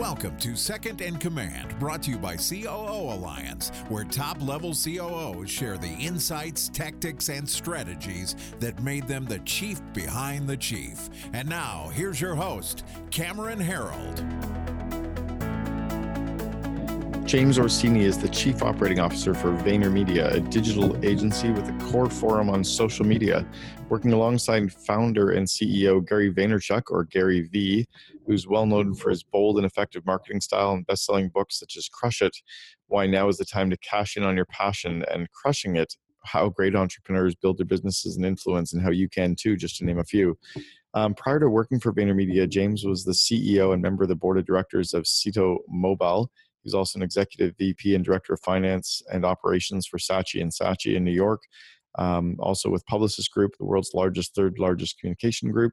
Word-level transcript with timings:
Welcome 0.00 0.38
to 0.38 0.56
Second 0.56 1.02
in 1.02 1.18
Command, 1.18 1.78
brought 1.78 2.04
to 2.04 2.10
you 2.10 2.16
by 2.16 2.36
COO 2.36 3.12
Alliance, 3.12 3.68
where 3.90 4.04
top 4.04 4.40
level 4.40 4.74
COOs 4.74 5.50
share 5.50 5.76
the 5.76 5.92
insights, 5.92 6.70
tactics, 6.70 7.28
and 7.28 7.46
strategies 7.46 8.34
that 8.60 8.82
made 8.82 9.06
them 9.06 9.26
the 9.26 9.40
chief 9.40 9.82
behind 9.92 10.48
the 10.48 10.56
chief. 10.56 11.10
And 11.34 11.46
now, 11.46 11.90
here's 11.92 12.18
your 12.18 12.34
host, 12.34 12.82
Cameron 13.10 13.58
Herold. 13.58 14.59
James 17.30 17.60
Orsini 17.60 18.02
is 18.02 18.18
the 18.18 18.28
Chief 18.28 18.60
Operating 18.60 18.98
Officer 18.98 19.34
for 19.34 19.52
VaynerMedia, 19.58 20.32
a 20.32 20.40
digital 20.40 20.96
agency 21.06 21.52
with 21.52 21.68
a 21.68 21.72
core 21.84 22.10
forum 22.10 22.50
on 22.50 22.64
social 22.64 23.06
media, 23.06 23.46
working 23.88 24.12
alongside 24.12 24.72
founder 24.72 25.30
and 25.30 25.46
CEO 25.46 26.04
Gary 26.04 26.34
Vaynerchuk, 26.34 26.82
or 26.90 27.04
Gary 27.04 27.42
V, 27.42 27.86
who's 28.26 28.48
well 28.48 28.66
known 28.66 28.96
for 28.96 29.10
his 29.10 29.22
bold 29.22 29.58
and 29.58 29.64
effective 29.64 30.04
marketing 30.04 30.40
style 30.40 30.72
and 30.72 30.84
best 30.88 31.04
selling 31.04 31.28
books 31.28 31.60
such 31.60 31.76
as 31.76 31.88
Crush 31.88 32.20
It, 32.20 32.36
Why 32.88 33.06
Now 33.06 33.28
is 33.28 33.38
the 33.38 33.44
Time 33.44 33.70
to 33.70 33.76
Cash 33.76 34.16
In 34.16 34.24
on 34.24 34.34
Your 34.34 34.46
Passion, 34.46 35.04
and 35.08 35.30
Crushing 35.30 35.76
It, 35.76 35.94
How 36.24 36.48
Great 36.48 36.74
Entrepreneurs 36.74 37.36
Build 37.36 37.58
Their 37.58 37.64
Businesses 37.64 38.16
and 38.16 38.26
Influence, 38.26 38.72
and 38.72 38.82
How 38.82 38.90
You 38.90 39.08
Can 39.08 39.36
Too, 39.36 39.54
just 39.56 39.76
to 39.76 39.84
name 39.84 40.00
a 40.00 40.04
few. 40.04 40.36
Um, 40.94 41.14
prior 41.14 41.38
to 41.38 41.48
working 41.48 41.78
for 41.78 41.92
VaynerMedia, 41.92 42.48
James 42.48 42.84
was 42.84 43.04
the 43.04 43.12
CEO 43.12 43.72
and 43.72 43.80
member 43.80 44.02
of 44.02 44.08
the 44.08 44.16
board 44.16 44.36
of 44.36 44.46
directors 44.46 44.94
of 44.94 45.06
SITO 45.06 45.58
Mobile 45.68 46.28
He's 46.62 46.74
also 46.74 46.98
an 46.98 47.02
executive 47.02 47.54
VP 47.58 47.94
and 47.94 48.04
director 48.04 48.34
of 48.34 48.40
finance 48.40 49.02
and 49.12 49.24
operations 49.24 49.86
for 49.86 49.98
Saatchi 49.98 50.42
and 50.42 50.52
Saatchi 50.52 50.94
in 50.94 51.04
New 51.04 51.12
York. 51.12 51.42
Um, 51.98 52.36
also 52.38 52.70
with 52.70 52.86
Publicis 52.86 53.28
Group, 53.30 53.52
the 53.58 53.64
world's 53.64 53.94
largest, 53.94 54.34
third 54.34 54.58
largest 54.58 54.98
communication 54.98 55.50
group. 55.50 55.72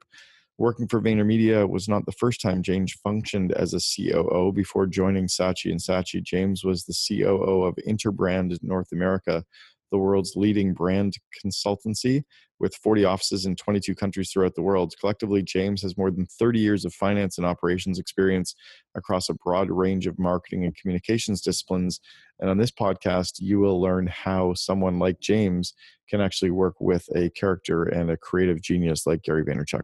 Working 0.58 0.88
for 0.88 1.00
VaynerMedia 1.00 1.70
was 1.70 1.88
not 1.88 2.08
the 2.08 2.12
first 2.14 2.42
time 2.42 2.64
James 2.64 2.92
functioned 2.92 3.52
as 3.52 3.76
a 3.76 3.80
COO. 3.80 4.52
Before 4.52 4.88
joining 4.88 5.28
Saatchi 5.28 5.70
and 5.70 5.80
Saatchi, 5.80 6.24
James 6.24 6.64
was 6.64 6.84
the 6.84 6.96
COO 6.96 7.64
of 7.64 7.76
Interbrand 7.88 8.58
North 8.64 8.92
America, 8.92 9.44
the 9.92 10.00
world's 10.00 10.36
leading 10.36 10.74
brand 10.74 11.14
consultancy 11.46 12.24
with 12.60 12.76
40 12.76 13.06
offices 13.06 13.46
in 13.46 13.56
22 13.56 13.96
countries 13.96 14.32
throughout 14.32 14.56
the 14.56 14.62
world. 14.62 14.94
Collectively, 15.00 15.44
James 15.44 15.82
has 15.82 15.98
more 15.98 16.12
than 16.12 16.26
30 16.26 16.60
years 16.60 16.86
of 16.86 16.94
finance 16.94 17.38
and 17.38 17.46
operations 17.46 18.00
experience 18.00 18.56
across 18.96 19.30
a 19.30 19.34
broad 19.34 19.70
range 19.70 20.08
of 20.08 20.18
marketing 20.18 20.66
and 20.66 20.76
communications 20.76 21.42
disciplines. 21.42 22.00
And 22.40 22.50
on 22.50 22.58
this 22.58 22.72
podcast, 22.72 23.36
you 23.40 23.60
will 23.60 23.82
learn 23.82 24.08
how 24.08 24.54
someone 24.54 25.00
like 25.00 25.20
James 25.20 25.74
can 26.10 26.22
actually 26.22 26.52
work 26.52 26.76
with 26.80 27.08
a 27.16 27.30
character 27.32 27.84
and 27.84 28.10
a 28.10 28.18
creative 28.18 28.62
genius 28.62 29.06
like 29.06 29.24
Gary 29.24 29.44
Vaynerchuk. 29.44 29.84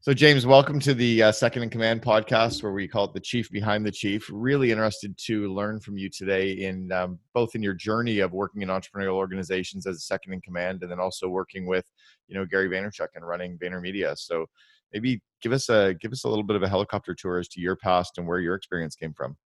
So, 0.00 0.14
James, 0.14 0.46
welcome 0.46 0.78
to 0.80 0.94
the 0.94 1.24
uh, 1.24 1.32
Second 1.32 1.64
in 1.64 1.70
Command 1.70 2.00
podcast, 2.00 2.62
where 2.62 2.72
we 2.72 2.86
call 2.86 3.06
it 3.06 3.12
the 3.12 3.20
Chief 3.20 3.50
Behind 3.50 3.84
the 3.84 3.90
Chief. 3.90 4.28
Really 4.32 4.70
interested 4.70 5.16
to 5.18 5.52
learn 5.52 5.80
from 5.80 5.98
you 5.98 6.08
today 6.08 6.52
in 6.52 6.92
um, 6.92 7.18
both 7.34 7.56
in 7.56 7.62
your 7.62 7.74
journey 7.74 8.20
of 8.20 8.32
working 8.32 8.62
in 8.62 8.68
entrepreneurial 8.68 9.14
organizations 9.14 9.84
as 9.86 9.96
a 9.96 10.00
second 10.00 10.32
in 10.32 10.40
command, 10.40 10.82
and 10.82 10.90
then 10.92 11.00
also 11.00 11.28
working 11.28 11.66
with, 11.66 11.84
you 12.28 12.36
know, 12.36 12.44
Gary 12.44 12.68
Vaynerchuk 12.68 13.08
and 13.16 13.26
running 13.26 13.58
VaynerMedia. 13.58 14.16
So, 14.16 14.46
maybe 14.92 15.20
give 15.42 15.52
us 15.52 15.68
a 15.68 15.94
give 16.00 16.12
us 16.12 16.24
a 16.24 16.28
little 16.28 16.44
bit 16.44 16.56
of 16.56 16.62
a 16.62 16.68
helicopter 16.68 17.14
tour 17.14 17.38
as 17.38 17.48
to 17.48 17.60
your 17.60 17.76
past 17.76 18.18
and 18.18 18.26
where 18.26 18.38
your 18.38 18.54
experience 18.54 18.94
came 18.94 19.12
from. 19.12 19.36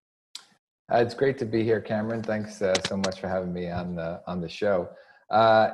Uh, 0.93 0.99
it's 0.99 1.15
great 1.15 1.39
to 1.39 1.47
be 1.47 1.63
here, 1.63 1.81
Cameron. 1.81 2.23
Thanks 2.23 2.61
uh, 2.61 2.75
so 2.87 2.97
much 2.97 3.21
for 3.21 3.29
having 3.29 3.53
me 3.53 3.71
on 3.71 3.95
the 3.95 4.21
on 4.27 4.41
the 4.41 4.49
show. 4.49 4.91
Uh, 5.31 5.71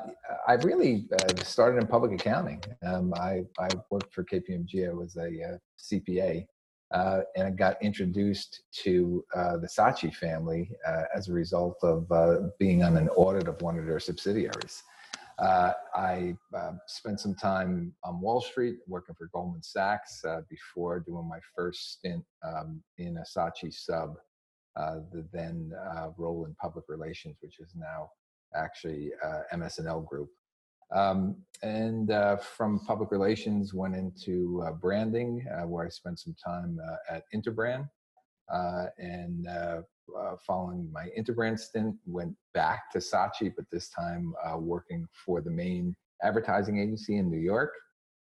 I 0.46 0.54
really 0.54 1.08
uh, 1.12 1.42
started 1.42 1.80
in 1.80 1.86
public 1.86 2.12
accounting. 2.12 2.62
Um, 2.84 3.14
I, 3.14 3.44
I, 3.58 3.68
worked 3.90 4.12
for 4.12 4.22
KPMG. 4.22 4.88
I 4.88 4.92
was 4.92 5.16
a 5.16 5.54
uh, 5.54 5.58
CPA, 5.80 6.46
uh, 6.92 7.20
and 7.36 7.46
I 7.46 7.50
got 7.50 7.82
introduced 7.82 8.64
to 8.82 9.24
uh, 9.34 9.56
the 9.56 9.66
Saatchi 9.66 10.14
family 10.14 10.70
uh, 10.86 11.04
as 11.14 11.28
a 11.28 11.32
result 11.32 11.78
of 11.82 12.06
being 12.58 12.82
on 12.82 12.98
an 12.98 13.08
audit 13.10 13.48
of 13.48 13.60
one 13.62 13.78
of 13.78 13.86
their 13.86 14.00
subsidiaries. 14.00 14.82
I 15.38 16.34
spent 16.86 17.20
some 17.20 17.34
time 17.34 17.94
on 18.04 18.20
Wall 18.20 18.42
Street 18.42 18.76
working 18.86 19.14
for 19.14 19.30
Goldman 19.32 19.62
Sachs 19.62 20.22
before 20.50 21.00
doing 21.00 21.26
my 21.26 21.38
first 21.56 21.92
stint 21.92 22.24
um, 22.42 22.82
in 22.98 23.16
a 23.16 23.22
Saatchi 23.22 23.72
sub, 23.72 24.16
the 24.76 25.26
then 25.32 25.72
Rowland 26.18 26.56
public 26.60 26.84
relations, 26.88 27.36
which 27.40 27.58
is 27.58 27.72
now 27.74 28.10
actually 28.54 29.10
uh, 29.24 29.56
MS&L 29.56 30.00
Group. 30.00 30.28
Um, 30.94 31.36
and 31.62 32.10
uh, 32.10 32.36
from 32.36 32.78
public 32.80 33.10
relations, 33.10 33.74
went 33.74 33.96
into 33.96 34.62
uh, 34.66 34.72
branding, 34.72 35.44
uh, 35.52 35.66
where 35.66 35.86
I 35.86 35.88
spent 35.88 36.20
some 36.20 36.36
time 36.42 36.78
uh, 36.88 37.14
at 37.14 37.24
Interbrand. 37.34 37.88
Uh, 38.52 38.86
and 38.98 39.48
following 40.46 40.88
my 40.92 41.08
Interbrand 41.18 41.58
stint, 41.58 41.96
went 42.06 42.32
back 42.54 42.92
to 42.92 42.98
Saatchi, 42.98 43.52
but 43.56 43.64
this 43.72 43.88
time 43.90 44.32
working 44.58 45.06
for 45.24 45.40
the 45.40 45.50
main 45.50 45.96
advertising 46.22 46.78
agency 46.78 47.16
in 47.16 47.30
New 47.30 47.40
York. 47.40 47.72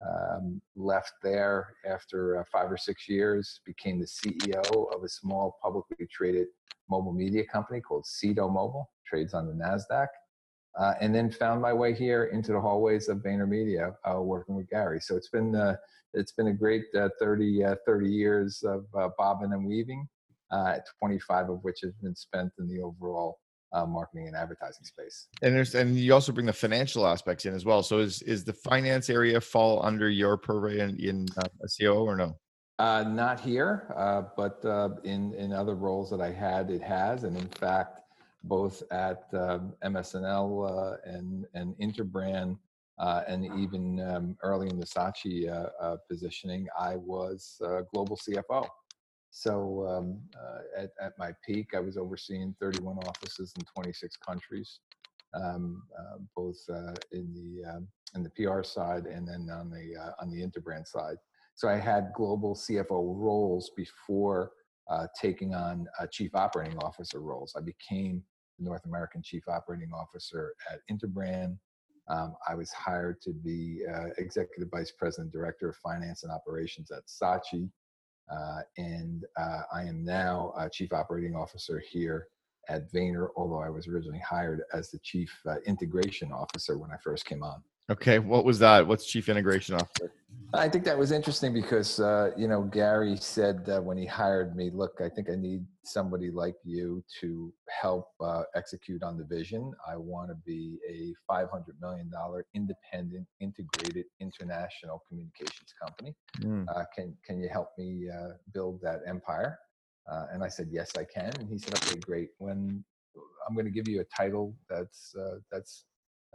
Um, 0.00 0.62
left 0.76 1.12
there 1.24 1.74
after 1.84 2.42
five 2.50 2.70
or 2.70 2.76
six 2.76 3.08
years, 3.08 3.60
became 3.66 3.98
the 3.98 4.06
CEO 4.06 4.94
of 4.94 5.02
a 5.02 5.08
small 5.08 5.58
publicly 5.60 6.06
traded 6.10 6.46
mobile 6.90 7.12
media 7.12 7.44
company 7.44 7.80
called 7.80 8.06
SITO 8.06 8.48
Mobile, 8.48 8.90
trades 9.06 9.34
on 9.34 9.46
the 9.46 9.52
NASDAQ. 9.52 10.08
Uh, 10.78 10.94
and 11.00 11.12
then 11.12 11.30
found 11.30 11.60
my 11.60 11.72
way 11.72 11.92
here 11.92 12.26
into 12.26 12.52
the 12.52 12.60
hallways 12.60 13.08
of 13.08 13.18
VaynerMedia, 13.18 13.94
uh, 14.04 14.20
working 14.20 14.54
with 14.54 14.68
Gary. 14.70 15.00
So 15.00 15.16
it's 15.16 15.28
been 15.28 15.56
uh, 15.56 15.76
it's 16.14 16.32
been 16.32 16.48
a 16.48 16.52
great 16.52 16.84
uh, 16.94 17.08
30, 17.20 17.64
uh, 17.64 17.74
30 17.84 18.08
years 18.08 18.62
of 18.62 18.86
uh, 18.96 19.08
bobbing 19.18 19.52
and 19.52 19.66
weaving, 19.66 20.08
25 21.00 21.50
of 21.50 21.64
which 21.64 21.80
has 21.82 21.92
been 22.02 22.14
spent 22.14 22.52
in 22.58 22.68
the 22.68 22.80
overall 22.80 23.38
marketing 23.88 24.28
and 24.28 24.36
advertising 24.36 24.84
space. 24.84 25.26
And 25.42 25.54
there's 25.54 25.74
and 25.74 25.96
you 25.96 26.14
also 26.14 26.32
bring 26.32 26.46
the 26.46 26.52
financial 26.52 27.06
aspects 27.06 27.44
in 27.44 27.54
as 27.54 27.64
well. 27.64 27.82
So 27.82 27.98
is 27.98 28.22
is 28.22 28.44
the 28.44 28.52
finance 28.52 29.10
area 29.10 29.40
fall 29.40 29.84
under 29.84 30.08
your 30.08 30.36
purview 30.36 30.80
in, 30.80 30.96
in 30.98 31.26
a 31.40 31.68
COO 31.78 32.04
or 32.04 32.16
no? 32.16 32.36
Uh, 32.78 33.02
not 33.02 33.40
here, 33.40 33.92
uh, 33.96 34.22
but 34.36 34.64
uh, 34.64 34.90
in 35.02 35.34
in 35.34 35.52
other 35.52 35.74
roles 35.74 36.08
that 36.10 36.20
I 36.20 36.30
had, 36.30 36.70
it 36.70 36.80
has, 36.82 37.24
and 37.24 37.36
in 37.36 37.48
fact, 37.48 38.02
both 38.44 38.84
at 38.92 39.24
um, 39.34 39.74
MS&L 39.82 41.00
and 41.04 41.44
and 41.54 41.74
Interbrand, 41.78 42.56
uh, 43.00 43.22
and 43.26 43.44
even 43.58 44.00
um, 44.08 44.36
early 44.44 44.68
in 44.68 44.78
the 44.78 44.86
Saatchi 44.86 45.48
uh, 45.50 45.70
uh, 45.82 45.96
positioning, 46.08 46.68
I 46.78 46.94
was 46.94 47.60
global 47.92 48.16
CFO. 48.16 48.68
So 49.30 49.84
um, 49.88 50.20
at 50.76 50.90
at 51.00 51.18
my 51.18 51.32
peak, 51.44 51.74
I 51.74 51.80
was 51.80 51.96
overseeing 51.96 52.54
31 52.60 52.98
offices 53.08 53.52
in 53.58 53.64
26 53.64 54.16
countries, 54.18 54.78
um, 55.34 55.82
both 56.36 56.64
in 57.10 57.34
the 57.34 57.68
um, 57.68 57.88
in 58.14 58.22
the 58.22 58.30
PR 58.30 58.62
side 58.62 59.06
and 59.06 59.26
then 59.26 59.50
on 59.50 59.68
the 59.68 60.14
on 60.20 60.30
the 60.30 60.40
Interbrand 60.40 60.86
side. 60.86 61.16
So 61.58 61.68
I 61.68 61.74
had 61.74 62.12
global 62.14 62.54
CFO 62.54 63.18
roles 63.18 63.72
before 63.76 64.52
uh, 64.88 65.08
taking 65.20 65.56
on 65.56 65.88
uh, 65.98 66.06
chief 66.06 66.36
operating 66.36 66.78
officer 66.78 67.20
roles. 67.20 67.52
I 67.58 67.62
became 67.62 68.22
the 68.60 68.64
North 68.64 68.84
American 68.86 69.24
chief 69.24 69.42
operating 69.48 69.90
officer 69.92 70.54
at 70.70 70.78
Interbrand. 70.88 71.58
Um, 72.08 72.36
I 72.48 72.54
was 72.54 72.70
hired 72.70 73.20
to 73.22 73.32
be 73.32 73.80
uh, 73.92 74.10
executive 74.18 74.68
vice 74.70 74.92
president, 74.92 75.32
director 75.32 75.70
of 75.70 75.76
finance 75.78 76.22
and 76.22 76.30
operations 76.30 76.92
at 76.92 77.02
Saatchi. 77.08 77.68
Uh, 78.32 78.60
and 78.76 79.24
uh, 79.36 79.62
I 79.74 79.82
am 79.82 80.04
now 80.04 80.54
chief 80.72 80.92
operating 80.92 81.34
officer 81.34 81.82
here 81.90 82.28
at 82.68 82.92
Vayner, 82.92 83.30
although 83.36 83.62
I 83.62 83.68
was 83.68 83.88
originally 83.88 84.20
hired 84.20 84.62
as 84.72 84.92
the 84.92 85.00
chief 85.00 85.36
uh, 85.44 85.56
integration 85.66 86.30
officer 86.30 86.78
when 86.78 86.92
I 86.92 86.98
first 87.02 87.24
came 87.24 87.42
on. 87.42 87.64
Okay, 87.90 88.18
what 88.18 88.44
was 88.44 88.58
that? 88.58 88.86
What's 88.86 89.06
chief 89.06 89.28
integration 89.28 89.74
officer? 89.74 90.12
I 90.54 90.68
think 90.68 90.84
that 90.84 90.98
was 90.98 91.12
interesting 91.12 91.52
because 91.52 92.00
uh, 92.00 92.30
you 92.36 92.48
know 92.48 92.62
Gary 92.62 93.16
said 93.16 93.68
uh, 93.68 93.80
when 93.80 93.96
he 93.96 94.06
hired 94.06 94.56
me, 94.56 94.70
"Look, 94.72 95.00
I 95.00 95.08
think 95.08 95.28
I 95.30 95.34
need 95.34 95.64
somebody 95.84 96.30
like 96.30 96.56
you 96.64 97.02
to 97.20 97.52
help 97.68 98.08
uh, 98.20 98.42
execute 98.54 99.02
on 99.02 99.16
the 99.18 99.24
vision. 99.24 99.72
I 99.86 99.96
want 99.96 100.30
to 100.30 100.34
be 100.46 100.78
a 100.88 101.12
500 101.26 101.76
million 101.80 102.10
dollar 102.10 102.46
independent, 102.54 103.26
integrated 103.40 104.06
international 104.20 105.02
communications 105.08 105.72
company. 105.82 106.14
Mm. 106.40 106.66
can 106.94 107.14
can 107.26 107.40
you 107.40 107.48
help 107.48 107.68
me 107.78 108.08
uh, 108.10 108.32
build 108.52 108.80
that 108.82 109.00
empire?" 109.06 109.58
Uh, 110.10 110.26
and 110.32 110.42
I 110.42 110.48
said, 110.48 110.68
"Yes, 110.70 110.92
I 110.96 111.04
can." 111.04 111.32
And 111.40 111.48
he 111.48 111.58
said, 111.58 111.74
"Okay, 111.74 112.00
great. 112.00 112.30
When 112.38 112.84
I'm 113.46 113.54
going 113.54 113.66
to 113.66 113.72
give 113.72 113.88
you 113.88 114.00
a 114.00 114.04
title 114.04 114.54
that's 114.68 115.14
that's 115.50 115.84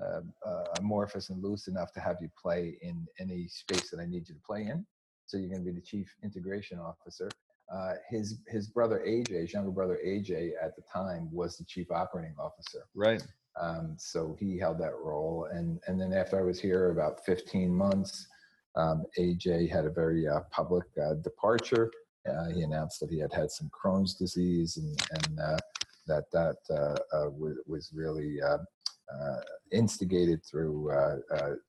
uh, 0.02 0.22
uh, 0.46 0.64
amorphous 0.80 1.30
and 1.30 1.44
loose 1.44 1.68
enough 1.68 1.92
to 1.94 2.00
have 2.00 2.18
you 2.22 2.30
play 2.42 2.78
in 2.82 3.06
any 3.20 3.48
space 3.48 3.90
that 3.92 4.00
I 4.00 4.06
need 4.06 4.28
you 4.28 4.36
to 4.36 4.42
play 4.46 4.64
in. 4.64 4.86
So 5.26 5.38
you're 5.38 5.50
going 5.50 5.64
to 5.64 5.72
be 5.72 5.80
the 5.80 5.86
chief 5.86 6.14
integration 6.24 6.80
officer. 6.80 7.30
Uh, 7.72 7.94
his 8.10 8.40
his 8.48 8.68
brother 8.68 9.04
AJ, 9.08 9.30
his 9.30 9.54
younger 9.54 9.72
brother 9.72 10.00
AJ, 10.06 10.52
at 10.62 10.76
the 10.76 10.82
time 10.92 11.30
was 11.32 11.58
the 11.58 11.64
chief 11.64 11.92
operating 11.92 12.36
officer. 12.38 12.86
Right. 12.94 13.26
Um, 13.60 13.96
so 13.98 14.36
he 14.40 14.58
held 14.58 14.80
that 14.80 14.96
role, 15.02 15.48
and 15.52 15.80
and 15.88 16.00
then 16.00 16.14
after 16.14 16.38
I 16.40 16.44
was 16.44 16.60
here 16.60 16.92
about 16.92 17.26
15 17.26 17.74
months, 17.74 18.28
um, 18.76 19.06
AJ 19.18 19.70
had 19.70 19.86
a 19.86 19.90
very 19.90 20.28
uh, 20.28 20.42
public 20.52 20.86
uh, 21.02 21.16
departure. 21.16 21.92
Uh, 22.28 22.50
he 22.50 22.62
announced 22.64 23.00
that 23.00 23.10
he 23.10 23.20
had 23.20 23.34
had 23.34 23.52
some 23.52 23.70
Crohn's 23.70 24.16
disease 24.16 24.78
and, 24.78 25.02
and 25.12 25.40
uh, 25.40 25.58
that 26.08 26.32
that 26.32 26.58
uh, 26.70 27.30
was, 27.30 27.58
was 27.68 27.92
really 27.94 28.40
instigated 29.72 30.44
through 30.46 30.92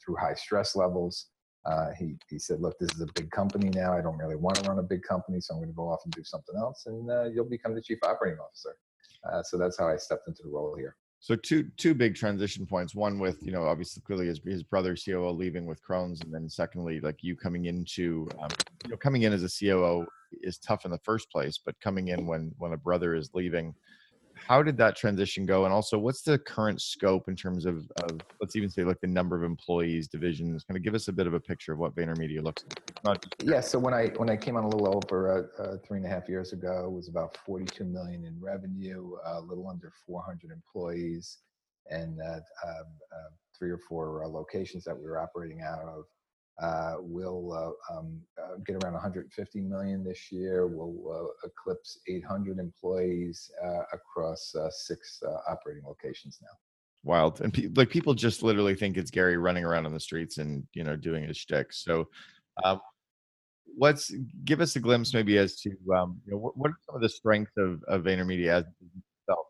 through 0.03 0.17
high 0.17 0.35
stress 0.35 0.77
levels. 0.77 1.27
Uh, 1.67 1.91
he, 1.99 2.15
he 2.29 2.39
said, 2.39 2.61
look, 2.61 2.79
this 2.79 2.91
is 2.95 3.01
a 3.01 3.07
big 3.15 3.31
company 3.31 3.71
now. 3.71 3.95
I 3.95 4.03
don't 4.03 4.19
really 4.19 4.37
want 4.37 4.57
to 4.57 4.69
run 4.69 4.79
a 4.79 4.83
big 4.83 5.03
company, 5.03 5.41
so 5.41 5.55
I'm 5.55 5.61
going 5.61 5.71
to 5.71 5.75
go 5.75 5.89
off 5.89 6.01
and 6.05 6.13
do 6.13 6.23
something 6.23 6.55
else, 6.57 6.85
and 6.87 7.11
uh, 7.11 7.25
you'll 7.25 7.49
become 7.49 7.75
the 7.75 7.81
chief 7.81 7.99
operating 8.03 8.39
officer. 8.39 8.77
Uh, 9.31 9.43
so 9.43 9.57
that's 9.57 9.79
how 9.79 9.89
I 9.89 9.97
stepped 9.97 10.29
into 10.29 10.43
the 10.43 10.51
role 10.51 10.77
here. 10.77 10.97
So 11.21 11.35
two 11.35 11.71
two 11.79 11.95
big 11.95 12.15
transition 12.15 12.67
points. 12.67 12.95
One 12.95 13.19
with 13.19 13.43
you 13.43 13.51
know 13.51 13.65
obviously 13.65 14.03
clearly 14.03 14.27
his 14.27 14.43
his 14.45 14.63
brother 14.63 14.95
COO 14.95 15.31
leaving 15.31 15.65
with 15.65 15.83
Crohn's, 15.83 16.21
and 16.21 16.35
then 16.35 16.51
secondly 16.51 17.01
like 17.01 17.23
you 17.23 17.35
coming 17.35 17.65
into 17.65 18.29
um, 18.39 18.51
you 18.85 18.91
know 18.91 18.99
coming 18.99 19.23
in 19.23 19.33
as 19.33 19.43
a 19.43 19.49
COO 19.49 20.07
is 20.43 20.59
tough 20.59 20.85
in 20.85 20.91
the 20.91 20.99
first 20.99 21.31
place, 21.31 21.59
but 21.65 21.81
coming 21.81 22.09
in 22.09 22.27
when 22.27 22.53
when 22.59 22.75
a 22.75 22.77
brother 22.77 23.15
is 23.15 23.31
leaving 23.33 23.75
how 24.35 24.63
did 24.63 24.77
that 24.79 24.97
transition 24.97 25.47
go? 25.47 25.65
And 25.65 25.73
also 25.73 25.99
what's 25.99 26.23
the 26.23 26.39
current 26.39 26.81
scope 26.81 27.29
in 27.29 27.37
terms 27.37 27.67
of, 27.67 27.91
of 28.03 28.21
let's 28.41 28.57
even 28.57 28.71
say 28.71 28.85
like 28.85 29.01
the 29.01 29.07
number 29.07 29.37
of 29.37 29.43
employees 29.43 30.09
divisions? 30.09 30.65
Kind 30.65 30.77
of 30.77 30.83
give 30.83 30.95
us 30.95 31.09
a 31.09 31.13
bit 31.13 31.27
of 31.27 31.35
a 31.35 31.41
picture 31.41 31.73
of 31.73 31.79
what 31.79 31.95
VaynerMedia 31.95 32.43
looks 32.43 32.65
like. 33.05 33.25
Yeah 33.43 33.61
so 33.61 33.79
when 33.79 33.95
i 33.95 34.07
when 34.17 34.31
i 34.31 34.37
came 34.37 34.57
on 34.57 34.65
a 34.65 34.69
little 34.69 34.97
over 34.97 35.51
uh, 35.59 35.63
uh, 35.63 35.77
three 35.87 35.99
and 35.99 36.07
a 36.07 36.09
half 36.09 36.29
years 36.29 36.53
ago 36.53 36.85
it 36.87 36.93
was 36.93 37.09
about 37.09 37.37
42 37.45 37.85
million 37.85 38.25
in 38.25 38.37
revenue 38.41 39.13
uh, 39.27 39.39
a 39.39 39.41
little 39.41 39.69
under 39.69 39.93
400 40.07 40.51
employees 40.51 41.39
and 41.91 42.21
uh, 42.21 42.41
um, 42.67 42.87
uh, 43.13 43.31
three 43.57 43.71
or 43.71 43.79
four 43.79 44.25
uh, 44.25 44.29
locations 44.29 44.85
that 44.85 44.97
we 44.97 45.05
were 45.05 45.21
operating 45.21 45.63
out 45.63 45.83
of 45.83 46.05
uh, 46.63 46.95
we'll 47.01 47.53
uh, 47.53 47.97
um, 47.97 48.21
uh, 48.41 48.57
get 48.65 48.77
around 48.77 48.93
150 48.93 49.61
million 49.61 50.05
this 50.05 50.31
year. 50.31 50.67
We'll 50.67 51.13
uh, 51.13 51.49
eclipse 51.49 51.99
800 52.09 52.59
employees 52.59 53.51
uh, 53.65 53.83
across 53.93 54.55
uh, 54.55 54.71
six 54.71 55.21
operating 55.49 55.85
locations 55.85 56.39
now. 56.41 56.49
Wild, 57.03 57.41
and 57.41 57.53
pe- 57.53 57.69
like 57.75 57.91
people 57.91 58.15
just 58.15 58.43
literally 58.43 58.75
think 58.75 58.97
it's 58.97 59.11
Gary 59.11 59.37
running 59.37 59.65
around 59.65 59.85
on 59.85 59.93
the 59.93 60.01
streets 60.01 60.39
and 60.39 60.65
you 60.73 60.85
know 60.85 60.97
doing 60.97 61.25
his 61.25 61.37
shtick. 61.37 61.73
So, 61.73 62.09
um, 62.65 62.81
let's 63.77 64.11
give 64.45 64.61
us 64.61 64.77
a 64.77 64.81
glimpse 64.81 65.13
maybe 65.13 65.37
as 65.37 65.61
to 65.61 65.71
um, 65.95 66.21
you 66.25 66.33
know 66.33 66.39
what, 66.39 66.57
what, 66.57 66.71
are 66.71 66.79
some 66.87 66.95
of 66.97 67.03
the 67.03 67.09
strengths 67.09 67.53
of, 67.59 67.83
of 67.89 68.03
VaynerMedia 68.03 68.49
as 68.49 68.65
itself. 69.21 69.47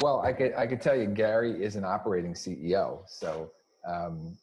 Well, 0.00 0.20
I 0.20 0.32
could 0.32 0.54
I 0.54 0.66
could 0.68 0.80
tell 0.80 0.94
you 0.94 1.06
Gary 1.06 1.64
is 1.64 1.74
an 1.74 1.84
operating 1.84 2.34
CEO, 2.34 3.00
so 3.08 3.50
um, 3.88 4.36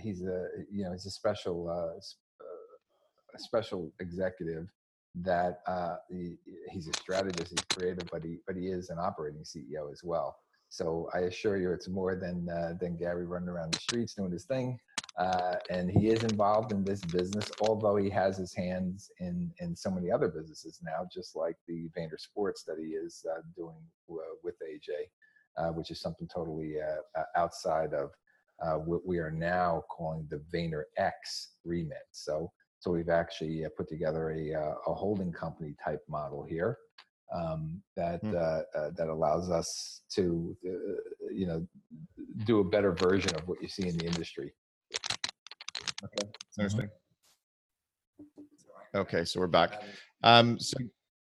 he's 0.00 0.22
a 0.22 0.48
you 0.70 0.84
know 0.84 0.92
he's 0.92 1.06
a 1.06 1.10
special 1.10 1.68
uh, 1.68 1.96
uh, 1.96 3.34
a 3.34 3.38
special 3.38 3.92
executive 4.00 4.68
that 5.22 5.60
uh, 5.66 5.96
he, 6.10 6.36
he's 6.70 6.86
a 6.88 6.92
strategist, 6.92 7.50
he's 7.50 7.64
creative, 7.76 8.08
but 8.10 8.22
he 8.22 8.38
but 8.46 8.56
he 8.56 8.68
is 8.68 8.90
an 8.90 8.98
operating 8.98 9.42
CEO 9.42 9.90
as 9.92 10.02
well. 10.04 10.36
So 10.68 11.08
I 11.14 11.20
assure 11.20 11.56
you, 11.56 11.72
it's 11.72 11.88
more 11.88 12.14
than 12.16 12.48
uh, 12.48 12.74
than 12.80 12.96
Gary 12.96 13.26
running 13.26 13.48
around 13.48 13.74
the 13.74 13.80
streets 13.80 14.14
doing 14.14 14.32
his 14.32 14.44
thing. 14.44 14.78
Uh, 15.18 15.56
and 15.68 15.90
he 15.90 16.10
is 16.10 16.22
involved 16.22 16.70
in 16.70 16.84
this 16.84 17.00
business, 17.00 17.50
although 17.60 17.96
he 17.96 18.08
has 18.08 18.36
his 18.36 18.54
hands 18.54 19.10
in 19.18 19.50
in 19.58 19.74
so 19.74 19.90
many 19.90 20.10
other 20.10 20.28
businesses 20.28 20.78
now, 20.84 21.06
just 21.12 21.34
like 21.34 21.56
the 21.66 21.88
Vayner 21.98 22.18
Sports 22.18 22.62
that 22.64 22.76
he 22.78 22.90
is 22.90 23.24
uh, 23.28 23.40
doing 23.56 23.76
with 24.44 24.54
AJ, 24.62 24.90
uh, 25.56 25.72
which 25.72 25.90
is 25.90 26.00
something 26.00 26.28
totally 26.32 26.76
uh, 26.80 27.22
outside 27.36 27.92
of 27.94 28.10
uh, 28.62 28.74
what 28.74 29.06
we 29.06 29.18
are 29.18 29.30
now 29.30 29.84
calling 29.90 30.26
the 30.30 30.42
Vayner 30.52 30.82
X 30.96 31.50
remit. 31.64 32.06
So, 32.12 32.50
so 32.80 32.90
we've 32.90 33.08
actually 33.08 33.64
uh, 33.64 33.68
put 33.76 33.88
together 33.88 34.30
a, 34.30 34.54
uh, 34.54 34.74
a 34.86 34.94
holding 34.94 35.32
company 35.32 35.74
type 35.84 36.02
model 36.08 36.44
here 36.48 36.78
um, 37.34 37.82
that 37.96 38.22
mm. 38.22 38.34
uh, 38.34 38.90
that 38.96 39.08
allows 39.08 39.50
us 39.50 40.02
to, 40.14 40.56
uh, 40.66 41.30
you 41.30 41.46
know, 41.46 41.66
do 42.44 42.60
a 42.60 42.64
better 42.64 42.92
version 42.92 43.34
of 43.34 43.46
what 43.46 43.60
you 43.62 43.68
see 43.68 43.86
in 43.88 43.96
the 43.96 44.06
industry. 44.06 44.52
Okay, 46.04 46.28
interesting. 46.58 46.88
Okay, 48.94 49.24
so 49.24 49.40
we're 49.40 49.46
back. 49.46 49.82
Um, 50.22 50.58
so 50.58 50.78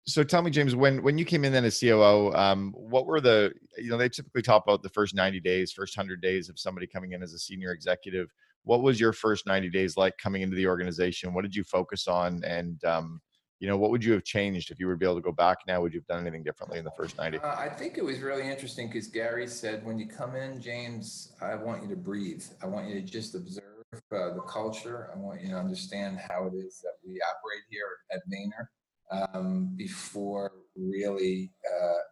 so 0.07 0.23
tell 0.23 0.43
me, 0.43 0.51
James, 0.51 0.77
when 0.77 1.03
when 1.03 1.17
you 1.17 1.25
came 1.25 1.45
in 1.45 1.53
then 1.53 1.65
as 1.65 1.81
COO, 1.81 2.33
um, 2.35 2.75
what 2.77 3.07
were 3.07 3.21
the 3.21 3.53
you 3.79 3.89
know 3.89 3.97
they 3.97 4.09
typically 4.09 4.43
talk 4.43 4.63
about 4.65 4.83
the 4.83 4.89
first 4.91 5.15
ninety 5.15 5.41
days, 5.41 5.73
first 5.73 5.97
hundred 5.97 6.21
days 6.21 6.49
of 6.49 6.59
somebody 6.59 6.87
coming 6.87 7.13
in 7.13 7.23
as 7.23 7.33
a 7.33 7.39
senior 7.39 7.73
executive. 7.73 8.29
What 8.65 8.83
was 8.83 9.01
your 9.01 9.13
first 9.13 9.47
ninety 9.47 9.71
days 9.71 9.97
like 9.97 10.17
coming 10.19 10.43
into 10.43 10.57
the 10.57 10.67
organization? 10.67 11.33
What 11.33 11.43
did 11.43 11.55
you 11.55 11.65
focus 11.65 12.07
on, 12.07 12.45
and 12.45 12.85
um, 12.85 13.21
you 13.61 13.69
know 13.69 13.79
what 13.79 13.91
would 13.91 14.05
you 14.05 14.13
have 14.13 14.25
changed 14.25 14.71
if 14.71 14.79
you 14.79 14.87
were 14.87 14.93
to 14.93 14.99
be 14.99 15.07
able 15.07 15.17
to 15.17 15.23
go 15.23 15.33
back 15.33 15.59
now? 15.67 15.81
Would 15.81 15.95
you 15.95 16.01
have 16.01 16.07
done 16.07 16.21
anything 16.21 16.45
differently 16.45 16.79
in 16.79 16.85
the 16.85 16.93
first 16.99 17.17
ninety? 17.17 17.39
Uh, 17.39 17.57
I 17.57 17.71
think 17.71 17.97
it 17.97 18.05
was 18.05 18.21
really 18.21 18.47
interesting 18.51 18.89
because 18.89 19.07
Gary 19.07 19.47
said, 19.47 19.87
when 19.87 19.99
you 19.99 20.07
come 20.07 20.37
in, 20.37 20.61
James, 20.61 21.33
I 21.41 21.55
want 21.55 21.83
you 21.83 21.89
to 21.89 21.97
breathe. 21.97 22.45
I 22.63 22.67
want 22.67 22.89
you 22.89 22.95
to 22.95 23.01
just 23.01 23.35
observe 23.35 23.65
uh, 24.13 24.35
the 24.35 24.45
culture. 24.47 25.09
I 25.15 25.19
want 25.19 25.41
you 25.41 25.49
to 25.49 25.57
understand 25.57 26.19
how 26.19 26.47
it 26.47 26.55
is 26.55 26.81
that 26.83 26.93
we 27.07 27.23
operate 27.23 27.63
here 27.71 27.89
at 28.13 28.21
Vayner 28.31 28.67
um, 29.11 29.75
before 29.77 30.53
really 30.77 31.53
uh, 31.67 32.03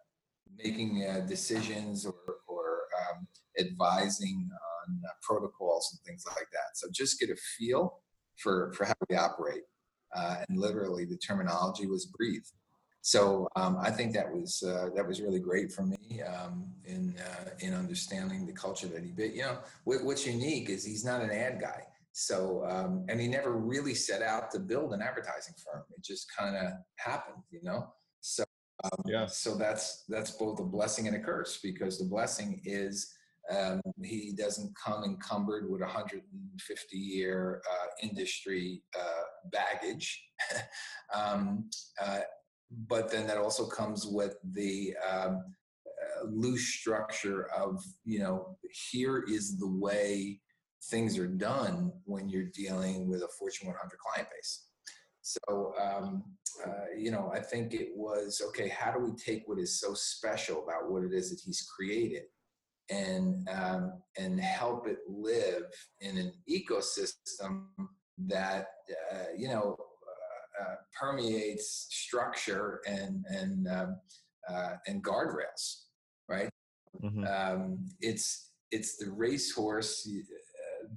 making 0.57 1.07
uh, 1.09 1.25
decisions 1.25 2.05
or, 2.05 2.15
or 2.47 2.81
um, 3.01 3.27
advising 3.59 4.49
on 4.51 5.01
uh, 5.05 5.13
protocols 5.21 5.89
and 5.91 6.05
things 6.05 6.25
like 6.27 6.49
that. 6.51 6.75
So 6.75 6.87
just 6.91 7.19
get 7.19 7.29
a 7.29 7.35
feel 7.57 8.01
for, 8.37 8.71
for 8.73 8.85
how 8.85 8.93
we 9.09 9.15
operate. 9.15 9.63
Uh, 10.15 10.43
and 10.47 10.59
literally 10.59 11.05
the 11.05 11.17
terminology 11.17 11.87
was 11.87 12.05
breathe. 12.05 12.43
So 13.01 13.49
um, 13.57 13.77
I 13.81 13.91
think 13.91 14.13
that 14.13 14.31
was 14.31 14.63
uh, 14.65 14.89
that 14.95 15.05
was 15.05 15.21
really 15.21 15.39
great 15.39 15.73
for 15.73 15.81
me 15.81 16.21
um, 16.21 16.71
in 16.85 17.15
uh, 17.19 17.49
in 17.59 17.73
understanding 17.73 18.45
the 18.45 18.53
culture 18.53 18.87
that 18.87 19.03
he 19.03 19.11
built. 19.11 19.33
You 19.33 19.41
know, 19.41 19.57
what, 19.83 20.05
what's 20.05 20.25
unique 20.25 20.69
is 20.69 20.85
he's 20.85 21.03
not 21.03 21.21
an 21.21 21.29
ad 21.29 21.59
guy. 21.59 21.83
So, 22.13 22.63
um, 22.69 23.05
and 23.09 23.19
he 23.19 23.27
never 23.27 23.57
really 23.57 23.95
set 23.95 24.21
out 24.21 24.51
to 24.51 24.59
build 24.59 24.93
an 24.93 25.01
advertising 25.01 25.55
firm. 25.65 25.83
It 25.97 26.03
just 26.03 26.27
kind 26.37 26.55
of 26.55 26.73
happened, 26.97 27.43
you 27.49 27.61
know? 27.63 27.87
So, 28.21 28.43
um, 28.83 29.03
yeah. 29.05 29.25
so 29.25 29.55
that's, 29.55 30.03
that's 30.07 30.31
both 30.31 30.59
a 30.59 30.63
blessing 30.63 31.07
and 31.07 31.15
a 31.15 31.19
curse 31.19 31.59
because 31.61 31.97
the 31.97 32.05
blessing 32.05 32.61
is 32.65 33.11
um, 33.51 33.81
he 34.03 34.31
doesn't 34.31 34.73
come 34.75 35.03
encumbered 35.03 35.69
with 35.69 35.81
150 35.81 36.97
year 36.97 37.61
uh, 37.69 38.07
industry 38.07 38.83
uh, 38.97 39.23
baggage. 39.51 40.23
um, 41.13 41.69
uh, 42.01 42.19
but 42.87 43.11
then 43.11 43.27
that 43.27 43.37
also 43.37 43.65
comes 43.65 44.05
with 44.05 44.35
the 44.53 44.93
um, 45.11 45.43
uh, 45.87 46.25
loose 46.27 46.65
structure 46.67 47.49
of, 47.55 47.83
you 48.05 48.19
know, 48.19 48.57
here 48.91 49.25
is 49.27 49.57
the 49.57 49.69
way 49.69 50.39
things 50.89 51.17
are 51.17 51.27
done 51.27 51.91
when 52.05 52.29
you're 52.29 52.49
dealing 52.53 53.09
with 53.09 53.21
a 53.21 53.27
Fortune 53.39 53.67
100 53.67 53.97
client 53.99 54.29
base. 54.29 54.65
So, 55.21 55.73
um, 55.81 56.23
uh, 56.65 56.97
you 56.97 57.09
know, 57.09 57.31
I 57.33 57.39
think 57.39 57.73
it 57.73 57.89
was 57.95 58.41
okay. 58.49 58.67
How 58.67 58.91
do 58.91 58.99
we 58.99 59.13
take 59.13 59.43
what 59.47 59.57
is 59.57 59.79
so 59.79 59.93
special 59.93 60.63
about 60.63 60.91
what 60.91 61.03
it 61.03 61.13
is 61.13 61.29
that 61.29 61.39
he's 61.43 61.65
created, 61.75 62.23
and 62.89 63.47
um, 63.49 64.01
and 64.17 64.39
help 64.39 64.85
it 64.85 64.99
live 65.07 65.63
in 66.01 66.17
an 66.17 66.33
ecosystem 66.49 67.67
that 68.17 68.67
uh, 69.13 69.31
you 69.37 69.47
know 69.47 69.77
uh, 69.79 70.63
uh 70.63 70.75
permeates 70.99 71.87
structure 71.89 72.81
and 72.85 73.23
and 73.29 73.67
um, 73.69 73.95
uh, 74.49 74.73
and 74.87 75.01
guardrails, 75.03 75.85
right? 76.27 76.49
Mm-hmm. 77.01 77.25
Um, 77.25 77.85
it's 78.01 78.51
it's 78.71 78.97
the 78.97 79.11
racehorse 79.11 80.07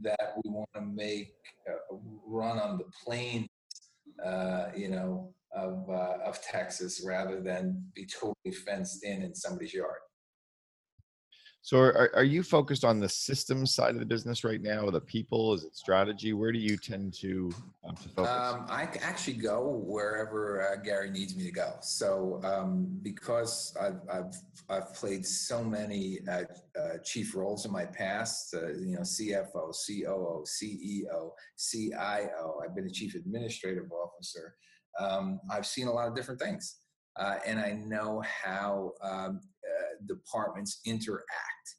that 0.02 0.34
we 0.42 0.50
want 0.50 0.68
to 0.74 0.80
make 0.80 1.34
uh, 1.68 1.96
run 2.26 2.58
on 2.58 2.78
the 2.78 2.84
plains, 3.04 3.48
uh, 4.24 4.66
you 4.76 4.88
know, 4.88 5.32
of 5.54 5.88
uh, 5.88 6.18
of 6.24 6.40
Texas 6.42 7.02
rather 7.04 7.40
than 7.40 7.82
be 7.94 8.06
totally 8.06 8.54
fenced 8.66 9.04
in 9.04 9.22
in 9.22 9.34
somebody's 9.34 9.74
yard. 9.74 10.00
So 11.66 11.78
are, 11.78 12.14
are 12.14 12.22
you 12.22 12.44
focused 12.44 12.84
on 12.84 13.00
the 13.00 13.08
systems 13.08 13.74
side 13.74 13.90
of 13.90 13.98
the 13.98 14.06
business 14.06 14.44
right 14.44 14.62
now, 14.62 14.82
or 14.82 14.92
the 14.92 15.00
people? 15.00 15.52
Is 15.52 15.64
it 15.64 15.74
strategy? 15.74 16.32
Where 16.32 16.52
do 16.52 16.60
you 16.60 16.76
tend 16.76 17.12
to, 17.14 17.50
um, 17.84 17.96
to 17.96 18.08
focus? 18.10 18.30
Um, 18.30 18.66
I 18.68 18.88
actually 19.02 19.38
go 19.38 19.82
wherever 19.84 20.62
uh, 20.62 20.76
Gary 20.76 21.10
needs 21.10 21.34
me 21.34 21.42
to 21.42 21.50
go. 21.50 21.72
So 21.80 22.40
um, 22.44 23.00
because 23.02 23.76
I've, 23.80 23.98
I've, 24.08 24.36
I've, 24.68 24.94
played 24.94 25.26
so 25.26 25.64
many 25.64 26.20
uh, 26.30 26.44
uh, 26.80 26.98
chief 27.04 27.34
roles 27.34 27.66
in 27.66 27.72
my 27.72 27.84
past, 27.84 28.54
uh, 28.54 28.68
you 28.68 28.94
know, 28.94 29.00
CFO, 29.00 29.74
COO, 29.74 30.44
CEO, 30.46 31.30
CIO, 31.58 32.60
I've 32.64 32.76
been 32.76 32.86
a 32.86 32.92
chief 32.92 33.16
administrative 33.16 33.90
officer. 33.90 34.54
Um, 35.00 35.40
I've 35.50 35.66
seen 35.66 35.88
a 35.88 35.92
lot 35.92 36.06
of 36.06 36.14
different 36.14 36.40
things. 36.40 36.76
Uh, 37.18 37.38
and 37.46 37.58
I 37.58 37.72
know 37.72 38.22
how 38.44 38.92
um, 39.02 39.40
departments 40.06 40.80
interact 40.84 41.76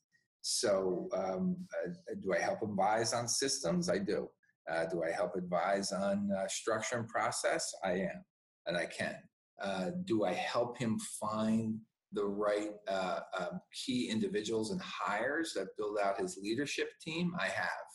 so, 0.49 1.09
um, 1.13 1.57
uh, 1.83 1.91
do 2.21 2.33
I 2.33 2.39
help 2.39 2.61
advise 2.61 3.11
on 3.11 3.27
systems? 3.27 3.89
I 3.89 3.97
do. 3.97 4.29
Uh, 4.71 4.85
do 4.85 5.03
I 5.03 5.11
help 5.11 5.35
advise 5.35 5.91
on 5.91 6.29
uh, 6.31 6.47
structure 6.47 6.97
and 6.97 7.07
process? 7.09 7.69
I 7.83 7.91
am. 7.91 8.23
and 8.65 8.77
I 8.77 8.85
can. 8.85 9.17
Uh, 9.61 9.89
do 10.05 10.23
I 10.23 10.31
help 10.31 10.77
him 10.77 10.97
find 11.19 11.77
the 12.13 12.25
right 12.25 12.71
uh, 12.87 13.19
um, 13.37 13.59
key 13.73 14.09
individuals 14.09 14.71
and 14.71 14.81
hires 14.81 15.51
that 15.53 15.75
build 15.77 15.97
out 16.01 16.21
his 16.21 16.39
leadership 16.41 16.91
team? 17.01 17.33
I 17.37 17.47
have. 17.47 17.87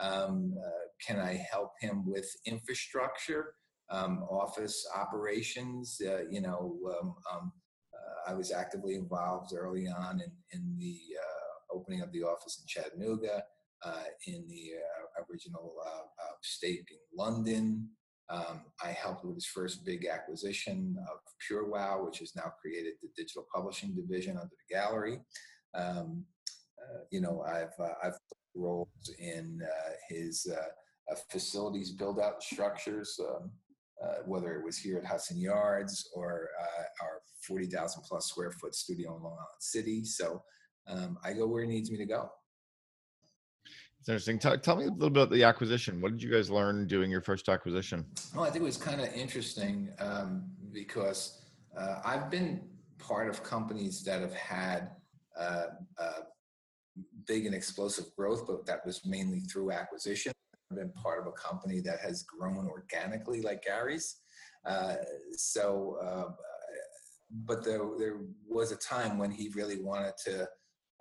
Um, 0.00 0.54
uh, 0.58 0.70
can 1.06 1.20
I 1.20 1.46
help 1.52 1.70
him 1.80 2.04
with 2.04 2.28
infrastructure, 2.46 3.54
um, 3.90 4.24
office 4.28 4.84
operations? 4.96 5.98
You 6.00 6.40
know, 6.40 6.78
um, 7.00 7.14
um, 7.32 7.52
I 8.26 8.34
was 8.34 8.52
actively 8.52 8.94
involved 8.94 9.52
early 9.56 9.88
on 9.88 10.20
in, 10.20 10.32
in 10.52 10.76
the 10.78 10.98
uh, 11.18 11.76
opening 11.76 12.02
of 12.02 12.12
the 12.12 12.22
office 12.22 12.60
in 12.60 12.66
Chattanooga, 12.66 13.42
uh, 13.84 14.04
in 14.26 14.46
the 14.48 14.72
original 15.30 15.74
stake 16.42 16.88
in 16.90 16.98
London. 17.16 17.88
Um, 18.28 18.62
I 18.82 18.88
helped 18.88 19.24
with 19.24 19.34
his 19.34 19.46
first 19.46 19.84
big 19.84 20.06
acquisition 20.06 20.96
of 21.10 21.18
PureWow, 21.44 22.06
which 22.06 22.20
has 22.20 22.34
now 22.34 22.52
created 22.60 22.94
the 23.02 23.08
digital 23.16 23.46
publishing 23.54 23.94
division 23.94 24.36
under 24.36 24.54
the 24.68 24.74
gallery. 24.74 25.18
Um, 25.74 26.24
uh, 26.80 27.00
you 27.10 27.20
know, 27.20 27.42
I've 27.46 27.74
uh, 27.78 27.94
I've 28.02 28.18
roles 28.54 28.88
in 29.18 29.60
uh, 29.62 29.90
his 30.08 30.46
uh, 30.50 31.12
uh, 31.12 31.16
facilities 31.30 31.92
build 31.92 32.20
out 32.20 32.42
structures, 32.42 33.18
um, 33.20 33.50
whether 34.24 34.54
it 34.58 34.64
was 34.64 34.78
here 34.78 34.98
at 34.98 35.04
Hudson 35.04 35.40
Yards 35.40 36.10
or 36.14 36.48
our 37.00 37.20
40,000 37.46 38.02
plus 38.02 38.26
square 38.26 38.50
foot 38.50 38.74
studio 38.74 39.16
in 39.16 39.22
Long 39.22 39.32
Island 39.32 39.60
City. 39.60 40.04
So 40.04 40.42
um, 40.86 41.18
I 41.24 41.32
go 41.32 41.46
where 41.46 41.62
he 41.62 41.68
needs 41.68 41.90
me 41.90 41.98
to 41.98 42.06
go. 42.06 42.30
It's 44.00 44.08
interesting. 44.08 44.38
Tell, 44.38 44.58
tell, 44.58 44.76
me 44.76 44.86
a 44.86 44.88
little 44.88 45.10
bit 45.10 45.22
about 45.22 45.30
the 45.30 45.44
acquisition. 45.44 46.00
What 46.00 46.10
did 46.10 46.22
you 46.22 46.30
guys 46.30 46.50
learn 46.50 46.88
doing 46.88 47.08
your 47.08 47.20
first 47.20 47.48
acquisition? 47.48 48.04
Well, 48.34 48.44
I 48.44 48.50
think 48.50 48.62
it 48.62 48.64
was 48.64 48.76
kind 48.76 49.00
of 49.00 49.12
interesting 49.14 49.90
um, 50.00 50.50
because 50.72 51.40
uh, 51.78 52.00
I've 52.04 52.28
been 52.28 52.62
part 52.98 53.28
of 53.28 53.44
companies 53.44 54.02
that 54.02 54.20
have 54.20 54.34
had 54.34 54.90
uh, 55.38 55.66
uh, 55.98 56.12
big 57.28 57.46
and 57.46 57.54
explosive 57.54 58.06
growth, 58.16 58.44
but 58.44 58.66
that 58.66 58.84
was 58.84 59.06
mainly 59.06 59.40
through 59.40 59.70
acquisition. 59.70 60.32
Been 60.74 60.92
part 60.92 61.20
of 61.20 61.26
a 61.26 61.32
company 61.32 61.80
that 61.80 62.00
has 62.00 62.22
grown 62.22 62.66
organically, 62.66 63.42
like 63.42 63.64
Gary's. 63.64 64.16
Uh, 64.64 64.94
so, 65.32 65.98
uh, 66.02 66.32
but 67.44 67.64
there, 67.64 67.80
there 67.98 68.20
was 68.48 68.72
a 68.72 68.76
time 68.76 69.18
when 69.18 69.30
he 69.30 69.50
really 69.54 69.82
wanted 69.82 70.14
to 70.24 70.48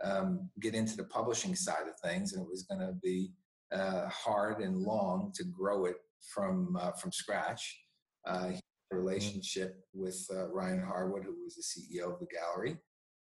um, 0.04 0.50
get 0.60 0.74
into 0.74 0.98
the 0.98 1.04
publishing 1.04 1.56
side 1.56 1.88
of 1.88 2.00
things, 2.10 2.34
and 2.34 2.42
it 2.42 2.50
was 2.50 2.64
going 2.64 2.82
to 2.82 2.94
be 3.04 3.32
uh, 3.72 4.08
hard 4.10 4.60
and 4.62 4.82
long 4.82 5.32
to 5.36 5.44
grow 5.44 5.86
it 5.86 5.98
from 6.34 6.78
uh, 6.80 6.92
from 6.92 7.12
scratch. 7.12 7.80
Uh, 8.26 8.52
a 8.92 8.96
relationship 8.96 9.86
with 9.94 10.28
uh, 10.36 10.48
Ryan 10.50 10.84
Harwood, 10.84 11.24
who 11.24 11.36
was 11.44 11.56
the 11.56 11.64
CEO 11.64 12.14
of 12.14 12.20
the 12.20 12.28
gallery, 12.28 12.78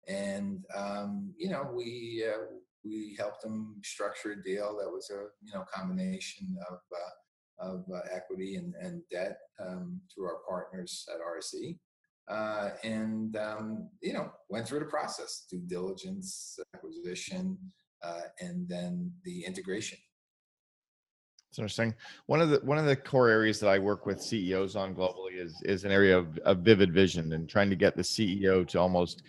and 0.07 0.63
um, 0.75 1.33
you 1.37 1.49
know 1.49 1.69
we 1.73 2.25
uh, 2.27 2.45
we 2.87 3.15
helped 3.17 3.41
them 3.41 3.75
structure 3.83 4.31
a 4.31 4.43
deal 4.43 4.77
that 4.79 4.89
was 4.89 5.09
a 5.11 5.27
you 5.43 5.53
know 5.53 5.65
combination 5.73 6.57
of 6.69 6.79
uh, 6.93 7.69
of 7.71 7.85
uh, 7.93 7.99
equity 8.11 8.55
and, 8.55 8.73
and 8.79 9.01
debt 9.11 9.37
um, 9.59 9.99
through 10.13 10.25
our 10.25 10.39
partners 10.47 11.07
at 11.13 11.19
RSE. 11.19 11.77
Uh, 12.29 12.71
and 12.83 13.37
um, 13.37 13.89
you 14.01 14.13
know 14.13 14.29
went 14.49 14.67
through 14.67 14.79
the 14.79 14.85
process 14.85 15.45
due 15.49 15.61
diligence 15.67 16.59
acquisition 16.75 17.57
uh, 18.03 18.21
and 18.41 18.67
then 18.67 19.09
the 19.23 19.45
integration 19.45 19.97
it's 21.49 21.57
interesting 21.57 21.95
one 22.25 22.41
of 22.41 22.49
the 22.49 22.59
one 22.63 22.77
of 22.77 22.85
the 22.85 22.97
core 22.97 23.29
areas 23.29 23.61
that 23.61 23.69
i 23.69 23.79
work 23.79 24.05
with 24.05 24.21
ceos 24.21 24.75
on 24.75 24.93
globally 24.93 25.37
is 25.37 25.61
is 25.63 25.85
an 25.85 25.91
area 25.91 26.17
of, 26.17 26.37
of 26.39 26.57
vivid 26.57 26.93
vision 26.93 27.31
and 27.31 27.47
trying 27.47 27.69
to 27.69 27.77
get 27.77 27.95
the 27.95 28.01
ceo 28.01 28.67
to 28.67 28.77
almost 28.77 29.23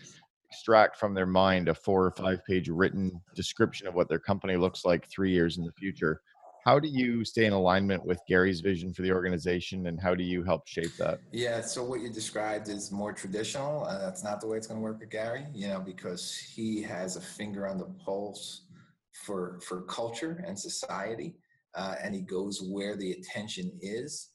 extract 0.51 0.97
from 0.97 1.15
their 1.15 1.27
mind 1.27 1.69
a 1.69 1.75
four 1.75 2.07
or 2.07 2.11
five 2.11 2.45
page 2.47 2.69
written 2.69 3.21
description 3.35 3.87
of 3.87 3.95
what 3.95 4.09
their 4.09 4.19
company 4.19 4.57
looks 4.57 4.85
like 4.85 5.09
three 5.09 5.31
years 5.31 5.59
in 5.59 5.65
the 5.65 5.73
future. 5.73 6.23
How 6.65 6.79
do 6.79 6.89
you 6.89 7.25
stay 7.25 7.47
in 7.47 7.53
alignment 7.53 8.05
with 8.05 8.21
Gary's 8.29 8.61
vision 8.61 8.93
for 8.93 9.03
the 9.03 9.13
organization 9.13 9.87
and 9.87 9.99
how 10.01 10.15
do 10.15 10.23
you 10.23 10.43
help 10.43 10.67
shape 10.67 10.95
that? 10.99 11.21
Yeah, 11.33 11.61
so 11.61 11.85
what 11.85 12.01
you 12.01 12.11
described 12.11 12.69
is 12.69 12.91
more 12.91 13.13
traditional. 13.13 13.85
Uh, 13.85 13.99
that's 13.99 14.25
not 14.25 14.41
the 14.41 14.47
way 14.47 14.57
it's 14.57 14.67
going 14.67 14.79
to 14.79 14.85
work 14.85 15.01
with 15.01 15.11
Gary, 15.11 15.47
you 15.55 15.69
know, 15.69 15.81
because 15.81 16.37
he 16.37 16.83
has 16.83 17.17
a 17.17 17.21
finger 17.21 17.67
on 17.67 17.79
the 17.79 17.87
pulse 18.05 18.63
for 19.25 19.61
for 19.67 19.83
culture 19.83 20.43
and 20.47 20.59
society, 20.59 21.37
uh, 21.75 21.95
and 22.03 22.15
he 22.15 22.21
goes 22.21 22.63
where 22.63 22.97
the 22.97 23.13
attention 23.13 23.73
is, 23.81 24.31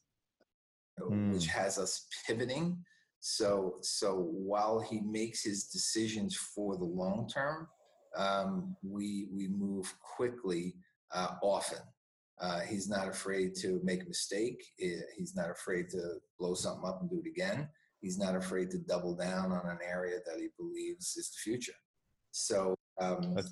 mm. 0.99 1.33
which 1.33 1.47
has 1.47 1.77
us 1.77 2.07
pivoting 2.25 2.77
so, 3.25 3.75
so 3.79 4.27
while 4.33 4.81
he 4.81 4.99
makes 4.99 5.45
his 5.45 5.63
decisions 5.63 6.35
for 6.35 6.75
the 6.75 6.83
long 6.83 7.25
term, 7.33 7.69
um, 8.17 8.75
we 8.83 9.27
we 9.33 9.47
move 9.47 9.93
quickly 10.17 10.75
uh, 11.13 11.35
often. 11.41 11.79
Uh, 12.41 12.59
he's 12.59 12.89
not 12.89 13.07
afraid 13.07 13.55
to 13.55 13.79
make 13.81 14.03
a 14.03 14.07
mistake. 14.07 14.61
He's 15.15 15.37
not 15.37 15.49
afraid 15.49 15.87
to 15.91 16.15
blow 16.37 16.53
something 16.53 16.83
up 16.85 16.99
and 16.99 17.09
do 17.09 17.23
it 17.25 17.29
again. 17.29 17.69
He's 18.01 18.17
not 18.17 18.35
afraid 18.35 18.69
to 18.71 18.77
double 18.79 19.15
down 19.15 19.53
on 19.53 19.69
an 19.69 19.79
area 19.89 20.17
that 20.25 20.41
he 20.41 20.49
believes 20.59 21.15
is 21.15 21.29
the 21.29 21.49
future. 21.49 21.79
So, 22.31 22.75
um, 22.99 23.37
uh, 23.37 23.43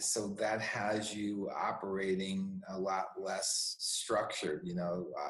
so 0.00 0.34
that 0.38 0.62
has 0.62 1.14
you 1.14 1.50
operating 1.54 2.62
a 2.70 2.78
lot 2.78 3.08
less 3.20 3.76
structured. 3.78 4.62
You 4.64 4.76
know, 4.76 5.08
uh, 5.20 5.28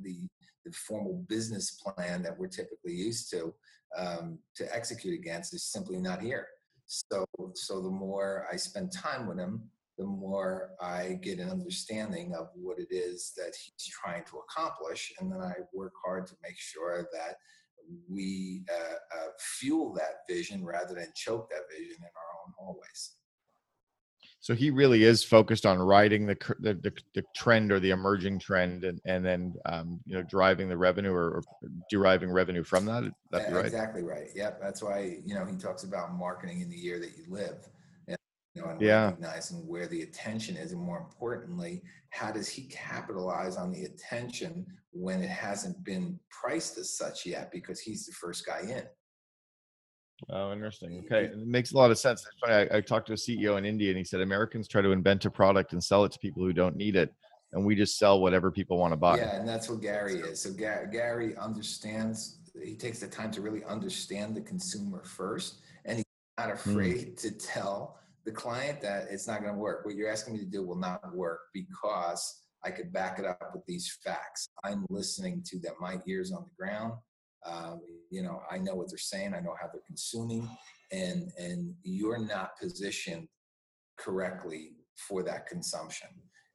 the 0.00 0.26
the 0.64 0.72
formal 0.72 1.24
business 1.28 1.72
plan 1.72 2.22
that 2.22 2.38
we're 2.38 2.48
typically 2.48 2.94
used 2.94 3.30
to 3.30 3.54
um, 3.96 4.38
to 4.56 4.74
execute 4.74 5.18
against 5.18 5.54
is 5.54 5.64
simply 5.64 5.98
not 5.98 6.20
here. 6.20 6.46
So, 6.86 7.24
so 7.54 7.80
the 7.80 7.90
more 7.90 8.46
I 8.52 8.56
spend 8.56 8.92
time 8.92 9.26
with 9.26 9.38
him, 9.38 9.62
the 9.98 10.04
more 10.06 10.70
I 10.80 11.18
get 11.22 11.38
an 11.38 11.50
understanding 11.50 12.34
of 12.34 12.48
what 12.54 12.78
it 12.78 12.88
is 12.90 13.32
that 13.36 13.52
he's 13.54 13.88
trying 13.88 14.24
to 14.24 14.38
accomplish, 14.38 15.12
and 15.20 15.30
then 15.30 15.40
I 15.40 15.52
work 15.72 15.92
hard 16.04 16.26
to 16.28 16.34
make 16.42 16.56
sure 16.58 17.08
that 17.12 17.36
we 18.08 18.64
uh, 18.70 19.16
uh, 19.16 19.28
fuel 19.38 19.92
that 19.94 20.26
vision 20.28 20.64
rather 20.64 20.94
than 20.94 21.12
choke 21.14 21.50
that 21.50 21.62
vision 21.70 21.96
in 21.98 22.04
our 22.04 22.46
own 22.46 22.52
hallways. 22.58 23.16
So 24.42 24.54
he 24.54 24.70
really 24.70 25.04
is 25.04 25.24
focused 25.24 25.64
on 25.64 25.78
riding 25.78 26.26
the 26.26 26.36
the, 26.58 26.74
the, 26.74 26.92
the 27.14 27.22
trend 27.34 27.72
or 27.72 27.80
the 27.80 27.90
emerging 27.90 28.40
trend, 28.40 28.84
and 28.84 29.00
and 29.06 29.24
then 29.24 29.54
um, 29.66 30.00
you 30.04 30.16
know 30.16 30.22
driving 30.22 30.68
the 30.68 30.76
revenue 30.76 31.12
or, 31.12 31.36
or 31.36 31.42
deriving 31.88 32.30
revenue 32.30 32.64
from 32.64 32.84
that. 32.86 33.04
Yeah, 33.32 33.52
right. 33.52 33.66
Exactly 33.66 34.02
right. 34.02 34.28
Yep. 34.34 34.60
That's 34.60 34.82
why 34.82 35.18
you 35.24 35.34
know 35.34 35.46
he 35.46 35.56
talks 35.56 35.84
about 35.84 36.12
marketing 36.14 36.60
in 36.60 36.68
the 36.68 36.76
year 36.76 36.98
that 36.98 37.16
you 37.16 37.24
live. 37.28 37.68
And, 38.08 38.18
you 38.54 38.62
know, 38.62 38.68
and 38.68 38.80
yeah. 38.80 39.04
recognizing 39.06 39.66
where 39.66 39.86
the 39.86 40.02
attention 40.02 40.56
is, 40.56 40.72
and 40.72 40.80
more 40.80 40.98
importantly, 40.98 41.82
how 42.10 42.32
does 42.32 42.48
he 42.48 42.64
capitalize 42.64 43.56
on 43.56 43.72
the 43.72 43.84
attention 43.84 44.66
when 44.92 45.22
it 45.22 45.30
hasn't 45.30 45.82
been 45.84 46.18
priced 46.30 46.78
as 46.78 46.96
such 46.96 47.26
yet 47.26 47.50
because 47.50 47.80
he's 47.80 48.06
the 48.06 48.12
first 48.12 48.46
guy 48.46 48.60
in. 48.60 48.84
Oh, 50.30 50.52
interesting. 50.52 51.02
Okay, 51.04 51.24
it 51.24 51.46
makes 51.46 51.72
a 51.72 51.76
lot 51.76 51.90
of 51.90 51.98
sense. 51.98 52.26
I, 52.44 52.68
I, 52.72 52.80
talked 52.80 53.06
to 53.08 53.12
a 53.12 53.16
CEO 53.16 53.58
in 53.58 53.64
India, 53.64 53.90
and 53.90 53.98
he 53.98 54.04
said 54.04 54.20
Americans 54.20 54.68
try 54.68 54.82
to 54.82 54.92
invent 54.92 55.24
a 55.24 55.30
product 55.30 55.72
and 55.72 55.82
sell 55.82 56.04
it 56.04 56.12
to 56.12 56.18
people 56.18 56.42
who 56.42 56.52
don't 56.52 56.76
need 56.76 56.96
it, 56.96 57.12
and 57.52 57.64
we 57.64 57.74
just 57.74 57.98
sell 57.98 58.20
whatever 58.20 58.50
people 58.50 58.78
want 58.78 58.92
to 58.92 58.96
buy. 58.96 59.16
Yeah, 59.16 59.36
and 59.36 59.48
that's 59.48 59.68
what 59.68 59.80
Gary 59.80 60.20
is. 60.20 60.40
So 60.40 60.52
Gary 60.52 61.36
understands. 61.36 62.38
He 62.62 62.74
takes 62.74 63.00
the 63.00 63.08
time 63.08 63.30
to 63.32 63.40
really 63.40 63.64
understand 63.64 64.36
the 64.36 64.42
consumer 64.42 65.02
first, 65.04 65.60
and 65.84 65.98
he's 65.98 66.04
not 66.38 66.48
hmm. 66.50 66.70
afraid 66.70 67.16
mm. 67.16 67.20
to 67.22 67.30
tell 67.32 67.98
the 68.24 68.32
client 68.32 68.80
that 68.82 69.08
it's 69.10 69.26
not 69.26 69.40
going 69.40 69.52
to 69.52 69.58
work. 69.58 69.84
What 69.84 69.96
you're 69.96 70.10
asking 70.10 70.34
me 70.34 70.40
to 70.40 70.46
do 70.46 70.64
will 70.64 70.76
not 70.76 71.14
work 71.14 71.40
because 71.52 72.42
I 72.64 72.70
could 72.70 72.92
back 72.92 73.18
it 73.18 73.24
up 73.24 73.50
with 73.54 73.64
these 73.66 73.98
facts. 74.04 74.48
I'm 74.62 74.86
listening 74.88 75.42
to 75.46 75.58
them. 75.58 75.74
My 75.80 75.98
ears 76.06 76.32
on 76.32 76.44
the 76.44 76.54
ground. 76.56 76.94
Um, 77.46 77.80
you 78.10 78.22
know, 78.22 78.40
I 78.50 78.58
know 78.58 78.74
what 78.74 78.88
they're 78.90 78.98
saying. 78.98 79.34
I 79.34 79.40
know 79.40 79.54
how 79.60 79.68
they're 79.72 79.82
consuming, 79.86 80.48
and 80.92 81.30
and 81.38 81.74
you're 81.82 82.24
not 82.24 82.58
positioned 82.60 83.28
correctly 83.98 84.70
for 85.08 85.22
that 85.24 85.46
consumption. 85.46 86.08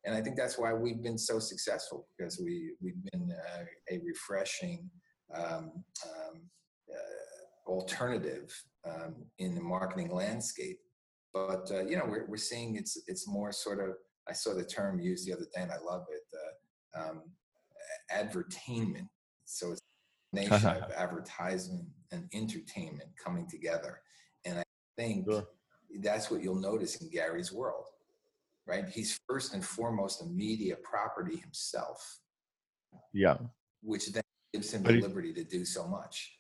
And 0.05 0.15
I 0.15 0.21
think 0.21 0.37
that's 0.37 0.57
why 0.57 0.73
we've 0.73 1.03
been 1.03 1.17
so 1.17 1.39
successful 1.39 2.07
because 2.17 2.39
we 2.43 2.73
we've 2.81 3.03
been 3.11 3.31
uh, 3.31 3.63
a 3.91 3.99
refreshing 4.05 4.89
um, 5.35 5.71
um, 6.05 6.41
uh, 6.89 7.69
alternative 7.69 8.49
um, 8.85 9.25
in 9.39 9.55
the 9.55 9.61
marketing 9.61 10.13
landscape. 10.13 10.79
But 11.33 11.69
uh, 11.71 11.85
you 11.85 11.97
know, 11.97 12.05
we're 12.07 12.25
we're 12.27 12.37
seeing 12.37 12.75
it's 12.75 13.01
it's 13.07 13.27
more 13.27 13.51
sort 13.51 13.79
of. 13.79 13.95
I 14.29 14.33
saw 14.33 14.53
the 14.53 14.65
term 14.65 14.99
used 14.99 15.25
the 15.25 15.33
other 15.33 15.47
day, 15.55 15.61
and 15.61 15.71
I 15.71 15.77
love 15.77 16.05
it. 16.09 16.23
Uh, 16.33 16.47
um, 16.99 17.21
advertainment. 18.11 19.07
So 19.45 19.71
it's 19.71 19.81
nation 20.33 20.67
of 20.67 20.91
advertisement 20.95 21.87
and 22.11 22.27
entertainment 22.33 23.09
coming 23.23 23.47
together. 23.47 24.01
And 24.45 24.59
I 24.59 24.63
think 24.97 25.25
sure. 25.29 25.47
that's 26.01 26.29
what 26.31 26.41
you'll 26.41 26.55
notice 26.55 26.95
in 26.97 27.09
Gary's 27.09 27.51
world, 27.51 27.85
right? 28.65 28.87
He's 28.87 29.19
first 29.27 29.53
and 29.53 29.63
foremost 29.63 30.21
a 30.21 30.25
media 30.25 30.75
property 30.83 31.37
himself. 31.37 32.19
Yeah. 33.13 33.37
Which 33.81 34.07
then 34.07 34.23
gives 34.53 34.73
him 34.73 34.83
But 34.83 34.89
the 34.89 34.95
he- 34.95 35.01
liberty 35.01 35.33
to 35.33 35.43
do 35.43 35.65
so 35.65 35.87
much. 35.87 36.36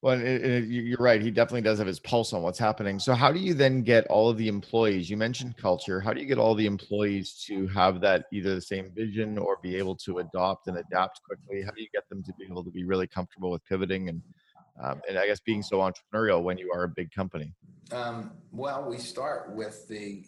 Well, 0.00 0.20
it, 0.20 0.24
it, 0.44 0.64
you- 0.68 0.82
you're 0.82 0.98
right. 1.00 1.20
He 1.20 1.30
definitely 1.30 1.62
does 1.62 1.78
have 1.78 1.86
his 1.86 1.98
pulse 1.98 2.32
on 2.32 2.42
what's 2.42 2.58
happening. 2.58 3.00
So, 3.00 3.14
how 3.14 3.32
do 3.32 3.40
you 3.40 3.52
then 3.52 3.82
get 3.82 4.06
all 4.06 4.28
of 4.28 4.36
the 4.38 4.46
employees? 4.46 5.10
You 5.10 5.16
mentioned 5.16 5.56
culture. 5.56 6.00
How 6.00 6.12
do 6.12 6.20
you 6.20 6.26
get 6.26 6.38
all 6.38 6.54
the 6.54 6.66
employees 6.66 7.42
to 7.46 7.66
have 7.68 8.00
that 8.02 8.26
either 8.32 8.54
the 8.54 8.60
same 8.60 8.92
vision 8.94 9.38
or 9.38 9.58
be 9.60 9.74
able 9.76 9.96
to 9.96 10.18
adopt 10.18 10.68
and 10.68 10.78
adapt 10.78 11.20
quickly? 11.24 11.62
How 11.62 11.72
do 11.72 11.82
you 11.82 11.88
get 11.92 12.08
them 12.08 12.22
to 12.22 12.32
be 12.38 12.44
able 12.48 12.62
to 12.62 12.70
be 12.70 12.84
really 12.84 13.08
comfortable 13.08 13.50
with 13.50 13.64
pivoting 13.64 14.08
and, 14.08 14.22
um, 14.80 15.00
and 15.08 15.18
I 15.18 15.26
guess 15.26 15.40
being 15.40 15.62
so 15.62 15.78
entrepreneurial 15.78 16.44
when 16.44 16.58
you 16.58 16.70
are 16.72 16.84
a 16.84 16.88
big 16.88 17.10
company? 17.10 17.52
Um, 17.90 18.32
well, 18.52 18.88
we 18.88 18.98
start 18.98 19.56
with 19.56 19.88
the, 19.88 20.24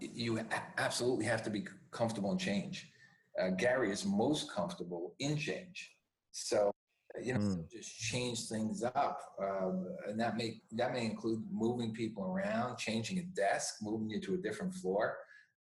you 0.00 0.40
absolutely 0.78 1.26
have 1.26 1.42
to 1.42 1.50
be 1.50 1.64
comfortable 1.90 2.32
in 2.32 2.38
change. 2.38 2.90
Uh, 3.38 3.50
Gary 3.50 3.90
is 3.90 4.06
most 4.06 4.50
comfortable 4.50 5.14
in 5.18 5.36
change. 5.36 5.90
So, 6.30 6.72
you 7.22 7.34
know, 7.34 7.40
Mm. 7.40 7.70
just 7.70 7.96
change 7.96 8.48
things 8.48 8.82
up. 8.82 9.20
Um, 9.40 9.96
and 10.08 10.18
that 10.18 10.36
may, 10.36 10.60
that 10.72 10.92
may 10.92 11.04
include 11.06 11.44
moving 11.50 11.92
people 11.92 12.24
around, 12.24 12.76
changing 12.78 13.18
a 13.18 13.22
desk, 13.22 13.76
moving 13.82 14.10
you 14.10 14.20
to 14.22 14.34
a 14.34 14.38
different 14.38 14.74
floor. 14.74 15.16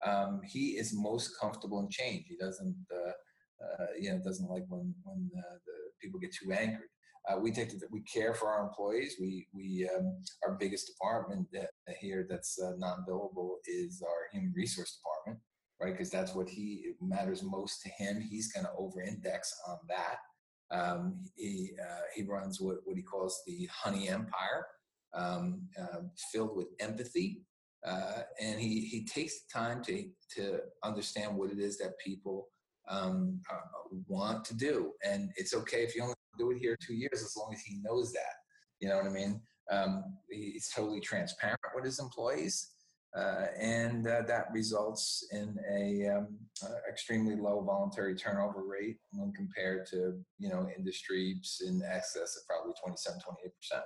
Um, 0.06 0.42
he 0.44 0.78
is 0.78 0.94
most 0.94 1.38
comfortable 1.40 1.80
in 1.82 1.90
change. 1.90 2.26
He 2.28 2.38
doesn't, 2.38 2.78
uh, 2.94 3.12
uh, 3.64 3.88
you 4.00 4.12
know, 4.12 4.20
doesn't 4.24 4.50
like 4.50 4.64
when, 4.70 4.96
when 5.04 5.30
uh, 5.38 5.58
the 5.66 5.74
people 6.02 6.20
get 6.20 6.34
too 6.34 6.52
angry. 6.52 6.88
Uh, 7.30 7.38
we 7.38 7.52
take 7.52 7.70
that 7.80 7.92
we 7.92 8.02
care 8.02 8.34
for 8.34 8.48
our 8.50 8.64
employees. 8.68 9.18
We, 9.20 9.48
we, 9.54 9.88
um, 9.96 10.18
our 10.44 10.56
biggest 10.56 10.88
department 10.88 11.48
that, 11.54 11.70
here 12.00 12.26
that's 12.28 12.60
uh, 12.60 12.72
non-billable 12.78 13.58
is 13.68 14.02
our 14.02 14.30
human 14.32 14.54
resource 14.56 14.98
department, 14.98 15.44
right? 15.80 15.92
Because 15.92 16.10
that's 16.10 16.34
what 16.34 16.50
he 16.50 16.94
matters 17.00 17.44
most 17.44 17.84
to 17.84 17.90
him. 17.90 18.22
He's 18.22 18.52
going 18.52 18.66
to 18.66 18.72
over-index 18.76 19.54
on 19.68 19.78
that. 19.90 20.18
Um, 20.72 21.26
he 21.36 21.72
uh, 21.82 22.02
he 22.16 22.24
runs 22.24 22.62
what 22.62 22.78
what 22.86 22.96
he 22.96 23.04
calls 23.04 23.42
the 23.46 23.68
Honey 23.72 24.10
Empire, 24.10 24.68
um, 25.14 25.68
uh, 25.80 26.02
filled 26.32 26.56
with 26.56 26.68
empathy, 26.80 27.42
uh, 27.86 28.22
and 28.40 28.60
he 28.60 28.82
he 28.82 29.06
takes 29.06 29.42
the 29.42 29.60
time 29.60 29.84
to 29.84 30.06
to 30.36 30.60
understand 30.84 31.36
what 31.36 31.52
it 31.52 31.60
is 31.60 31.78
that 31.80 31.98
people 32.04 32.48
um, 32.90 33.42
uh, 33.52 33.98
want 34.08 34.46
to 34.46 34.56
do, 34.56 34.92
and 35.04 35.32
it's 35.36 35.54
okay 35.54 35.84
if 35.84 35.96
you 35.96 36.04
only 36.04 36.16
do 36.38 36.52
it 36.52 36.58
here 36.60 36.78
two 36.86 36.96
years 36.96 37.22
as 37.22 37.36
long 37.38 37.54
as 37.54 37.62
he 37.62 37.80
knows 37.84 38.14
that. 38.14 38.36
You 38.80 38.90
know 38.90 38.98
what 38.98 39.06
I 39.06 39.10
mean? 39.10 39.42
Um, 39.70 40.18
he's 40.30 40.70
totally 40.76 41.00
transparent 41.00 41.60
with 41.76 41.86
his 41.86 42.00
employees, 42.00 42.72
and 43.16 44.08
uh, 44.08 44.22
that 44.28 44.46
results 44.54 45.28
in 45.32 45.58
a 45.70 46.08
um, 46.08 46.38
uh, 46.64 46.76
extremely 46.90 47.36
low 47.36 47.62
voluntary 47.62 48.16
turnover 48.16 48.64
rate 48.64 48.98
when 49.14 49.32
compared 49.34 49.86
to 49.88 50.20
you 50.40 50.50
know 50.50 50.68
industries 50.78 51.62
in 51.66 51.82
excess 51.84 52.38
of 52.38 52.48
probably 52.48 52.74
27, 52.82 53.20
28 53.20 53.52
percent. 53.58 53.84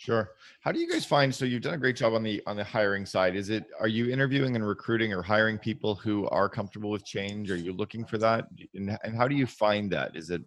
Sure. 0.00 0.30
How 0.62 0.72
do 0.72 0.80
you 0.80 0.90
guys 0.90 1.04
find? 1.04 1.34
So 1.34 1.44
you've 1.44 1.60
done 1.60 1.74
a 1.74 1.78
great 1.78 1.96
job 1.96 2.14
on 2.14 2.22
the 2.22 2.42
on 2.46 2.56
the 2.56 2.64
hiring 2.64 3.04
side. 3.04 3.36
Is 3.36 3.50
it 3.50 3.66
are 3.78 3.88
you 3.88 4.10
interviewing 4.10 4.56
and 4.56 4.66
recruiting 4.66 5.12
or 5.12 5.20
hiring 5.20 5.58
people 5.58 5.94
who 5.94 6.26
are 6.28 6.48
comfortable 6.48 6.88
with 6.88 7.04
change? 7.04 7.50
Are 7.50 7.56
you 7.56 7.74
looking 7.74 8.06
for 8.06 8.16
that? 8.16 8.46
And, 8.74 8.96
and 9.04 9.14
how 9.14 9.28
do 9.28 9.34
you 9.34 9.46
find 9.46 9.92
that? 9.92 10.16
Is 10.16 10.30
it 10.30 10.40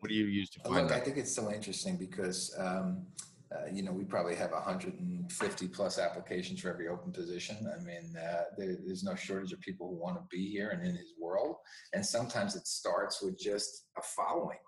what 0.00 0.10
do 0.10 0.14
you 0.14 0.26
use 0.26 0.50
to 0.50 0.60
find 0.60 0.74
Look, 0.74 0.92
I 0.92 1.00
think 1.00 1.16
it's 1.16 1.34
so 1.34 1.50
interesting 1.50 1.96
because 1.96 2.54
um, 2.58 3.06
uh, 3.54 3.66
you 3.72 3.82
know 3.82 3.92
we 3.92 4.04
probably 4.04 4.34
have 4.34 4.50
150 4.50 5.68
plus 5.68 5.98
applications 5.98 6.60
for 6.60 6.70
every 6.70 6.88
open 6.88 7.12
position. 7.12 7.56
I 7.72 7.82
mean, 7.84 8.14
uh, 8.16 8.42
there, 8.58 8.76
there's 8.84 9.04
no 9.04 9.14
shortage 9.14 9.52
of 9.52 9.60
people 9.60 9.88
who 9.88 9.96
want 9.96 10.16
to 10.16 10.22
be 10.30 10.50
here 10.50 10.70
and 10.70 10.84
in 10.86 10.96
his 10.96 11.12
world. 11.20 11.56
And 11.92 12.04
sometimes 12.04 12.56
it 12.56 12.66
starts 12.66 13.22
with 13.22 13.38
just 13.38 13.86
a 13.96 14.02
following. 14.02 14.58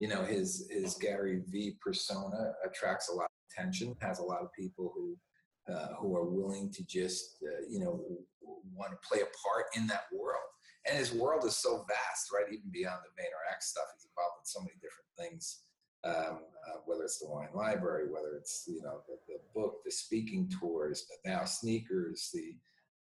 You 0.00 0.08
know, 0.08 0.22
his 0.22 0.68
his 0.70 0.96
Gary 0.96 1.42
V 1.48 1.76
persona 1.80 2.52
attracts 2.64 3.08
a 3.08 3.14
lot 3.14 3.24
of 3.24 3.58
attention. 3.58 3.96
Has 4.00 4.18
a 4.18 4.24
lot 4.24 4.42
of 4.42 4.52
people 4.52 4.92
who 4.94 5.16
uh, 5.72 5.94
who 5.98 6.14
are 6.14 6.28
willing 6.28 6.70
to 6.72 6.84
just 6.86 7.38
uh, 7.42 7.64
you 7.70 7.80
know 7.80 8.04
want 8.74 8.92
to 8.92 9.08
play 9.08 9.20
a 9.20 9.48
part 9.48 9.64
in 9.76 9.86
that 9.86 10.04
world. 10.12 10.42
And 10.88 10.98
his 10.98 11.12
world 11.12 11.44
is 11.44 11.56
so 11.56 11.84
vast, 11.88 12.30
right? 12.32 12.46
Even 12.46 12.70
beyond 12.70 13.00
the 13.02 13.20
VaynerX 13.20 13.62
stuff, 13.62 13.86
he's 13.96 14.06
involved 14.06 14.38
in 14.38 14.46
so 14.46 14.60
many 14.60 14.76
different 14.78 15.10
things 15.18 15.65
um, 16.06 16.38
uh, 16.66 16.78
whether 16.84 17.02
it's 17.02 17.18
the 17.18 17.28
wine 17.28 17.48
library, 17.54 18.04
whether 18.10 18.36
it's 18.36 18.64
you 18.66 18.82
know 18.82 19.00
the, 19.08 19.16
the 19.28 19.38
book, 19.54 19.76
the 19.84 19.90
speaking 19.90 20.50
tours, 20.60 21.06
now 21.24 21.44
sneakers, 21.44 22.30
the 22.32 22.54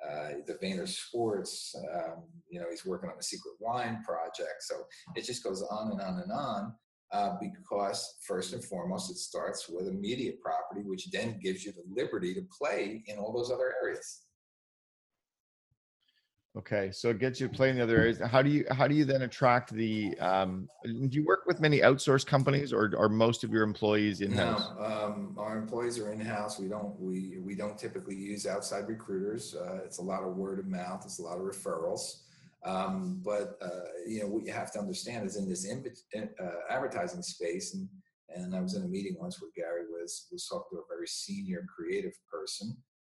uh, 0.06 0.30
the 0.46 0.54
Vayner 0.56 0.88
Sports. 0.88 1.76
Um, 1.94 2.24
you 2.50 2.60
know, 2.60 2.68
he's 2.70 2.86
working 2.86 3.10
on 3.10 3.18
the 3.18 3.24
secret 3.24 3.54
wine 3.60 4.04
project. 4.06 4.62
So 4.62 4.76
it 5.16 5.26
just 5.26 5.44
goes 5.44 5.62
on 5.64 5.92
and 5.92 6.02
on 6.02 6.20
and 6.20 6.32
on. 6.32 6.74
Uh, 7.12 7.38
because 7.40 8.18
first 8.28 8.54
and 8.54 8.64
foremost, 8.64 9.12
it 9.12 9.18
starts 9.18 9.70
with 9.70 9.88
a 9.88 9.92
media 9.92 10.34
property, 10.44 10.82
which 10.84 11.10
then 11.12 11.40
gives 11.42 11.64
you 11.64 11.72
the 11.72 11.84
liberty 11.88 12.34
to 12.34 12.42
play 12.52 13.04
in 13.08 13.18
all 13.18 13.32
those 13.32 13.52
other 13.52 13.74
areas. 13.82 14.25
Okay, 16.58 16.90
so 16.94 17.10
it 17.10 17.20
gets 17.20 17.42
you 17.42 17.50
to 17.50 17.54
play 17.54 17.70
in 17.70 17.76
the 17.76 17.84
other 17.84 17.98
areas. 17.98 18.18
How 18.18 18.42
do 18.42 18.50
you 18.50 18.66
how 18.72 18.88
do 18.88 18.96
you 18.96 19.04
then 19.04 19.24
attract 19.24 19.74
the? 19.74 20.18
Um, 20.20 20.70
do 20.86 21.10
you 21.12 21.26
work 21.26 21.44
with 21.46 21.60
many 21.60 21.80
outsourced 21.82 22.26
companies, 22.26 22.72
or 22.72 22.94
are 22.98 23.10
most 23.10 23.44
of 23.44 23.52
your 23.52 23.64
employees 23.64 24.22
in 24.22 24.32
house? 24.32 24.70
No, 24.80 24.86
um, 24.86 25.36
our 25.38 25.58
employees 25.58 26.00
are 26.00 26.14
in-house. 26.14 26.58
We 26.58 26.70
don't, 26.70 26.98
we, 26.98 27.40
we 27.40 27.56
don't 27.56 27.78
typically 27.78 28.16
use 28.16 28.48
outside 28.48 28.88
recruiters. 28.88 29.54
Uh, 29.54 29.82
it's 29.84 29.98
a 29.98 30.02
lot 30.02 30.24
of 30.24 30.38
word 30.38 30.60
of 30.60 30.68
mouth. 30.68 31.02
It's 31.04 31.20
a 31.20 31.24
lot 31.24 31.38
of 31.38 31.44
referrals. 31.44 32.22
Um, 32.64 33.22
but, 33.24 33.58
uh, 33.62 33.92
you 34.08 34.22
know, 34.22 34.28
what 34.28 34.46
you 34.46 34.54
have 34.54 34.72
to 34.74 34.80
understand 34.80 35.28
is 35.28 35.36
in 35.36 35.48
this 35.50 35.66
in, 35.66 35.84
uh, 36.42 36.46
advertising 36.70 37.22
space, 37.22 37.76
and, 37.76 37.88
and 38.30 38.56
I 38.56 38.62
was 38.62 38.76
in 38.76 38.84
a 38.84 38.88
meeting 38.88 39.18
once 39.20 39.42
where 39.42 39.52
Gary 39.56 39.84
was, 39.92 40.28
was 40.32 40.48
talking 40.48 40.78
to 40.78 40.78
a 40.78 40.88
very 40.90 41.08
senior 41.08 41.66
creative 41.76 42.14
person. 42.32 42.76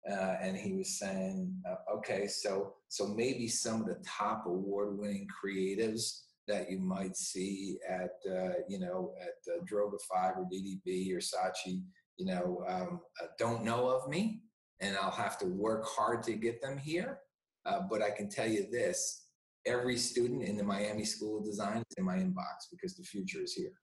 Uh, 0.10 0.36
and 0.42 0.56
he 0.56 0.74
was 0.74 0.98
saying, 0.98 1.54
uh, 1.70 1.96
okay, 1.98 2.28
so, 2.28 2.76
so 2.88 3.08
maybe 3.08 3.48
some 3.48 3.82
of 3.82 3.88
the 3.88 4.02
top 4.06 4.46
award-winning 4.46 5.28
creatives 5.28 6.22
that 6.50 6.70
you 6.70 6.80
might 6.80 7.16
see 7.16 7.78
at 7.88 8.16
uh, 8.30 8.56
you 8.68 8.80
know 8.80 9.14
at 9.22 9.66
Droga 9.72 9.98
Five 10.12 10.34
or 10.36 10.50
DDB 10.52 11.14
or 11.14 11.20
Saatchi, 11.20 11.84
you 12.18 12.26
know, 12.26 12.64
um, 12.68 13.00
uh, 13.22 13.28
don't 13.38 13.64
know 13.64 13.88
of 13.88 14.10
me, 14.10 14.42
and 14.82 14.98
I'll 14.98 15.12
have 15.12 15.38
to 15.40 15.46
work 15.46 15.86
hard 15.86 16.24
to 16.24 16.34
get 16.34 16.62
them 16.62 16.78
here. 16.78 17.20
Uh, 17.66 17.82
but 17.90 18.02
I 18.02 18.10
can 18.10 18.30
tell 18.30 18.48
you 18.48 18.68
this: 18.70 19.28
every 19.66 19.96
student 19.96 20.44
in 20.44 20.58
the 20.58 20.64
Miami 20.64 21.06
School 21.06 21.38
of 21.38 21.46
Design 21.46 21.78
is 21.78 21.98
in 21.98 22.04
my 22.04 22.18
inbox 22.18 22.68
because 22.72 22.98
the 22.98 23.04
future 23.04 23.42
is 23.42 23.54
here. 23.54 23.74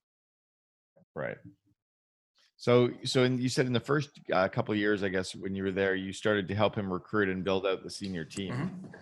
Right. 1.15 1.39
So, 2.57 2.91
so 3.05 3.25
in, 3.25 3.39
you 3.39 3.49
said 3.49 3.67
in 3.67 3.73
the 3.73 3.81
first 3.81 4.11
uh, 4.33 4.49
couple 4.49 4.73
of 4.73 4.79
years, 4.79 5.03
I 5.03 5.09
guess, 5.09 5.35
when 5.35 5.55
you 5.55 5.63
were 5.63 5.73
there, 5.73 5.95
you 5.95 6.13
started 6.13 6.49
to 6.49 6.55
help 6.55 6.75
him 6.75 6.91
recruit 6.91 7.29
and 7.29 7.45
build 7.45 7.67
out 7.67 7.83
the 7.83 7.91
senior 7.91 8.25
team. 8.25 8.53
Mhm. 8.55 8.93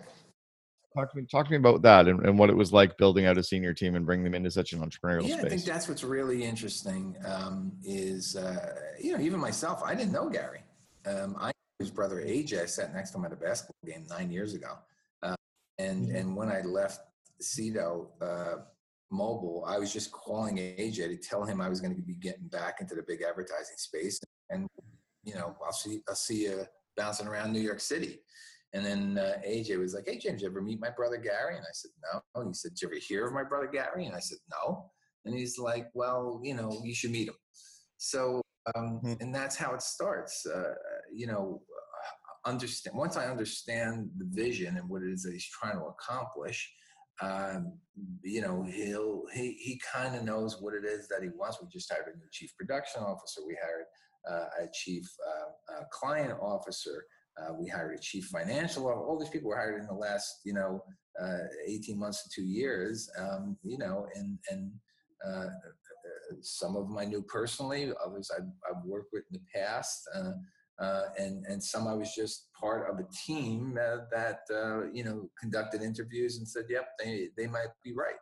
Talk 0.93 1.11
to 1.11 1.17
me, 1.17 1.25
talk 1.29 1.45
to 1.45 1.51
me 1.51 1.57
about 1.57 1.81
that 1.81 2.07
and, 2.07 2.25
and 2.25 2.39
what 2.39 2.49
it 2.49 2.55
was 2.55 2.71
like 2.71 2.97
building 2.97 3.25
out 3.25 3.37
a 3.37 3.43
senior 3.43 3.73
team 3.73 3.95
and 3.95 4.05
bringing 4.05 4.23
them 4.23 4.33
into 4.33 4.49
such 4.49 4.71
an 4.71 4.79
entrepreneurial 4.79 5.27
space. 5.27 5.43
I 5.43 5.49
think 5.49 5.63
that's 5.65 5.89
what's 5.89 6.05
really 6.05 6.43
interesting. 6.43 7.17
Um, 7.25 7.73
is 7.83 8.37
uh, 8.37 8.75
you 8.97 9.11
know 9.11 9.21
even 9.21 9.39
myself, 9.39 9.83
I 9.83 9.93
didn't 9.93 10.13
know 10.13 10.29
Gary. 10.29 10.63
Um, 11.05 11.35
I 11.37 11.51
his 11.79 11.91
brother 11.91 12.21
AJ. 12.21 12.61
I 12.61 12.65
sat 12.65 12.93
next 12.93 13.11
to 13.11 13.17
him 13.17 13.25
at 13.25 13.33
a 13.33 13.35
basketball 13.35 13.75
game 13.85 14.05
nine 14.09 14.31
years 14.31 14.53
ago, 14.53 14.77
uh, 15.21 15.35
and 15.79 16.07
Mhm. 16.07 16.15
and 16.15 16.35
when 16.35 16.49
I 16.49 16.61
left 16.61 17.01
SITO 17.41 18.11
uh, 18.21 18.55
Mobile, 19.11 19.63
I 19.67 19.77
was 19.77 19.93
just 19.93 20.11
calling 20.11 20.57
AJ 20.57 20.95
to 20.95 21.17
tell 21.17 21.43
him 21.43 21.61
I 21.61 21.69
was 21.69 21.81
going 21.81 21.95
to 21.95 22.01
be 22.01 22.15
getting 22.15 22.47
back 22.47 22.81
into 22.81 22.95
the 22.95 23.03
big 23.07 23.21
advertising 23.21 23.77
space, 23.77 24.19
and 24.49 24.67
you 25.23 25.35
know 25.35 25.55
I'll 25.65 25.71
see 25.73 26.01
I'll 26.09 26.15
see 26.15 26.43
you 26.43 26.65
bouncing 26.97 27.27
around 27.27 27.51
New 27.53 27.61
York 27.61 27.79
City. 27.79 28.19
And 28.73 28.85
then 28.85 29.17
uh, 29.17 29.39
AJ 29.47 29.79
was 29.79 29.93
like, 29.93 30.05
"Hey 30.07 30.17
James, 30.17 30.41
you 30.41 30.49
ever 30.49 30.61
meet 30.61 30.79
my 30.81 30.89
brother 30.89 31.17
Gary?" 31.17 31.55
And 31.55 31.65
I 31.65 31.73
said, 31.73 31.91
"No." 32.11 32.41
And 32.41 32.49
he 32.49 32.53
said, 32.53 32.71
"Did 32.71 32.81
you 32.81 32.87
ever 32.89 32.97
hear 32.97 33.27
of 33.27 33.33
my 33.33 33.43
brother 33.43 33.69
Gary?" 33.71 34.05
And 34.05 34.15
I 34.15 34.19
said, 34.19 34.39
"No." 34.51 34.91
And 35.23 35.33
he's 35.33 35.57
like, 35.57 35.87
"Well, 35.93 36.41
you 36.43 36.55
know, 36.55 36.81
you 36.83 36.93
should 36.93 37.11
meet 37.11 37.29
him." 37.29 37.35
So, 37.97 38.41
um, 38.75 38.99
Hmm. 39.01 39.13
and 39.21 39.33
that's 39.33 39.55
how 39.55 39.73
it 39.73 39.81
starts. 39.81 40.45
Uh, 40.45 40.73
you 41.13 41.27
know, 41.27 41.61
uh, 41.69 42.49
understand 42.49 42.97
once 42.97 43.15
I 43.15 43.27
understand 43.27 44.09
the 44.17 44.25
vision 44.25 44.77
and 44.77 44.89
what 44.89 45.03
it 45.03 45.11
is 45.11 45.23
that 45.23 45.33
he's 45.33 45.47
trying 45.47 45.77
to 45.77 45.85
accomplish. 45.85 46.73
Um, 47.21 47.73
you 48.23 48.41
know, 48.41 48.63
he'll 48.63 49.23
he 49.33 49.53
he 49.53 49.79
kind 49.93 50.15
of 50.15 50.23
knows 50.23 50.61
what 50.61 50.73
it 50.73 50.83
is 50.83 51.07
that 51.07 51.23
he 51.23 51.29
wants. 51.29 51.59
We 51.61 51.67
just 51.71 51.91
hired 51.91 52.13
a 52.13 52.17
new 52.17 52.27
chief 52.31 52.55
production 52.57 53.01
officer. 53.01 53.41
We 53.47 53.57
hired 53.61 53.85
uh, 54.29 54.63
a 54.63 54.67
chief 54.73 55.05
uh, 55.73 55.83
client 55.91 56.33
officer. 56.41 57.05
Uh, 57.39 57.53
we 57.59 57.69
hired 57.69 57.97
a 57.97 58.01
chief 58.01 58.25
financial 58.25 58.87
officer. 58.87 59.05
All 59.05 59.19
these 59.19 59.29
people 59.29 59.49
were 59.49 59.57
hired 59.57 59.79
in 59.79 59.87
the 59.87 59.93
last, 59.93 60.41
you 60.45 60.53
know, 60.53 60.81
uh, 61.21 61.47
18 61.67 61.99
months 61.99 62.23
to 62.23 62.29
two 62.41 62.47
years. 62.47 63.09
Um, 63.17 63.57
you 63.63 63.77
know, 63.77 64.07
and 64.15 64.37
and 64.49 64.71
uh, 65.25 65.47
some 66.41 66.75
of 66.75 66.87
them 66.87 66.97
I 66.97 67.05
knew 67.05 67.21
personally. 67.21 67.91
Others 68.05 68.31
I've, 68.35 68.43
I've 68.69 68.83
worked 68.83 69.09
with 69.13 69.23
in 69.31 69.39
the 69.39 69.59
past. 69.59 70.07
Uh, 70.79 70.83
uh, 70.85 71.03
and 71.17 71.45
and 71.45 71.63
some 71.63 71.87
I 71.87 71.93
was 71.93 72.13
just 72.13 72.47
part 72.59 72.89
of 72.89 72.99
a 72.99 73.07
team 73.25 73.77
uh, 73.81 73.97
that 74.11 74.39
uh, 74.53 74.89
you 74.91 75.03
know 75.03 75.29
conducted 75.39 75.81
interviews 75.81 76.37
and 76.37 76.47
said, 76.47 76.65
"Yep, 76.69 76.87
they 77.03 77.29
they 77.37 77.47
might 77.47 77.69
be 77.83 77.93
right." 77.93 78.15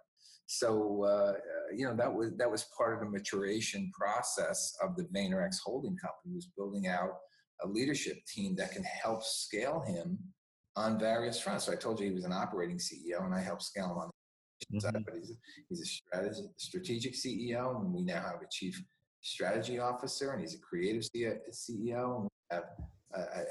So 0.46 1.04
uh, 1.04 1.34
you 1.76 1.86
know 1.86 1.96
that 1.96 2.14
was 2.14 2.32
that 2.38 2.50
was 2.50 2.66
part 2.78 2.94
of 2.94 3.00
the 3.00 3.10
maturation 3.10 3.92
process 3.98 4.76
of 4.84 4.96
the 4.96 5.04
VaynerX 5.16 5.58
holding 5.64 5.98
company 5.98 6.36
was 6.36 6.50
building 6.56 6.88
out 6.88 7.12
a 7.64 7.68
leadership 7.68 8.18
team 8.28 8.56
that 8.56 8.72
can 8.72 8.84
help 8.84 9.24
scale 9.24 9.84
him 9.88 10.20
on 10.76 11.00
various 11.00 11.40
fronts. 11.40 11.66
So 11.66 11.72
I 11.72 11.76
told 11.76 12.00
you 12.00 12.08
he 12.08 12.14
was 12.14 12.26
an 12.26 12.34
operating 12.34 12.78
CEO, 12.78 13.24
and 13.26 13.34
I 13.34 13.42
helped 13.42 13.64
scale 13.64 13.92
him 13.92 13.98
on 13.98 14.10
the 14.70 14.78
mm-hmm. 14.78 14.80
side. 14.80 15.04
But 15.06 15.16
he's 15.16 15.32
a, 15.32 15.36
he's 15.70 15.82
a 15.82 15.86
strategic, 15.86 16.52
strategic 16.58 17.14
CEO, 17.14 17.82
and 17.82 17.94
we 17.94 18.04
now 18.04 18.22
have 18.22 18.42
a 18.42 18.48
chief 18.52 18.82
strategy 19.22 19.80
officer, 19.80 20.32
and 20.32 20.42
he's 20.42 20.56
a 20.56 20.60
creative 20.60 21.04
CEO, 21.14 22.16
and 22.16 22.24
we 22.24 22.24
have 22.24 22.33
a, 22.52 22.62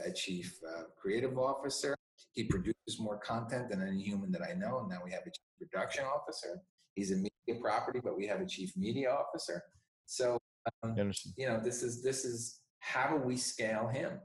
a 0.07 0.13
chief 0.13 0.59
uh, 0.69 0.83
creative 1.01 1.39
officer. 1.39 1.95
He 2.33 2.45
produces 2.45 2.99
more 2.99 3.19
content 3.19 3.69
than 3.71 3.87
any 3.87 4.03
human 4.03 4.33
that 4.33 4.43
I 4.43 4.55
know, 4.55 4.81
and 4.81 4.89
now 4.89 5.01
we 5.05 5.11
have 5.13 5.23
a 5.23 5.31
chief 5.31 5.71
production 5.71 6.05
officer. 6.05 6.61
He's 6.95 7.13
a 7.13 7.17
media 7.17 7.61
property, 7.61 8.01
but 8.03 8.17
we 8.17 8.27
have 8.27 8.41
a 8.41 8.47
chief 8.47 8.77
media 8.77 9.11
officer. 9.11 9.63
So 10.07 10.39
um, 10.83 10.97
you 11.37 11.47
know, 11.47 11.61
this 11.63 11.83
is 11.83 12.03
this 12.03 12.25
is 12.25 12.61
how 12.81 13.09
do 13.09 13.17
we 13.17 13.37
scale 13.37 13.89
him? 13.89 14.21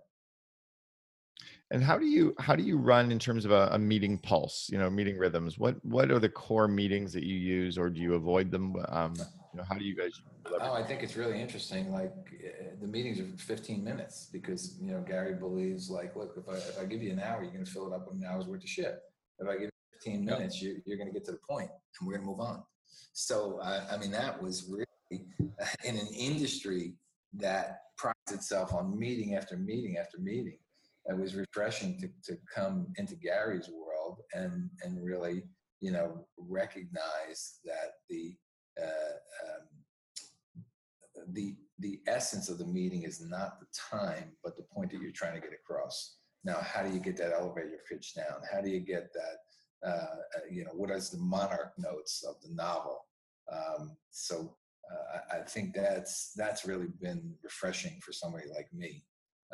And 1.70 1.84
how 1.84 1.98
do 1.98 2.06
you 2.06 2.34
how 2.40 2.56
do 2.56 2.64
you 2.64 2.78
run 2.78 3.12
in 3.12 3.20
terms 3.20 3.44
of 3.44 3.52
a, 3.52 3.70
a, 3.74 3.78
meeting 3.78 4.18
pulse? 4.18 4.70
You 4.72 4.78
know, 4.78 4.90
meeting 4.90 5.18
rhythms. 5.18 5.58
What 5.58 5.84
what 5.84 6.12
are 6.12 6.20
the 6.20 6.30
core 6.30 6.68
meetings 6.68 7.12
that 7.14 7.24
you 7.24 7.36
use, 7.36 7.78
or 7.78 7.90
do 7.90 8.00
you 8.02 8.14
avoid 8.14 8.52
them? 8.52 8.76
Um, 8.88 9.16
you 9.54 9.58
know, 9.58 9.64
how 9.68 9.76
do 9.76 9.84
you 9.84 9.96
guys? 9.96 10.12
Oh, 10.46 10.74
I 10.74 10.84
think 10.84 11.04
it's 11.04 11.16
really 11.16 11.40
interesting. 11.40 11.92
Like 11.92 12.14
uh, 12.44 12.76
the 12.82 12.88
meetings 12.88 13.20
are 13.20 13.26
15 13.38 13.84
minutes 13.84 14.30
because 14.32 14.78
you 14.82 14.92
know 14.92 15.02
Gary 15.02 15.36
believes 15.36 15.90
like, 15.90 16.16
look, 16.16 16.34
if 16.38 16.50
I 16.50 16.58
if 16.58 16.80
I 16.80 16.86
give 16.86 17.02
you 17.02 17.12
an 17.12 17.20
hour, 17.20 17.44
you're 17.44 17.52
going 17.52 17.66
to 17.66 17.72
fill 17.72 17.92
it 17.92 17.96
up 17.96 18.08
with 18.08 18.18
an 18.18 18.26
hour's 18.28 18.46
worth 18.46 18.64
of 18.64 18.70
shit. 18.70 19.00
If 19.40 19.48
I 19.48 19.54
give 19.54 19.64
you 19.64 19.70
15 19.94 20.26
minutes, 20.26 20.62
you, 20.62 20.82
you're 20.86 20.98
going 20.98 21.08
to 21.08 21.14
get 21.14 21.26
to 21.26 21.32
the 21.32 21.40
point, 21.50 21.70
and 22.00 22.08
we're 22.08 22.14
going 22.16 22.26
to 22.26 22.30
move 22.30 22.40
on. 22.40 22.64
So 23.14 23.60
uh, 23.62 23.86
I 23.92 23.98
mean, 23.98 24.12
that 24.12 24.42
was 24.42 24.70
really 24.70 24.86
in 25.10 25.96
an 25.96 26.08
industry 26.18 26.96
that 27.34 27.80
prides 27.98 28.32
itself 28.32 28.74
on 28.74 28.98
meeting 28.98 29.36
after 29.36 29.58
meeting 29.58 29.98
after 29.98 30.20
meeting 30.20 30.58
it 31.08 31.18
was 31.18 31.36
refreshing 31.36 32.00
to, 32.00 32.10
to 32.24 32.40
come 32.54 32.88
into 32.98 33.16
Gary's 33.16 33.70
world 33.70 34.20
and 34.34 34.70
and 34.84 35.04
really 35.04 35.44
you 35.80 35.92
know 35.92 36.26
recognize 36.38 37.60
that 37.66 37.92
the 38.10 38.36
um, 38.84 39.68
the 41.34 41.56
the 41.80 42.00
essence 42.08 42.50
of 42.50 42.58
the 42.58 42.66
meeting 42.66 43.04
is 43.04 43.22
not 43.22 43.60
the 43.60 43.68
time 43.74 44.32
but 44.44 44.56
the 44.56 44.64
point 44.64 44.92
that 44.92 45.02
you're 45.02 45.12
trying 45.12 45.34
to 45.34 45.42
get 45.42 45.54
across 45.54 46.18
now 46.44 46.58
how 46.62 46.82
do 46.82 46.94
you 46.94 47.00
get 47.00 47.18
that 47.18 47.34
elevator 47.34 47.80
pitch 47.90 48.16
down 48.16 48.42
how 48.52 48.62
do 48.62 48.70
you 48.70 48.80
get 48.80 49.10
that 49.14 49.88
uh, 49.88 50.16
uh 50.36 50.46
you 50.50 50.64
know 50.64 50.72
what 50.74 50.90
is 50.92 51.10
the 51.10 51.18
monarch 51.18 51.74
notes 51.78 52.24
of 52.28 52.36
the 52.42 52.54
novel 52.54 53.06
um, 53.52 53.96
so 54.12 54.56
uh, 54.92 55.38
I 55.38 55.40
think 55.40 55.74
that's 55.74 56.34
that's 56.36 56.66
really 56.66 56.88
been 57.02 57.36
refreshing 57.44 58.00
for 58.02 58.14
somebody 58.14 58.46
like 58.54 58.74
me 58.74 59.04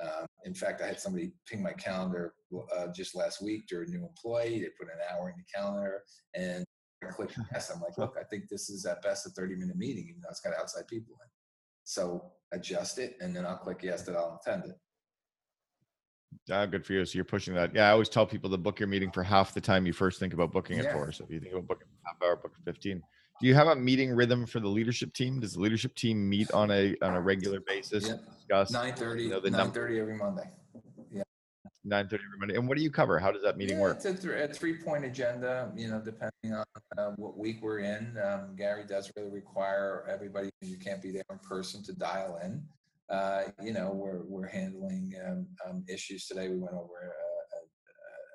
um, 0.01 0.25
in 0.45 0.53
fact, 0.53 0.81
I 0.81 0.87
had 0.87 0.99
somebody 0.99 1.33
ping 1.47 1.61
my 1.61 1.73
calendar 1.73 2.33
uh, 2.75 2.87
just 2.87 3.15
last 3.15 3.41
week. 3.41 3.65
They're 3.69 3.83
a 3.83 3.87
new 3.87 4.05
employee. 4.05 4.59
They 4.59 4.69
put 4.79 4.91
an 4.93 4.99
hour 5.11 5.29
in 5.29 5.35
the 5.37 5.43
calendar 5.53 6.03
and 6.33 6.65
click 7.11 7.29
yes. 7.53 7.69
I'm 7.69 7.81
like, 7.81 7.97
look, 7.97 8.15
I 8.19 8.23
think 8.23 8.49
this 8.49 8.69
is 8.69 8.85
at 8.85 9.01
best 9.01 9.25
a 9.25 9.29
30 9.29 9.55
minute 9.55 9.75
meeting, 9.75 10.07
even 10.09 10.21
though 10.21 10.29
it's 10.29 10.41
got 10.41 10.53
outside 10.55 10.87
people 10.87 11.15
in. 11.23 11.29
So 11.83 12.31
adjust 12.51 12.99
it 12.99 13.17
and 13.19 13.35
then 13.35 13.45
I'll 13.45 13.57
click 13.57 13.79
yes 13.83 14.03
that 14.03 14.15
I'll 14.15 14.39
attend 14.41 14.65
it. 14.65 14.77
Ah, 16.51 16.65
good 16.65 16.85
for 16.85 16.93
you. 16.93 17.05
So 17.05 17.15
you're 17.15 17.25
pushing 17.25 17.53
that. 17.53 17.73
Yeah, 17.75 17.89
I 17.89 17.91
always 17.91 18.09
tell 18.09 18.25
people 18.25 18.49
to 18.49 18.57
book 18.57 18.79
your 18.79 18.87
meeting 18.87 19.11
for 19.11 19.23
half 19.23 19.53
the 19.53 19.61
time 19.61 19.85
you 19.85 19.93
first 19.93 20.19
think 20.19 20.33
about 20.33 20.51
booking 20.51 20.77
it 20.77 20.91
for. 20.91 21.11
So 21.11 21.25
if 21.25 21.29
you 21.29 21.39
think 21.39 21.53
about 21.53 21.67
booking 21.67 21.87
half 22.05 22.15
hour, 22.21 22.35
book 22.37 22.53
15 22.65 23.01
do 23.43 23.47
you 23.47 23.55
have 23.55 23.67
a 23.67 23.75
meeting 23.75 24.15
rhythm 24.15 24.45
for 24.45 24.59
the 24.59 24.69
leadership 24.69 25.13
team? 25.13 25.39
Does 25.39 25.53
the 25.53 25.59
leadership 25.59 25.95
team 25.95 26.29
meet 26.29 26.49
on 26.51 26.71
a 26.71 26.95
on 27.01 27.15
a 27.15 27.21
regular 27.21 27.59
basis? 27.59 28.07
Yep. 28.07 28.19
Discuss 28.37 28.71
9:30, 28.71 29.23
you 29.23 29.29
know, 29.29 29.41
9:30 29.41 29.99
every 29.99 30.15
Monday. 30.15 30.49
Yeah. 31.85 32.03
9:30 32.03 32.13
every 32.13 32.39
Monday. 32.39 32.55
And 32.55 32.67
what 32.67 32.77
do 32.77 32.83
you 32.83 32.91
cover? 32.91 33.19
How 33.19 33.31
does 33.31 33.43
that 33.43 33.57
meeting 33.57 33.77
yeah, 33.77 33.83
work? 33.83 33.97
It's 33.97 34.05
a, 34.05 34.13
th- 34.13 34.49
a 34.49 34.53
three-point 34.53 35.05
agenda. 35.05 35.71
You 35.75 35.89
know, 35.89 35.99
depending 35.99 36.53
on 36.53 36.65
uh, 36.97 37.11
what 37.17 37.37
week 37.37 37.61
we're 37.61 37.79
in. 37.79 38.17
Um, 38.23 38.55
Gary 38.55 38.85
does 38.87 39.11
really 39.17 39.29
require 39.29 40.05
everybody 40.09 40.49
you 40.61 40.77
can't 40.77 41.01
be 41.01 41.11
there 41.11 41.23
in 41.29 41.39
person 41.39 41.83
to 41.83 41.93
dial 41.93 42.39
in. 42.43 42.63
Uh, 43.09 43.43
you 43.61 43.73
know, 43.73 43.91
we're 43.91 44.23
we're 44.23 44.47
handling 44.47 45.13
um, 45.27 45.47
um, 45.67 45.83
issues 45.89 46.27
today. 46.27 46.49
We 46.49 46.57
went 46.57 46.75
over 46.75 47.13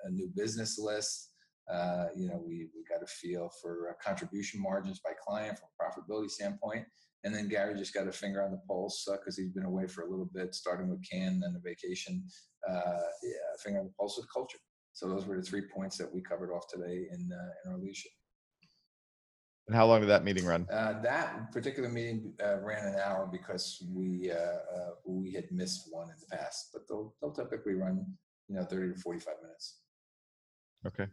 a, 0.05 0.09
a, 0.09 0.09
a 0.09 0.11
new 0.11 0.31
business 0.35 0.79
list. 0.79 1.33
Uh, 1.71 2.07
you 2.17 2.29
know, 2.29 2.43
we, 2.47 2.69
we 2.75 2.83
got 2.89 3.03
a 3.03 3.07
feel 3.07 3.51
for 3.61 3.91
uh, 3.91 3.93
contribution 4.03 4.61
margins 4.61 5.01
by 5.01 5.11
client 5.27 5.59
from 5.59 5.69
a 5.69 5.83
profitability 5.83 6.31
standpoint. 6.31 6.87
And 7.25 7.35
then 7.35 7.49
Gary 7.49 7.77
just 7.77 7.93
got 7.93 8.07
a 8.07 8.13
finger 8.13 8.43
on 8.43 8.53
the 8.53 8.61
pulse 8.67 9.07
because 9.11 9.39
uh, 9.39 9.43
he's 9.43 9.51
been 9.51 9.65
away 9.65 9.87
for 9.87 10.03
a 10.03 10.11
little 10.11 10.31
bit, 10.33 10.55
starting 10.55 10.89
with 10.89 11.07
Cannes 11.09 11.35
and 11.35 11.43
then 11.43 11.53
the 11.53 11.61
vacation, 11.61 12.25
uh, 12.69 13.01
yeah, 13.23 13.31
finger 13.63 13.81
on 13.81 13.87
the 13.87 13.93
pulse 13.99 14.17
with 14.17 14.27
culture. 14.33 14.59
So 14.93 15.09
those 15.09 15.27
were 15.27 15.37
the 15.37 15.43
three 15.43 15.63
points 15.63 15.97
that 15.99 16.13
we 16.13 16.21
covered 16.21 16.53
off 16.53 16.67
today 16.69 17.07
in, 17.13 17.31
uh, 17.33 17.51
in 17.65 17.73
our 17.73 17.79
leadership. 17.79 18.11
And 19.69 19.77
how 19.77 19.87
long 19.87 20.01
did 20.01 20.09
that 20.09 20.25
meeting 20.25 20.47
run? 20.47 20.67
Uh, 20.73 21.01
that 21.03 21.53
particular 21.53 21.91
meeting 21.91 22.33
uh, 22.43 22.57
ran 22.61 22.87
an 22.87 22.97
hour 23.05 23.29
because 23.31 23.87
we 23.93 24.33
uh, 24.33 24.35
uh 24.35 24.91
we 25.05 25.31
had 25.33 25.45
missed 25.53 25.89
one 25.91 26.09
in 26.09 26.17
the 26.19 26.37
past, 26.37 26.71
but 26.73 26.89
they'll, 26.89 27.15
they'll 27.21 27.33
typically 27.33 27.75
run 27.75 28.07
you 28.49 28.57
know 28.57 28.65
30 28.65 28.95
to 28.95 29.01
45 29.01 29.35
minutes. 29.43 29.81
Okay. 30.87 31.07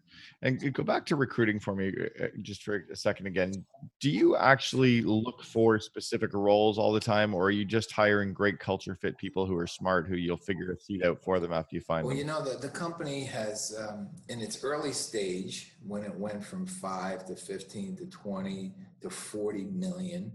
And 0.43 0.73
go 0.73 0.83
back 0.83 1.07
to 1.07 1.15
recruiting 1.15 1.59
for 1.59 1.75
me 1.75 1.91
uh, 1.99 2.25
uh, 2.25 2.27
just 2.43 2.61
for 2.61 2.85
a 2.91 2.95
second 2.95 3.25
again. 3.25 3.65
Do 3.99 4.11
you 4.11 4.35
actually 4.35 5.01
look 5.01 5.43
for 5.43 5.79
specific 5.79 6.33
roles 6.33 6.77
all 6.77 6.93
the 6.93 6.99
time, 6.99 7.33
or 7.33 7.45
are 7.45 7.51
you 7.51 7.65
just 7.65 7.91
hiring 7.91 8.31
great 8.31 8.59
culture 8.59 8.95
fit 8.95 9.17
people 9.17 9.47
who 9.47 9.57
are 9.57 9.65
smart, 9.65 10.07
who 10.07 10.17
you'll 10.17 10.37
figure 10.37 10.71
a 10.71 10.79
seat 10.79 11.03
out 11.03 11.23
for 11.23 11.39
them 11.39 11.51
after 11.51 11.75
you 11.75 11.81
find 11.81 12.05
well, 12.05 12.15
them? 12.15 12.27
Well, 12.27 12.37
you 12.37 12.45
know, 12.45 12.53
the, 12.53 12.59
the 12.59 12.71
company 12.71 13.23
has, 13.23 13.75
um, 13.77 14.09
in 14.29 14.39
its 14.39 14.63
early 14.63 14.93
stage, 14.93 15.73
when 15.85 16.03
it 16.03 16.13
went 16.13 16.45
from 16.45 16.67
five 16.67 17.25
to 17.25 17.35
15 17.35 17.97
to 17.97 18.05
20 18.05 18.71
to 19.01 19.09
40 19.09 19.63
million, 19.63 20.31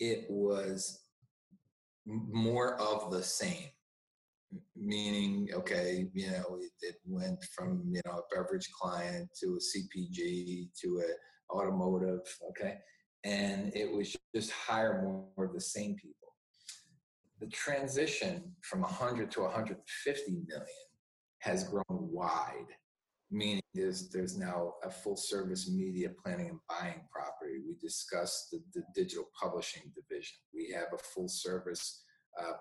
it 0.00 0.26
was 0.28 1.02
more 2.04 2.74
of 2.80 3.12
the 3.12 3.22
same 3.22 3.68
meaning 4.76 5.48
okay 5.54 6.06
you 6.12 6.30
know 6.30 6.58
it, 6.60 6.70
it, 6.80 6.96
went 7.06 7.42
from 7.54 7.82
you 7.90 8.00
know 8.04 8.18
a 8.18 8.34
beverage 8.34 8.68
client 8.72 9.28
to 9.38 9.56
a 9.56 9.58
cpg 9.58 10.68
to 10.80 11.00
a 11.00 11.12
automotive 11.52 12.20
okay? 12.48 12.78
And 13.24 13.72
it 13.74 13.90
was 13.90 14.16
just 14.34 14.50
hire 14.50 15.02
more 15.02 15.46
of 15.46 15.52
the 15.52 15.60
same 15.60 15.94
people. 15.94 16.16
The 17.40 17.46
transition 17.48 18.54
from 18.62 18.82
100 18.82 19.30
to 19.32 19.42
150 19.42 20.30
million 20.30 20.66
has 21.38 21.64
grown 21.64 21.84
wide 21.88 22.66
meaning 23.34 23.62
there's 23.72 24.10
there's 24.10 24.36
now 24.36 24.74
a 24.84 24.90
full 24.90 25.16
service 25.16 25.70
media 25.70 26.10
planning 26.22 26.50
and 26.50 26.58
buying 26.68 27.00
property. 27.10 27.60
We 27.66 27.74
discussed 27.80 28.50
the, 28.50 28.62
the 28.74 28.82
digital 28.94 29.24
publishing 29.40 29.90
division. 29.94 30.36
We 30.54 30.70
have 30.74 30.88
a 30.92 30.98
full 30.98 31.28
service 31.28 32.01
uh, 32.40 32.52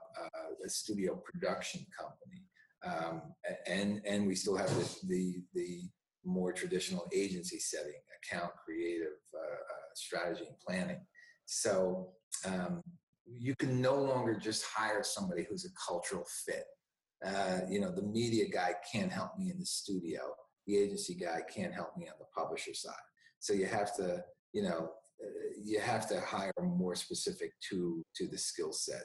a 0.65 0.69
studio 0.69 1.21
production 1.23 1.85
company. 1.97 2.43
Um, 2.83 3.21
and 3.67 4.01
and 4.05 4.25
we 4.25 4.35
still 4.35 4.57
have 4.57 4.69
the, 4.75 4.87
the, 5.07 5.43
the 5.53 5.81
more 6.23 6.51
traditional 6.51 7.07
agency 7.13 7.59
setting, 7.59 8.01
account, 8.23 8.51
creative, 8.65 9.19
uh, 9.35 9.39
uh, 9.39 9.89
strategy, 9.93 10.45
and 10.47 10.59
planning. 10.65 11.01
So 11.45 12.09
um, 12.45 12.81
you 13.25 13.55
can 13.55 13.81
no 13.81 13.95
longer 13.95 14.35
just 14.35 14.65
hire 14.65 15.03
somebody 15.03 15.45
who's 15.49 15.65
a 15.65 15.69
cultural 15.87 16.25
fit. 16.45 16.65
Uh, 17.25 17.59
you 17.69 17.79
know, 17.79 17.91
the 17.91 18.01
media 18.01 18.45
guy 18.49 18.73
can't 18.91 19.11
help 19.11 19.37
me 19.37 19.51
in 19.51 19.59
the 19.59 19.65
studio. 19.65 20.21
The 20.65 20.77
agency 20.77 21.15
guy 21.15 21.41
can't 21.53 21.73
help 21.73 21.95
me 21.97 22.07
on 22.07 22.15
the 22.19 22.25
publisher 22.35 22.73
side. 22.73 22.93
So 23.39 23.53
you 23.53 23.65
have 23.65 23.95
to, 23.97 24.23
you 24.53 24.63
know, 24.63 24.91
uh, 25.23 25.27
you 25.63 25.79
have 25.79 26.07
to 26.09 26.19
hire 26.19 26.51
more 26.61 26.95
specific 26.95 27.53
to 27.69 28.03
to 28.15 28.27
the 28.27 28.37
skill 28.37 28.71
set 28.71 29.03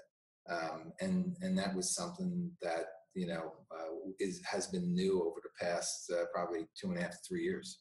um, 0.49 0.93
and 1.01 1.37
and 1.43 1.59
that 1.59 1.75
was 1.75 1.95
something 1.95 2.51
that 2.63 2.85
you 3.15 3.27
know 3.27 3.53
uh, 3.71 4.11
is 4.21 4.41
has 4.45 4.67
been 4.69 4.95
new 4.95 5.23
over 5.23 5.41
the 5.43 5.65
past 5.65 6.11
uh, 6.13 6.25
probably 6.35 6.67
two 6.81 6.89
and 6.89 6.99
a 6.99 7.03
half 7.03 7.13
to 7.13 7.19
three 7.29 7.43
years. 7.43 7.81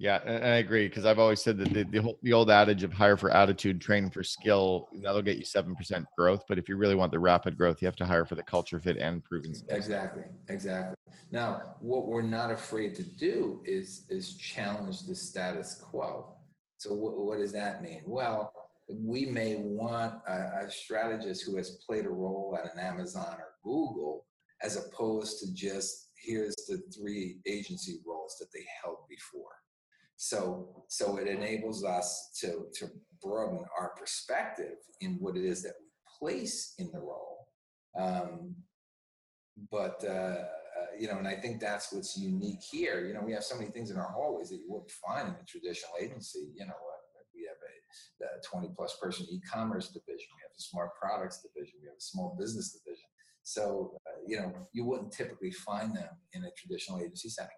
Yeah, 0.00 0.20
and 0.24 0.42
I 0.42 0.56
agree 0.56 0.88
because 0.88 1.04
I've 1.04 1.18
always 1.18 1.42
said 1.42 1.58
that 1.58 1.74
the, 1.74 1.82
the, 1.82 1.98
whole, 1.98 2.18
the 2.22 2.32
old 2.32 2.50
adage 2.50 2.84
of 2.84 2.90
hire 2.90 3.18
for 3.18 3.30
attitude, 3.30 3.82
train 3.82 4.08
for 4.08 4.22
skill, 4.22 4.88
that'll 5.02 5.20
get 5.20 5.36
you 5.36 5.44
seven 5.44 5.76
percent 5.76 6.06
growth. 6.16 6.44
But 6.48 6.58
if 6.58 6.70
you 6.70 6.76
really 6.76 6.94
want 6.94 7.12
the 7.12 7.18
rapid 7.18 7.58
growth, 7.58 7.82
you 7.82 7.86
have 7.86 7.96
to 7.96 8.06
hire 8.06 8.24
for 8.24 8.34
the 8.34 8.42
culture 8.42 8.80
fit 8.80 8.96
and 8.96 9.22
proven. 9.22 9.54
Skills. 9.54 9.76
Exactly, 9.76 10.22
exactly. 10.48 10.94
Now, 11.32 11.74
what 11.80 12.06
we're 12.06 12.22
not 12.22 12.50
afraid 12.50 12.94
to 12.94 13.02
do 13.02 13.60
is 13.66 14.06
is 14.08 14.36
challenge 14.38 15.02
the 15.02 15.14
status 15.14 15.74
quo. 15.74 16.34
So, 16.78 16.94
what, 16.94 17.18
what 17.18 17.38
does 17.38 17.52
that 17.52 17.82
mean? 17.82 18.00
Well, 18.06 18.54
we 18.98 19.26
may 19.26 19.56
want 19.56 20.14
a, 20.26 20.64
a, 20.64 20.70
strategist 20.70 21.44
who 21.44 21.56
has 21.56 21.78
played 21.86 22.06
a 22.06 22.10
role 22.10 22.58
at 22.58 22.72
an 22.72 22.80
Amazon 22.80 23.36
or 23.38 23.54
Google, 23.62 24.26
as 24.62 24.76
opposed 24.76 25.40
to 25.40 25.54
just 25.54 26.10
here's 26.16 26.54
the 26.68 26.82
three 26.94 27.38
agency 27.46 28.00
roles 28.06 28.36
that 28.38 28.48
they 28.52 28.64
held 28.82 28.98
before. 29.08 29.52
So, 30.16 30.84
so 30.88 31.16
it 31.16 31.26
enables 31.28 31.82
us 31.84 32.30
to, 32.40 32.66
to 32.74 32.88
broaden 33.22 33.64
our 33.78 33.94
perspective 33.98 34.76
in 35.00 35.16
what 35.18 35.36
it 35.36 35.44
is 35.44 35.62
that 35.62 35.74
we 35.80 35.86
place 36.18 36.74
in 36.78 36.90
the 36.92 37.00
role. 37.00 37.48
Um, 37.98 38.54
but, 39.70 40.04
uh, 40.06 40.44
uh, 40.78 40.86
you 40.98 41.08
know, 41.08 41.18
and 41.18 41.26
I 41.26 41.36
think 41.36 41.60
that's 41.60 41.92
what's 41.92 42.18
unique 42.18 42.62
here. 42.70 43.06
You 43.06 43.14
know, 43.14 43.22
we 43.24 43.32
have 43.32 43.44
so 43.44 43.56
many 43.56 43.70
things 43.70 43.90
in 43.90 43.96
our 43.96 44.12
hallways 44.12 44.50
that 44.50 44.56
you 44.56 44.66
wouldn't 44.68 44.90
find 44.90 45.28
in 45.28 45.34
a 45.34 45.44
traditional 45.46 45.92
agency. 46.00 46.50
You 46.54 46.66
know, 46.66 46.74
uh, 48.20 48.20
we 48.20 48.26
have 48.26 48.36
a, 48.36 48.38
a 48.38 48.60
20 48.60 48.74
plus 48.76 48.96
person 49.00 49.26
e-commerce 49.30 49.88
division. 49.88 50.28
We 50.36 50.42
have 50.42 50.54
a 50.56 50.60
smart 50.60 50.90
products 51.00 51.42
division. 51.42 51.78
We 51.82 51.88
have 51.88 51.96
a 51.98 52.00
small 52.00 52.36
business 52.38 52.72
division. 52.72 53.06
So, 53.42 53.98
uh, 54.06 54.20
you 54.26 54.36
know, 54.36 54.52
you 54.72 54.84
wouldn't 54.84 55.12
typically 55.12 55.50
find 55.50 55.94
them 55.96 56.08
in 56.34 56.44
a 56.44 56.50
traditional 56.56 56.98
agency 57.00 57.28
setting. 57.28 57.50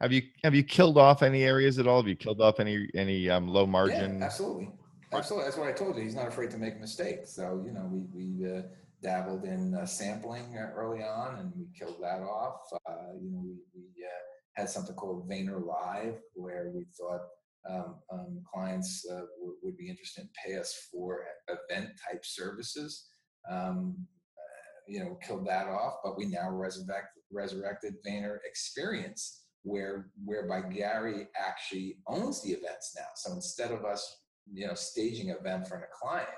Have 0.00 0.12
you 0.12 0.22
have 0.42 0.54
you 0.54 0.64
killed 0.64 0.98
off 0.98 1.22
any 1.22 1.44
areas 1.44 1.78
at 1.78 1.86
all? 1.86 2.00
Have 2.00 2.08
you 2.08 2.16
killed 2.16 2.40
off 2.40 2.58
any 2.58 2.88
any 2.94 3.30
um, 3.30 3.48
low 3.48 3.66
margin? 3.66 4.18
Yeah, 4.18 4.24
absolutely, 4.24 4.70
absolutely. 5.12 5.44
That's 5.44 5.56
what 5.56 5.68
I 5.68 5.72
told 5.72 5.96
you. 5.96 6.02
He's 6.02 6.16
not 6.16 6.26
afraid 6.26 6.50
to 6.50 6.58
make 6.58 6.80
mistakes. 6.80 7.30
So 7.30 7.62
you 7.64 7.72
know, 7.72 7.88
we 7.90 8.00
we 8.12 8.58
uh, 8.58 8.62
dabbled 9.02 9.44
in 9.44 9.74
uh, 9.74 9.86
sampling 9.86 10.56
early 10.56 11.02
on, 11.02 11.38
and 11.38 11.52
we 11.56 11.66
killed 11.78 11.98
that 12.02 12.22
off. 12.22 12.60
Uh, 12.86 13.14
you 13.22 13.30
know, 13.30 13.38
we, 13.38 13.54
we 13.74 14.04
uh, 14.04 14.22
had 14.54 14.68
something 14.68 14.96
called 14.96 15.28
Vayner 15.28 15.64
Live, 15.64 16.16
where 16.34 16.72
we 16.74 16.86
thought 16.98 17.20
um, 17.68 17.96
um, 18.12 18.42
clients 18.52 19.06
uh, 19.10 19.26
w- 19.38 19.56
would 19.62 19.76
be 19.76 19.88
interested 19.88 20.22
in 20.22 20.28
pay 20.44 20.58
us 20.58 20.88
for 20.92 21.24
event 21.48 21.90
type 22.08 22.24
services. 22.24 23.06
Um, 23.50 23.96
uh, 24.36 24.80
you 24.86 25.00
know, 25.00 25.18
killed 25.26 25.46
that 25.46 25.66
off, 25.66 25.94
but 26.02 26.16
we 26.16 26.26
now 26.26 26.50
resurrect, 26.50 27.08
resurrected 27.30 27.94
Vayner 28.06 28.38
Experience 28.44 29.44
where 29.64 30.10
whereby 30.24 30.60
Gary 30.60 31.26
actually 31.36 31.96
owns 32.06 32.42
the 32.42 32.50
events 32.50 32.94
now. 32.96 33.06
So 33.16 33.32
instead 33.32 33.72
of 33.72 33.84
us, 33.84 34.20
you 34.52 34.66
know, 34.66 34.74
staging 34.74 35.30
an 35.30 35.38
event 35.40 35.66
for 35.66 35.76
a 35.76 35.86
client, 35.98 36.28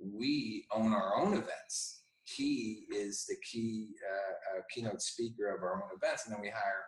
we 0.00 0.66
own 0.74 0.92
our 0.92 1.16
own 1.16 1.34
events. 1.34 2.02
He 2.24 2.86
is 2.90 3.26
the 3.28 3.36
key 3.50 3.90
uh, 4.10 4.58
uh, 4.58 4.62
keynote 4.74 5.02
speaker 5.02 5.54
of 5.54 5.62
our 5.62 5.84
own 5.84 5.90
events, 5.94 6.24
and 6.26 6.34
then 6.34 6.40
we 6.40 6.48
hire 6.48 6.84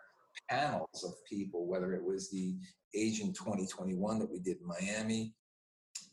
panels 0.49 1.03
of 1.03 1.13
people. 1.29 1.67
Whether 1.67 1.93
it 1.93 2.03
was 2.03 2.29
the 2.29 2.55
Agent 2.95 3.35
2021 3.35 4.19
that 4.19 4.31
we 4.31 4.39
did 4.39 4.57
in 4.57 4.67
Miami 4.67 5.33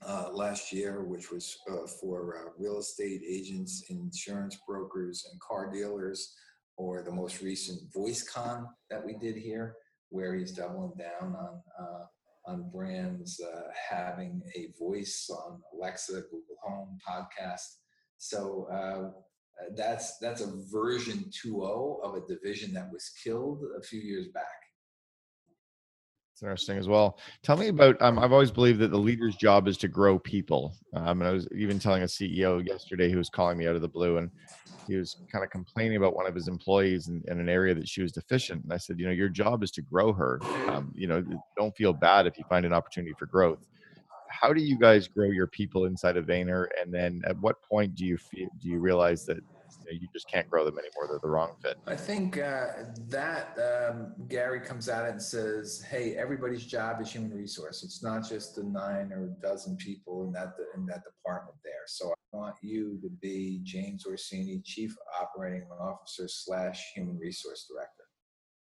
uh, 0.06 0.30
last 0.32 0.72
year, 0.72 1.04
which 1.04 1.30
was 1.30 1.56
uh, 1.70 1.86
for 2.00 2.36
uh, 2.36 2.50
real 2.58 2.78
estate 2.78 3.22
agents, 3.26 3.84
insurance 3.88 4.58
brokers, 4.66 5.26
and 5.30 5.40
car 5.40 5.70
dealers 5.70 6.34
or 6.76 7.02
the 7.02 7.12
most 7.12 7.42
recent 7.42 7.80
VoiceCon 7.92 8.66
that 8.90 9.04
we 9.04 9.14
did 9.14 9.36
here, 9.36 9.76
where 10.08 10.34
he's 10.34 10.52
doubling 10.52 10.92
down 10.98 11.34
on 11.36 11.62
uh, 11.78 12.04
on 12.46 12.70
brands 12.74 13.40
uh, 13.40 13.68
having 13.88 14.42
a 14.56 14.68
voice 14.78 15.30
on 15.30 15.60
Alexa, 15.74 16.22
Google 16.22 16.56
Home, 16.64 16.98
podcast. 17.08 17.66
So 18.18 18.66
uh, 18.72 19.10
that's 19.76 20.18
that's 20.18 20.40
a 20.40 20.52
version 20.70 21.30
2.0 21.44 22.02
of 22.02 22.14
a 22.14 22.26
division 22.26 22.72
that 22.74 22.90
was 22.92 23.10
killed 23.22 23.62
a 23.78 23.82
few 23.82 24.00
years 24.00 24.28
back. 24.28 24.44
It's 26.34 26.42
interesting 26.42 26.78
as 26.78 26.88
well. 26.88 27.18
Tell 27.42 27.56
me 27.56 27.68
about. 27.68 28.00
Um, 28.00 28.18
I've 28.18 28.32
always 28.32 28.50
believed 28.50 28.80
that 28.80 28.90
the 28.90 28.98
leader's 28.98 29.36
job 29.36 29.68
is 29.68 29.76
to 29.78 29.88
grow 29.88 30.18
people. 30.18 30.74
Um, 30.94 31.20
and 31.20 31.28
I 31.28 31.32
was 31.32 31.46
even 31.54 31.78
telling 31.78 32.02
a 32.02 32.06
CEO 32.06 32.66
yesterday 32.66 33.10
who 33.10 33.18
was 33.18 33.28
calling 33.28 33.58
me 33.58 33.66
out 33.66 33.76
of 33.76 33.82
the 33.82 33.88
blue, 33.88 34.16
and 34.16 34.30
he 34.88 34.96
was 34.96 35.16
kind 35.30 35.44
of 35.44 35.50
complaining 35.50 35.96
about 35.96 36.16
one 36.16 36.26
of 36.26 36.34
his 36.34 36.48
employees 36.48 37.08
in, 37.08 37.22
in, 37.28 37.38
an 37.38 37.48
area 37.48 37.74
that 37.74 37.88
she 37.88 38.02
was 38.02 38.12
deficient. 38.12 38.64
And 38.64 38.72
I 38.72 38.76
said, 38.78 38.98
you 38.98 39.06
know, 39.06 39.12
your 39.12 39.28
job 39.28 39.62
is 39.62 39.70
to 39.72 39.82
grow 39.82 40.12
her. 40.12 40.40
Um, 40.68 40.92
you 40.94 41.06
know, 41.06 41.24
don't 41.56 41.76
feel 41.76 41.92
bad 41.92 42.26
if 42.26 42.38
you 42.38 42.44
find 42.48 42.66
an 42.66 42.72
opportunity 42.72 43.14
for 43.18 43.26
growth. 43.26 43.66
How 44.32 44.52
do 44.52 44.60
you 44.62 44.78
guys 44.78 45.08
grow 45.08 45.30
your 45.30 45.46
people 45.46 45.84
inside 45.84 46.16
of 46.16 46.26
Vayner? 46.26 46.66
And 46.80 46.92
then 46.92 47.22
at 47.26 47.38
what 47.40 47.62
point 47.62 47.94
do 47.94 48.04
you 48.04 48.16
feel, 48.16 48.48
do 48.60 48.68
you 48.68 48.78
realize 48.78 49.24
that 49.26 49.38
you, 49.90 50.08
just 50.12 50.28
can't 50.28 50.48
grow 50.48 50.64
them 50.64 50.78
anymore. 50.78 51.08
They're 51.08 51.18
the 51.22 51.28
wrong 51.28 51.54
fit. 51.62 51.76
I 51.86 51.96
think 51.96 52.38
uh, 52.38 52.68
that 53.08 53.58
um, 53.58 54.14
Gary 54.28 54.60
comes 54.60 54.88
at 54.88 55.06
it 55.06 55.10
and 55.12 55.22
says, 55.22 55.82
"Hey, 55.82 56.14
everybody's 56.16 56.64
job 56.64 57.00
is 57.00 57.10
human 57.10 57.32
resource. 57.32 57.82
It's 57.82 58.02
not 58.02 58.26
just 58.26 58.54
the 58.54 58.64
nine 58.64 59.12
or 59.12 59.34
dozen 59.42 59.76
people 59.76 60.24
in 60.24 60.32
that 60.32 60.54
in 60.76 60.86
that 60.86 61.02
department 61.04 61.56
there. 61.64 61.72
So 61.86 62.10
I 62.10 62.36
want 62.36 62.56
you 62.62 62.98
to 63.02 63.10
be 63.20 63.60
James 63.64 64.06
Orsini, 64.06 64.60
Chief 64.64 64.96
Operating 65.20 65.66
Officer 65.80 66.28
slash 66.28 66.92
Human 66.94 67.18
Resource 67.18 67.66
Director." 67.70 68.04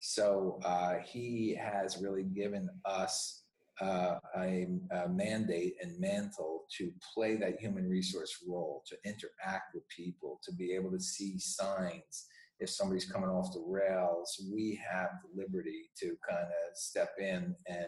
So 0.00 0.60
uh, 0.64 0.98
he 1.04 1.58
has 1.60 1.98
really 2.00 2.22
given 2.22 2.68
us 2.84 3.42
uh, 3.80 4.16
a, 4.36 4.66
a, 4.90 5.08
mandate 5.08 5.74
and 5.80 5.98
mantle 6.00 6.64
to 6.76 6.90
play 7.14 7.36
that 7.36 7.60
human 7.60 7.88
resource 7.88 8.42
role, 8.48 8.82
to 8.86 8.96
interact 9.04 9.74
with 9.74 9.84
people, 9.88 10.40
to 10.42 10.52
be 10.52 10.72
able 10.72 10.90
to 10.90 11.00
see 11.00 11.38
signs. 11.38 12.26
If 12.60 12.70
somebody's 12.70 13.10
coming 13.10 13.30
off 13.30 13.52
the 13.52 13.64
rails, 13.64 14.44
we 14.52 14.80
have 14.90 15.10
the 15.22 15.42
liberty 15.42 15.90
to 16.00 16.16
kind 16.28 16.46
of 16.46 16.76
step 16.76 17.10
in 17.20 17.54
and 17.68 17.86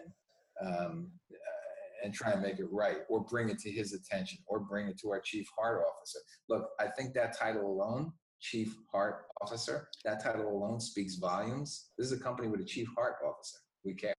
um, 0.65 1.11
uh, 1.31 2.05
and 2.05 2.13
try 2.13 2.31
and 2.31 2.41
make 2.41 2.59
it 2.59 2.67
right, 2.71 2.99
or 3.09 3.21
bring 3.25 3.49
it 3.49 3.59
to 3.59 3.71
his 3.71 3.93
attention, 3.93 4.39
or 4.47 4.59
bring 4.59 4.87
it 4.87 4.97
to 4.99 5.09
our 5.11 5.19
chief 5.19 5.45
heart 5.57 5.83
officer. 5.87 6.19
Look, 6.49 6.69
I 6.79 6.87
think 6.87 7.13
that 7.13 7.37
title 7.37 7.69
alone, 7.69 8.13
chief 8.39 8.75
heart 8.91 9.25
officer, 9.41 9.87
that 10.05 10.23
title 10.23 10.49
alone 10.49 10.79
speaks 10.79 11.15
volumes. 11.15 11.89
This 11.97 12.07
is 12.07 12.19
a 12.19 12.23
company 12.23 12.47
with 12.47 12.61
a 12.61 12.65
chief 12.65 12.87
heart 12.95 13.15
officer. 13.25 13.57
We 13.83 13.93
care. 13.93 14.15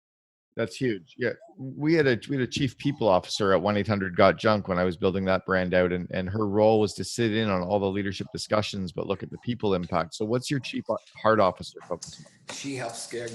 That's 0.58 0.76
huge. 0.76 1.16
Yeah, 1.18 1.32
we 1.58 1.94
had 1.94 2.08
a 2.08 2.20
we 2.28 2.36
had 2.36 2.44
a 2.44 2.52
chief 2.52 2.78
people 2.78 3.08
officer 3.08 3.54
at 3.54 3.62
one 3.62 3.78
eight 3.78 3.88
hundred 3.88 4.18
got 4.18 4.38
junk 4.38 4.68
when 4.68 4.78
I 4.78 4.84
was 4.84 4.98
building 4.98 5.24
that 5.26 5.46
brand 5.46 5.74
out, 5.74 5.94
and 5.94 6.10
and 6.12 6.30
her 6.30 6.46
role 6.46 6.82
was 6.82 6.94
to 6.96 7.06
sit 7.06 7.34
in 7.34 7.50
on 7.50 7.62
all 7.62 7.80
the 7.80 7.90
leadership 7.90 8.28
discussions, 8.34 8.92
but 8.92 9.08
look 9.08 9.24
at 9.24 9.32
the 9.32 9.38
people 9.40 9.74
impact. 9.76 10.14
So, 10.14 10.26
what's 10.26 10.52
your 10.52 10.60
chief 10.60 10.84
heart 11.16 11.40
officer 11.40 11.80
focus 11.88 12.26
on? 12.26 12.56
She 12.56 12.76
helps 12.76 13.04
scale, 13.04 13.30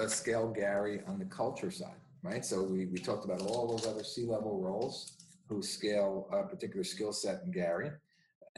uh, 0.00 0.06
scale 0.06 0.48
Gary 0.48 1.02
on 1.06 1.18
the 1.18 1.26
culture 1.26 1.70
side, 1.70 2.00
right? 2.22 2.44
So 2.44 2.62
we 2.62 2.86
we 2.86 2.98
talked 2.98 3.26
about 3.26 3.42
all 3.42 3.68
those 3.68 3.86
other 3.86 4.02
C 4.02 4.24
level 4.24 4.58
roles 4.58 5.18
who 5.50 5.62
scale 5.62 6.26
a 6.32 6.42
particular 6.44 6.84
skill 6.84 7.12
set 7.12 7.42
in 7.44 7.52
Gary, 7.52 7.90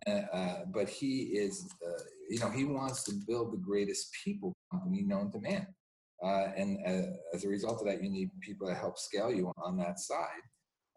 uh, 0.07 0.11
uh, 0.11 0.65
but 0.73 0.89
he 0.89 1.23
is, 1.23 1.69
uh, 1.85 2.03
you 2.31 2.39
know, 2.39 2.51
he 2.51 2.65
wants 2.65 3.03
to 3.05 3.15
build 3.27 3.53
the 3.53 3.57
greatest 3.57 4.13
people 4.25 4.55
company 4.71 5.03
known 5.03 5.33
to 5.33 5.41
man 5.41 5.67
uh, 6.25 6.53
and 6.57 6.79
uh, 6.87 7.17
as 7.35 7.45
a 7.45 7.49
result 7.49 7.81
of 7.81 7.87
that, 7.87 8.03
you 8.03 8.09
need 8.09 8.31
people 8.41 8.67
to 8.67 8.75
help 8.75 8.99
scale 8.99 9.31
you 9.31 9.53
on 9.63 9.77
that 9.77 9.99
side. 9.99 10.43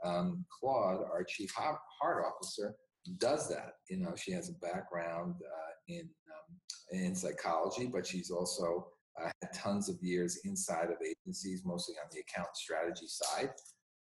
Um, 0.04 0.46
Claude, 0.50 1.02
our 1.02 1.26
chief 1.28 1.52
heart 1.54 2.24
officer, 2.26 2.76
does 3.18 3.50
that. 3.50 3.74
You 3.90 3.98
know, 3.98 4.14
she 4.16 4.32
has 4.32 4.50
a 4.50 4.54
background 4.66 5.36
uh, 5.42 5.72
in 5.88 6.02
um, 6.02 7.00
in 7.04 7.16
psychology, 7.16 7.88
but 7.88 8.06
she's 8.06 8.32
also 8.32 8.88
uh, 9.22 9.30
had 9.42 9.54
tons 9.54 9.90
of 9.90 9.98
years 10.02 10.40
inside 10.46 10.86
of 10.86 10.98
agencies, 11.04 11.64
mostly 11.66 11.96
on 12.02 12.10
the 12.12 12.20
account 12.20 12.56
strategy 12.56 13.08
side. 13.08 13.50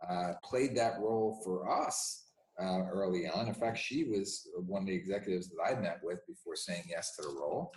Uh, 0.07 0.33
played 0.43 0.75
that 0.75 0.99
role 0.99 1.41
for 1.43 1.71
us 1.71 2.25
uh, 2.61 2.81
early 2.91 3.27
on. 3.27 3.47
In 3.47 3.53
fact, 3.53 3.79
she 3.79 4.03
was 4.03 4.47
one 4.67 4.83
of 4.83 4.87
the 4.87 4.93
executives 4.93 5.49
that 5.49 5.63
I 5.65 5.79
met 5.79 5.99
with 6.03 6.19
before 6.27 6.55
saying 6.55 6.83
yes 6.87 7.15
to 7.15 7.23
the 7.23 7.29
role 7.29 7.71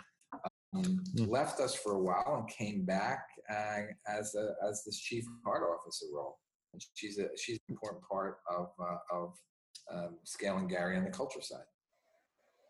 um, 0.73 1.01
mm. 1.15 1.27
left 1.27 1.59
us 1.59 1.73
for 1.75 1.93
a 1.93 1.99
while 1.99 2.35
and 2.37 2.47
came 2.49 2.85
back 2.85 3.25
uh, 3.49 3.81
as 4.07 4.35
a, 4.35 4.53
as 4.67 4.83
this 4.83 4.99
chief 4.99 5.25
heart 5.45 5.63
officer 5.63 6.05
role. 6.13 6.37
And 6.73 6.81
she's 6.93 7.17
a 7.17 7.29
she's 7.35 7.57
an 7.67 7.73
important 7.73 8.03
part 8.09 8.37
of 8.49 8.69
uh, 8.79 8.97
of 9.11 9.33
um, 9.91 10.17
scaling 10.23 10.67
Gary 10.67 10.97
on 10.97 11.03
the 11.03 11.09
culture 11.09 11.41
side. 11.41 11.63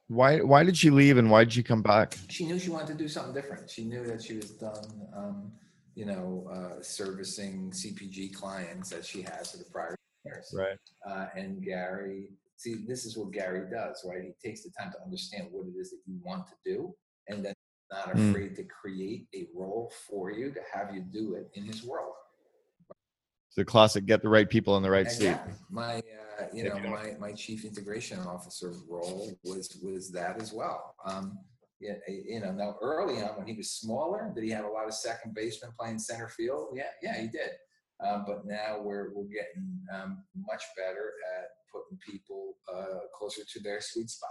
Why 0.08 0.40
why 0.40 0.64
did 0.64 0.78
she 0.78 0.90
leave 0.90 1.18
and 1.18 1.30
why 1.30 1.44
did 1.44 1.54
she 1.54 1.64
come 1.64 1.82
back? 1.82 2.18
She 2.30 2.46
knew 2.46 2.58
she 2.58 2.70
wanted 2.70 2.88
to 2.88 2.94
do 2.96 3.08
something 3.08 3.34
different. 3.34 3.70
She 3.70 3.84
knew 3.84 4.04
that 4.06 4.24
she 4.24 4.38
was 4.38 4.52
done, 4.52 5.08
um, 5.16 5.52
you 5.96 6.06
know, 6.06 6.48
uh, 6.52 6.82
servicing 6.82 7.72
CPG 7.72 8.34
clients 8.34 8.90
that 8.90 9.06
she 9.06 9.22
has 9.22 9.52
for 9.52 9.58
the 9.58 9.66
prior 9.66 9.96
years. 10.26 10.54
Right. 10.54 10.78
Uh, 11.08 11.28
and 11.36 11.64
Gary, 11.64 12.30
see, 12.58 12.86
this 12.88 13.06
is 13.06 13.18
what 13.18 13.32
Gary 13.32 13.70
does, 13.70 14.04
right? 14.10 14.24
He 14.24 14.50
takes 14.50 14.64
the 14.64 14.72
time 14.80 14.92
to 14.94 15.04
understand 15.04 15.50
what 15.52 15.68
it 15.68 15.78
is 15.78 15.92
that 15.92 16.00
you 16.08 16.20
want 16.24 16.48
to 16.48 16.54
do, 16.66 16.94
and 17.28 17.46
then 17.46 17.54
not 17.92 18.12
hmm. 18.12 18.30
afraid 18.30 18.52
mm. 18.52 18.56
to 18.58 18.64
create 18.64 19.28
a 19.36 19.48
role 19.56 19.92
for 20.08 20.32
you 20.32 20.52
to 20.52 20.60
have 20.74 20.94
you 20.94 21.02
do 21.02 21.36
it 21.36 21.50
in 21.54 21.64
his 21.64 21.84
world. 21.84 22.14
It's 23.48 23.56
the 23.56 23.66
classic 23.66 24.06
get 24.06 24.22
the 24.22 24.30
right 24.30 24.48
people 24.48 24.78
in 24.78 24.84
the 24.84 24.92
right 24.92 25.08
exactly. 25.08 25.54
seat. 25.54 25.62
My, 25.72 25.96
uh, 25.98 26.46
you 26.54 26.66
know, 26.66 26.78
my, 26.78 27.16
my 27.20 27.32
chief 27.32 27.66
integration 27.66 28.20
officer 28.20 28.74
role 28.88 29.32
was 29.44 29.76
was 29.82 30.12
that 30.12 30.40
as 30.40 30.54
well. 30.54 30.94
Um, 31.04 31.40
yeah, 31.82 31.94
you 32.08 32.42
know, 32.42 32.52
now 32.52 32.76
early 32.82 33.22
on 33.24 33.38
when 33.38 33.48
he 33.48 33.56
was 33.56 33.72
smaller, 33.72 34.32
did 34.36 34.44
he 34.44 34.52
have 34.52 34.66
a 34.66 34.70
lot 34.70 34.86
of 34.86 34.94
second 34.94 35.34
baseman 35.34 35.72
playing 35.80 35.98
center 35.98 36.28
field? 36.28 36.68
Yeah, 36.76 36.84
yeah, 37.02 37.20
he 37.20 37.28
did. 37.28 37.52
Um, 38.06 38.26
but 38.28 38.46
now 38.46 38.80
we're 38.82 39.14
we're 39.14 39.24
getting 39.24 39.80
um, 39.94 40.24
much 40.36 40.64
better 40.78 41.14
at 41.40 41.48
putting 41.72 41.98
people 42.06 42.56
uh, 42.74 43.08
closer 43.18 43.42
to 43.52 43.60
their 43.62 43.82
sweet 43.82 44.10
spot. 44.10 44.30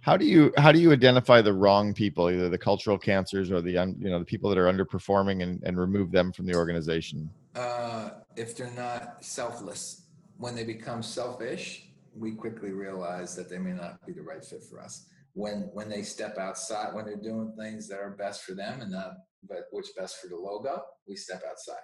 How 0.00 0.16
do 0.16 0.24
you 0.24 0.52
how 0.56 0.72
do 0.72 0.78
you 0.78 0.92
identify 0.92 1.40
the 1.40 1.52
wrong 1.52 1.94
people, 1.94 2.30
either 2.30 2.48
the 2.48 2.58
cultural 2.58 2.98
cancers 2.98 3.50
or 3.50 3.60
the 3.60 3.72
you 3.72 4.10
know 4.10 4.18
the 4.18 4.24
people 4.24 4.50
that 4.50 4.58
are 4.58 4.72
underperforming, 4.72 5.42
and, 5.42 5.62
and 5.62 5.78
remove 5.78 6.10
them 6.10 6.32
from 6.32 6.46
the 6.46 6.54
organization? 6.54 7.30
Uh, 7.54 8.10
if 8.36 8.56
they're 8.56 8.70
not 8.70 9.24
selfless, 9.24 10.06
when 10.36 10.54
they 10.54 10.64
become 10.64 11.02
selfish, 11.02 11.88
we 12.16 12.32
quickly 12.32 12.72
realize 12.72 13.34
that 13.36 13.48
they 13.48 13.58
may 13.58 13.72
not 13.72 14.04
be 14.06 14.12
the 14.12 14.22
right 14.22 14.44
fit 14.44 14.62
for 14.62 14.80
us. 14.80 15.06
When 15.32 15.70
when 15.72 15.88
they 15.88 16.02
step 16.02 16.38
outside, 16.38 16.94
when 16.94 17.04
they're 17.04 17.16
doing 17.16 17.54
things 17.58 17.88
that 17.88 17.98
are 17.98 18.10
best 18.10 18.44
for 18.44 18.54
them 18.54 18.80
and 18.80 18.92
not 18.92 19.14
but 19.48 19.64
which 19.72 19.88
best 19.96 20.16
for 20.20 20.28
the 20.28 20.36
logo, 20.36 20.82
we 21.06 21.16
step 21.16 21.42
outside. 21.48 21.76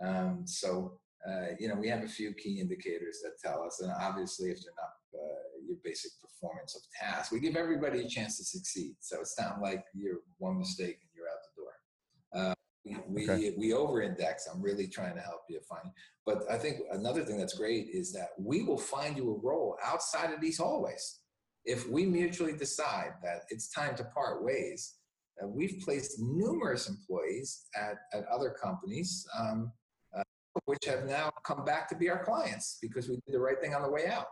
Um, 0.00 0.42
so 0.46 0.98
uh, 1.28 1.54
you 1.58 1.68
know 1.68 1.74
we 1.74 1.88
have 1.88 2.02
a 2.02 2.08
few 2.08 2.34
key 2.34 2.60
indicators 2.60 3.20
that 3.22 3.38
tell 3.42 3.62
us, 3.62 3.80
and 3.80 3.92
obviously 4.00 4.50
if 4.50 4.58
they're 4.62 4.72
not 4.76 5.20
uh, 5.20 5.45
your 5.66 5.76
basic 5.84 6.12
performance 6.20 6.76
of 6.76 6.82
tasks, 7.00 7.32
we 7.32 7.40
give 7.40 7.56
everybody 7.56 8.00
a 8.02 8.08
chance 8.08 8.38
to 8.38 8.44
succeed. 8.44 8.94
So 9.00 9.20
it's 9.20 9.38
not 9.38 9.60
like 9.60 9.84
you're 9.94 10.20
one 10.38 10.58
mistake 10.58 10.98
and 11.00 11.10
you're 11.14 11.28
out 11.28 11.38
the 11.44 11.62
door. 11.62 12.50
Uh, 12.50 12.54
we 13.08 13.28
okay. 13.28 13.50
we, 13.50 13.68
we 13.68 13.72
over 13.72 14.02
index. 14.02 14.46
I'm 14.46 14.62
really 14.62 14.86
trying 14.86 15.14
to 15.14 15.20
help 15.20 15.42
you 15.48 15.60
find. 15.68 15.90
But 16.24 16.42
I 16.50 16.58
think 16.58 16.78
another 16.92 17.24
thing 17.24 17.38
that's 17.38 17.54
great 17.54 17.88
is 17.92 18.12
that 18.12 18.30
we 18.38 18.62
will 18.62 18.78
find 18.78 19.16
you 19.16 19.30
a 19.30 19.46
role 19.46 19.76
outside 19.84 20.32
of 20.32 20.40
these 20.40 20.58
hallways. 20.58 21.20
If 21.64 21.88
we 21.88 22.06
mutually 22.06 22.52
decide 22.52 23.14
that 23.22 23.42
it's 23.48 23.68
time 23.68 23.96
to 23.96 24.04
part 24.04 24.44
ways, 24.44 24.94
uh, 25.42 25.48
we've 25.48 25.80
placed 25.84 26.20
numerous 26.20 26.88
employees 26.88 27.66
at, 27.76 27.96
at 28.12 28.24
other 28.28 28.50
companies, 28.50 29.26
um, 29.38 29.72
uh, 30.16 30.22
which 30.64 30.84
have 30.86 31.04
now 31.04 31.30
come 31.44 31.64
back 31.64 31.88
to 31.88 31.96
be 31.96 32.08
our 32.08 32.24
clients 32.24 32.78
because 32.80 33.08
we 33.08 33.16
did 33.26 33.34
the 33.34 33.38
right 33.38 33.60
thing 33.60 33.74
on 33.74 33.82
the 33.82 33.90
way 33.90 34.06
out. 34.06 34.26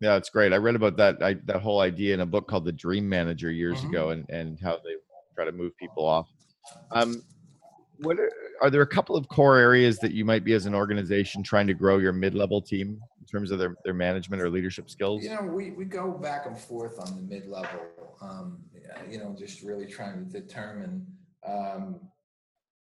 Yeah, 0.00 0.16
it's 0.16 0.30
great. 0.30 0.52
I 0.52 0.56
read 0.56 0.76
about 0.76 0.96
that 0.96 1.22
I, 1.22 1.34
that 1.44 1.60
whole 1.60 1.80
idea 1.80 2.14
in 2.14 2.20
a 2.20 2.26
book 2.26 2.48
called 2.48 2.64
The 2.64 2.72
Dream 2.72 3.08
Manager 3.08 3.50
years 3.50 3.78
mm-hmm. 3.78 3.90
ago, 3.90 4.10
and 4.10 4.28
and 4.30 4.58
how 4.60 4.76
they 4.76 4.94
try 5.34 5.44
to 5.44 5.52
move 5.52 5.76
people 5.76 6.06
off. 6.06 6.28
Um, 6.90 7.22
what 7.98 8.18
are, 8.18 8.32
are, 8.62 8.70
there 8.70 8.80
a 8.80 8.86
couple 8.86 9.14
of 9.14 9.28
core 9.28 9.58
areas 9.58 9.98
that 9.98 10.12
you 10.12 10.24
might 10.24 10.42
be 10.42 10.54
as 10.54 10.64
an 10.64 10.74
organization 10.74 11.42
trying 11.42 11.66
to 11.66 11.74
grow 11.74 11.98
your 11.98 12.12
mid-level 12.12 12.62
team 12.62 13.00
in 13.18 13.26
terms 13.26 13.50
of 13.50 13.58
their, 13.58 13.76
their 13.84 13.94
management 13.94 14.40
or 14.40 14.48
leadership 14.48 14.88
skills? 14.88 15.22
You 15.22 15.30
know, 15.30 15.42
we, 15.42 15.72
we 15.72 15.84
go 15.84 16.12
back 16.12 16.46
and 16.46 16.58
forth 16.58 16.98
on 16.98 17.14
the 17.16 17.34
mid-level. 17.34 17.80
Um, 18.22 18.58
you 19.08 19.18
know, 19.18 19.34
just 19.38 19.62
really 19.62 19.86
trying 19.86 20.24
to 20.24 20.40
determine 20.40 21.06
um, 21.46 22.00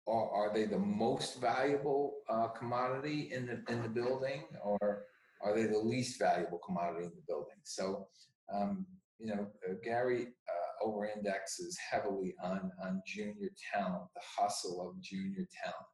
are, 0.07 0.29
are, 0.29 0.53
they 0.53 0.65
the 0.65 0.79
most 0.79 1.39
valuable 1.39 2.15
uh, 2.29 2.47
commodity 2.47 3.31
in 3.33 3.45
the 3.45 3.71
in 3.71 3.81
the 3.83 3.89
building, 3.89 4.43
or 4.63 5.03
are 5.43 5.55
they 5.55 5.65
the 5.65 5.77
least 5.77 6.19
valuable 6.19 6.59
commodity 6.65 7.05
in 7.05 7.11
the 7.11 7.23
building? 7.27 7.59
So, 7.63 8.07
um, 8.53 8.85
you 9.19 9.27
know, 9.27 9.47
uh, 9.69 9.73
Gary 9.83 10.27
uh, 10.49 10.85
over 10.85 11.05
indexes 11.05 11.77
heavily 11.91 12.35
on, 12.43 12.71
on 12.83 13.01
junior 13.05 13.49
talent, 13.73 14.03
the 14.15 14.21
hustle 14.23 14.87
of 14.87 15.01
junior 15.01 15.47
talent. 15.63 15.85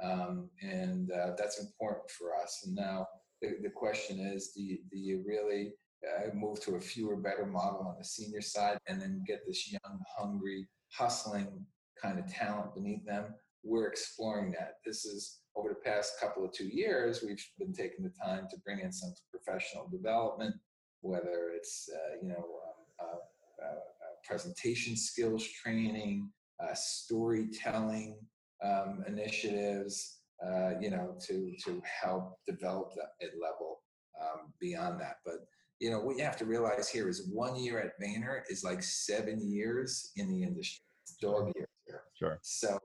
Um, 0.00 0.50
and 0.62 1.10
uh, 1.10 1.32
that's 1.36 1.60
important 1.60 2.10
for 2.10 2.36
us. 2.36 2.62
And 2.66 2.74
now 2.74 3.06
the, 3.40 3.56
the 3.62 3.70
question 3.70 4.20
is, 4.20 4.52
do 4.54 4.62
you, 4.62 4.78
do 4.90 4.98
you 4.98 5.24
really 5.26 5.72
uh, 6.06 6.34
move 6.34 6.60
to 6.60 6.76
a 6.76 6.80
fewer 6.80 7.16
better 7.16 7.46
model 7.46 7.80
on 7.88 7.96
the 7.98 8.04
senior 8.04 8.40
side 8.40 8.78
and 8.86 9.00
then 9.00 9.24
get 9.26 9.40
this 9.46 9.72
young, 9.72 10.00
hungry, 10.16 10.68
hustling 10.92 11.64
kind 12.00 12.18
of 12.18 12.32
talent 12.32 12.74
beneath 12.74 13.04
them? 13.04 13.34
We're 13.64 13.88
exploring 13.88 14.52
that. 14.52 14.74
This 14.86 15.04
is 15.04 15.40
over 15.58 15.70
the 15.70 15.90
past 15.90 16.14
couple 16.20 16.44
of 16.44 16.52
two 16.52 16.68
years, 16.68 17.24
we've 17.26 17.44
been 17.58 17.72
taking 17.72 18.04
the 18.04 18.12
time 18.24 18.46
to 18.50 18.56
bring 18.64 18.80
in 18.80 18.92
some 18.92 19.12
professional 19.30 19.88
development, 19.88 20.54
whether 21.00 21.50
it's 21.54 21.88
uh, 21.92 22.16
you 22.22 22.28
know 22.28 22.34
um, 22.36 23.00
uh, 23.00 23.64
uh, 23.64 23.70
uh 23.70 24.14
presentation 24.24 24.96
skills 24.96 25.46
training, 25.62 26.30
uh, 26.62 26.74
storytelling 26.74 28.16
um, 28.64 29.04
initiatives, 29.06 30.20
uh, 30.46 30.72
you 30.80 30.90
know, 30.90 31.16
to 31.26 31.52
to 31.64 31.82
help 32.02 32.38
develop 32.46 32.90
that 32.94 33.10
mid 33.20 33.30
level 33.40 33.80
um, 34.20 34.52
beyond 34.60 35.00
that. 35.00 35.16
But 35.24 35.46
you 35.80 35.90
know, 35.90 36.00
what 36.00 36.16
you 36.16 36.24
have 36.24 36.36
to 36.38 36.44
realize 36.44 36.88
here 36.88 37.08
is 37.08 37.28
one 37.32 37.56
year 37.56 37.80
at 37.80 38.00
Vayner 38.00 38.42
is 38.48 38.64
like 38.64 38.82
seven 38.82 39.50
years 39.50 40.12
in 40.16 40.28
the 40.28 40.42
industry. 40.42 40.82
Dog 41.22 41.52
years 41.56 41.68
here. 41.86 42.02
Sure. 42.18 42.38
So 42.42 42.78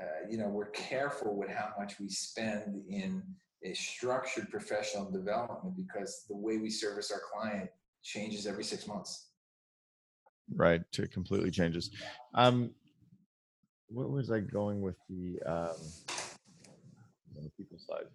uh, 0.00 0.28
you 0.30 0.36
know, 0.36 0.48
we're 0.48 0.70
careful 0.70 1.36
with 1.36 1.50
how 1.50 1.72
much 1.78 1.98
we 2.00 2.08
spend 2.08 2.82
in 2.88 3.22
a 3.64 3.74
structured 3.74 4.50
professional 4.50 5.10
development 5.10 5.76
because 5.76 6.24
the 6.28 6.36
way 6.36 6.56
we 6.56 6.70
service 6.70 7.10
our 7.10 7.20
client 7.32 7.70
changes 8.02 8.46
every 8.46 8.64
six 8.64 8.86
months. 8.86 9.28
Right, 10.54 10.82
it 10.98 11.12
completely 11.12 11.50
changes. 11.50 11.90
Um, 12.34 12.70
what 13.88 14.10
was 14.10 14.30
I 14.30 14.40
going 14.40 14.80
with 14.80 14.96
the 15.08 15.38
um, 15.46 15.76
the 17.34 17.50
people 17.56 17.78
side? 17.78 18.06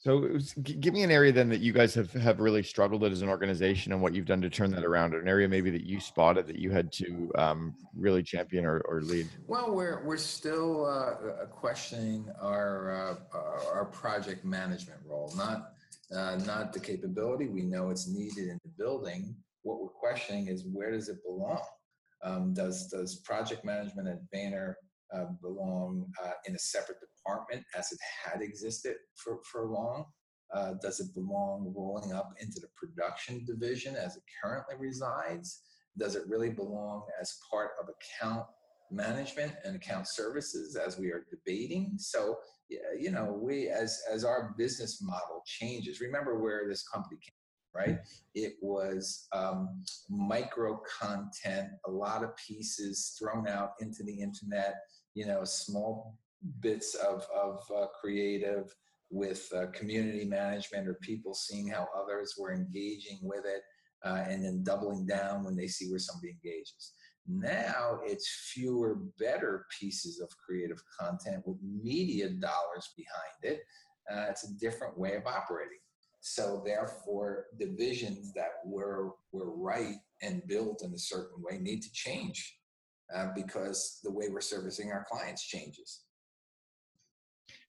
So 0.00 0.18
was, 0.18 0.52
give 0.52 0.94
me 0.94 1.02
an 1.02 1.10
area 1.10 1.32
then 1.32 1.48
that 1.48 1.60
you 1.60 1.72
guys 1.72 1.92
have 1.94 2.12
have 2.12 2.38
really 2.38 2.62
struggled 2.62 3.02
at 3.02 3.10
as 3.10 3.22
an 3.22 3.28
organization 3.28 3.92
and 3.92 4.00
what 4.00 4.14
you've 4.14 4.26
done 4.26 4.40
to 4.42 4.48
turn 4.48 4.70
that 4.70 4.84
around. 4.84 5.12
An 5.12 5.26
area 5.26 5.48
maybe 5.48 5.70
that 5.70 5.82
you 5.82 5.98
spotted 5.98 6.46
that 6.46 6.56
you 6.56 6.70
had 6.70 6.92
to 6.92 7.32
um, 7.36 7.74
really 7.96 8.22
champion 8.22 8.64
or, 8.64 8.78
or 8.82 9.00
lead. 9.02 9.28
Well, 9.48 9.74
we're 9.74 10.04
we're 10.04 10.16
still 10.16 10.86
uh, 10.86 11.46
questioning 11.46 12.28
our 12.40 13.18
uh, 13.34 13.38
our 13.74 13.86
project 13.86 14.44
management 14.44 15.00
role, 15.04 15.32
not 15.36 15.72
uh, 16.14 16.36
not 16.46 16.72
the 16.72 16.78
capability. 16.78 17.48
We 17.48 17.62
know 17.62 17.90
it's 17.90 18.06
needed 18.06 18.48
in 18.48 18.60
the 18.62 18.70
building. 18.78 19.34
What 19.62 19.82
we're 19.82 19.88
questioning 19.88 20.46
is 20.46 20.64
where 20.72 20.92
does 20.92 21.08
it 21.08 21.18
belong? 21.26 21.60
Um, 22.22 22.54
does 22.54 22.86
does 22.86 23.16
project 23.16 23.64
management 23.64 24.06
at 24.06 24.20
Vayner 24.32 24.74
uh, 25.14 25.26
belong 25.40 26.06
uh, 26.22 26.32
in 26.46 26.54
a 26.54 26.58
separate 26.58 26.98
department 27.00 27.64
as 27.76 27.92
it 27.92 27.98
had 28.24 28.42
existed 28.42 28.96
for, 29.16 29.38
for 29.50 29.66
long? 29.66 30.04
Uh, 30.52 30.74
does 30.80 31.00
it 31.00 31.14
belong 31.14 31.72
rolling 31.76 32.12
up 32.12 32.32
into 32.40 32.58
the 32.60 32.68
production 32.74 33.44
division 33.44 33.94
as 33.96 34.16
it 34.16 34.22
currently 34.42 34.74
resides? 34.78 35.62
Does 35.98 36.14
it 36.14 36.22
really 36.26 36.50
belong 36.50 37.02
as 37.20 37.38
part 37.50 37.72
of 37.80 37.88
account 37.88 38.46
management 38.90 39.52
and 39.64 39.76
account 39.76 40.08
services 40.08 40.76
as 40.76 40.98
we 40.98 41.08
are 41.08 41.26
debating? 41.30 41.94
So, 41.98 42.38
you 42.98 43.10
know, 43.10 43.38
we 43.38 43.68
as 43.68 44.00
as 44.10 44.24
our 44.24 44.54
business 44.56 45.02
model 45.02 45.42
changes. 45.44 46.00
Remember 46.00 46.38
where 46.38 46.66
this 46.66 46.86
company 46.86 47.18
came 47.20 47.34
from, 47.72 47.82
right? 47.82 47.98
It 48.34 48.54
was 48.62 49.26
um, 49.32 49.82
micro 50.08 50.80
content, 51.00 51.68
a 51.86 51.90
lot 51.90 52.24
of 52.24 52.30
pieces 52.36 53.16
thrown 53.18 53.48
out 53.48 53.72
into 53.80 54.02
the 54.02 54.18
internet, 54.18 54.76
you 55.18 55.26
know, 55.26 55.42
small 55.42 56.16
bits 56.60 56.94
of, 56.94 57.26
of 57.36 57.60
uh, 57.76 57.86
creative 58.00 58.72
with 59.10 59.48
uh, 59.52 59.66
community 59.72 60.24
management 60.24 60.86
or 60.86 60.94
people 61.02 61.34
seeing 61.34 61.66
how 61.66 61.88
others 62.00 62.36
were 62.38 62.52
engaging 62.52 63.18
with 63.22 63.44
it 63.44 63.62
uh, 64.04 64.22
and 64.28 64.44
then 64.44 64.62
doubling 64.62 65.04
down 65.06 65.42
when 65.42 65.56
they 65.56 65.66
see 65.66 65.90
where 65.90 65.98
somebody 65.98 66.36
engages. 66.44 66.92
Now 67.26 67.98
it's 68.04 68.52
fewer, 68.54 69.00
better 69.18 69.66
pieces 69.80 70.20
of 70.20 70.28
creative 70.38 70.80
content 71.00 71.42
with 71.44 71.58
media 71.64 72.28
dollars 72.28 72.92
behind 72.96 73.56
it. 73.56 73.62
Uh, 74.08 74.26
it's 74.30 74.48
a 74.48 74.54
different 74.60 74.96
way 74.96 75.16
of 75.16 75.26
operating. 75.26 75.80
So 76.20 76.62
therefore, 76.64 77.46
divisions 77.58 78.32
that 78.34 78.52
were 78.64 79.14
were 79.32 79.56
right 79.56 79.96
and 80.22 80.46
built 80.46 80.84
in 80.84 80.94
a 80.94 80.98
certain 80.98 81.42
way 81.42 81.58
need 81.58 81.82
to 81.82 81.92
change 81.92 82.57
uh, 83.14 83.28
because 83.34 84.00
the 84.02 84.10
way 84.10 84.28
we're 84.30 84.40
servicing 84.40 84.92
our 84.92 85.04
clients 85.10 85.44
changes. 85.44 86.02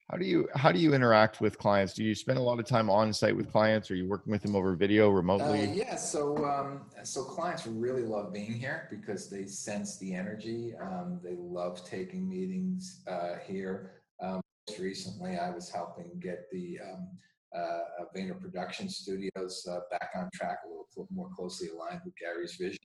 How 0.10 0.18
do 0.18 0.26
you 0.26 0.48
how 0.56 0.72
do 0.72 0.80
you 0.80 0.96
interact 0.96 1.40
with 1.40 1.60
clients? 1.60 1.94
Do 1.94 2.04
you 2.04 2.16
spend 2.16 2.40
a 2.40 2.42
lot 2.42 2.58
of 2.58 2.66
time 2.66 2.90
on 2.90 3.14
site 3.14 3.36
with 3.36 3.52
clients? 3.52 3.92
Are 3.92 3.96
you 3.96 4.08
working 4.08 4.32
with 4.32 4.42
them 4.42 4.56
over 4.56 4.76
video 4.76 5.10
remotely? 5.10 5.68
Uh, 5.68 5.74
yeah, 5.74 5.96
so 5.96 6.44
um, 6.46 6.82
so 7.04 7.24
clients 7.24 7.68
really 7.68 8.02
love 8.02 8.34
being 8.34 8.54
here 8.54 8.88
because 8.90 9.30
they 9.30 9.46
sense 9.46 10.00
the 10.00 10.16
energy. 10.16 10.74
Um, 10.82 11.20
they 11.24 11.36
love 11.38 11.86
taking 11.86 12.28
meetings 12.28 13.04
uh, 13.08 13.36
here. 13.46 14.02
Um, 14.20 14.42
most 14.68 14.80
recently, 14.80 15.38
I 15.38 15.52
was 15.52 15.70
helping 15.70 16.20
get 16.20 16.50
the 16.52 16.80
um, 16.92 17.08
uh, 17.56 18.06
Vayner 18.18 18.40
Production 18.40 18.90
Studios 18.90 19.68
uh, 19.70 19.82
back 19.92 20.10
on 20.16 20.28
track, 20.34 20.58
a 20.66 20.70
little 20.70 21.08
more 21.12 21.30
closely 21.36 21.70
aligned 21.70 22.02
with 22.04 22.16
Gary's 22.18 22.56
vision. 22.56 22.80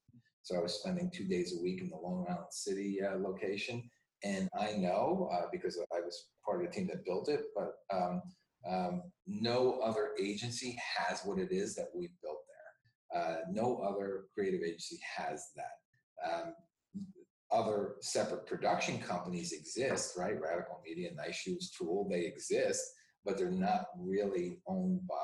So 0.45 0.57
I 0.57 0.61
was 0.61 0.75
spending 0.75 1.11
two 1.11 1.25
days 1.25 1.57
a 1.59 1.63
week 1.63 1.81
in 1.81 1.89
the 1.89 1.97
Long 1.97 2.27
Island 2.29 2.47
City 2.51 3.01
uh, 3.03 3.17
location. 3.17 3.83
And 4.23 4.49
I 4.59 4.73
know 4.73 5.31
uh, 5.33 5.47
because 5.51 5.79
I 5.79 6.01
was 6.01 6.29
part 6.45 6.63
of 6.63 6.71
the 6.71 6.77
team 6.77 6.87
that 6.89 7.05
built 7.07 7.31
it, 7.31 7.47
but 7.57 7.73
um, 7.91 8.23
um, 8.71 9.03
no 9.27 9.81
other 9.83 10.11
agency 10.21 10.79
has 10.99 11.23
what 11.25 11.39
it 11.39 11.51
is 11.51 11.75
that 11.77 11.89
we've 11.95 12.13
built 12.23 12.41
there. 12.47 13.23
Uh, 13.23 13.37
no 13.51 13.79
other 13.79 14.25
creative 14.35 14.61
agency 14.63 15.01
has 15.17 15.49
that. 15.57 16.31
Um, 16.31 16.55
other 17.51 17.95
separate 18.01 18.47
production 18.47 18.99
companies 19.01 19.53
exist, 19.53 20.15
right? 20.19 20.39
Radical 20.39 20.83
Media, 20.87 21.11
Nice 21.15 21.37
Shoes, 21.37 21.71
Tool, 21.71 22.07
they 22.11 22.21
exist, 22.21 22.83
but 23.25 23.39
they're 23.39 23.51
not 23.51 23.87
really 23.99 24.59
owned 24.67 25.07
by 25.07 25.15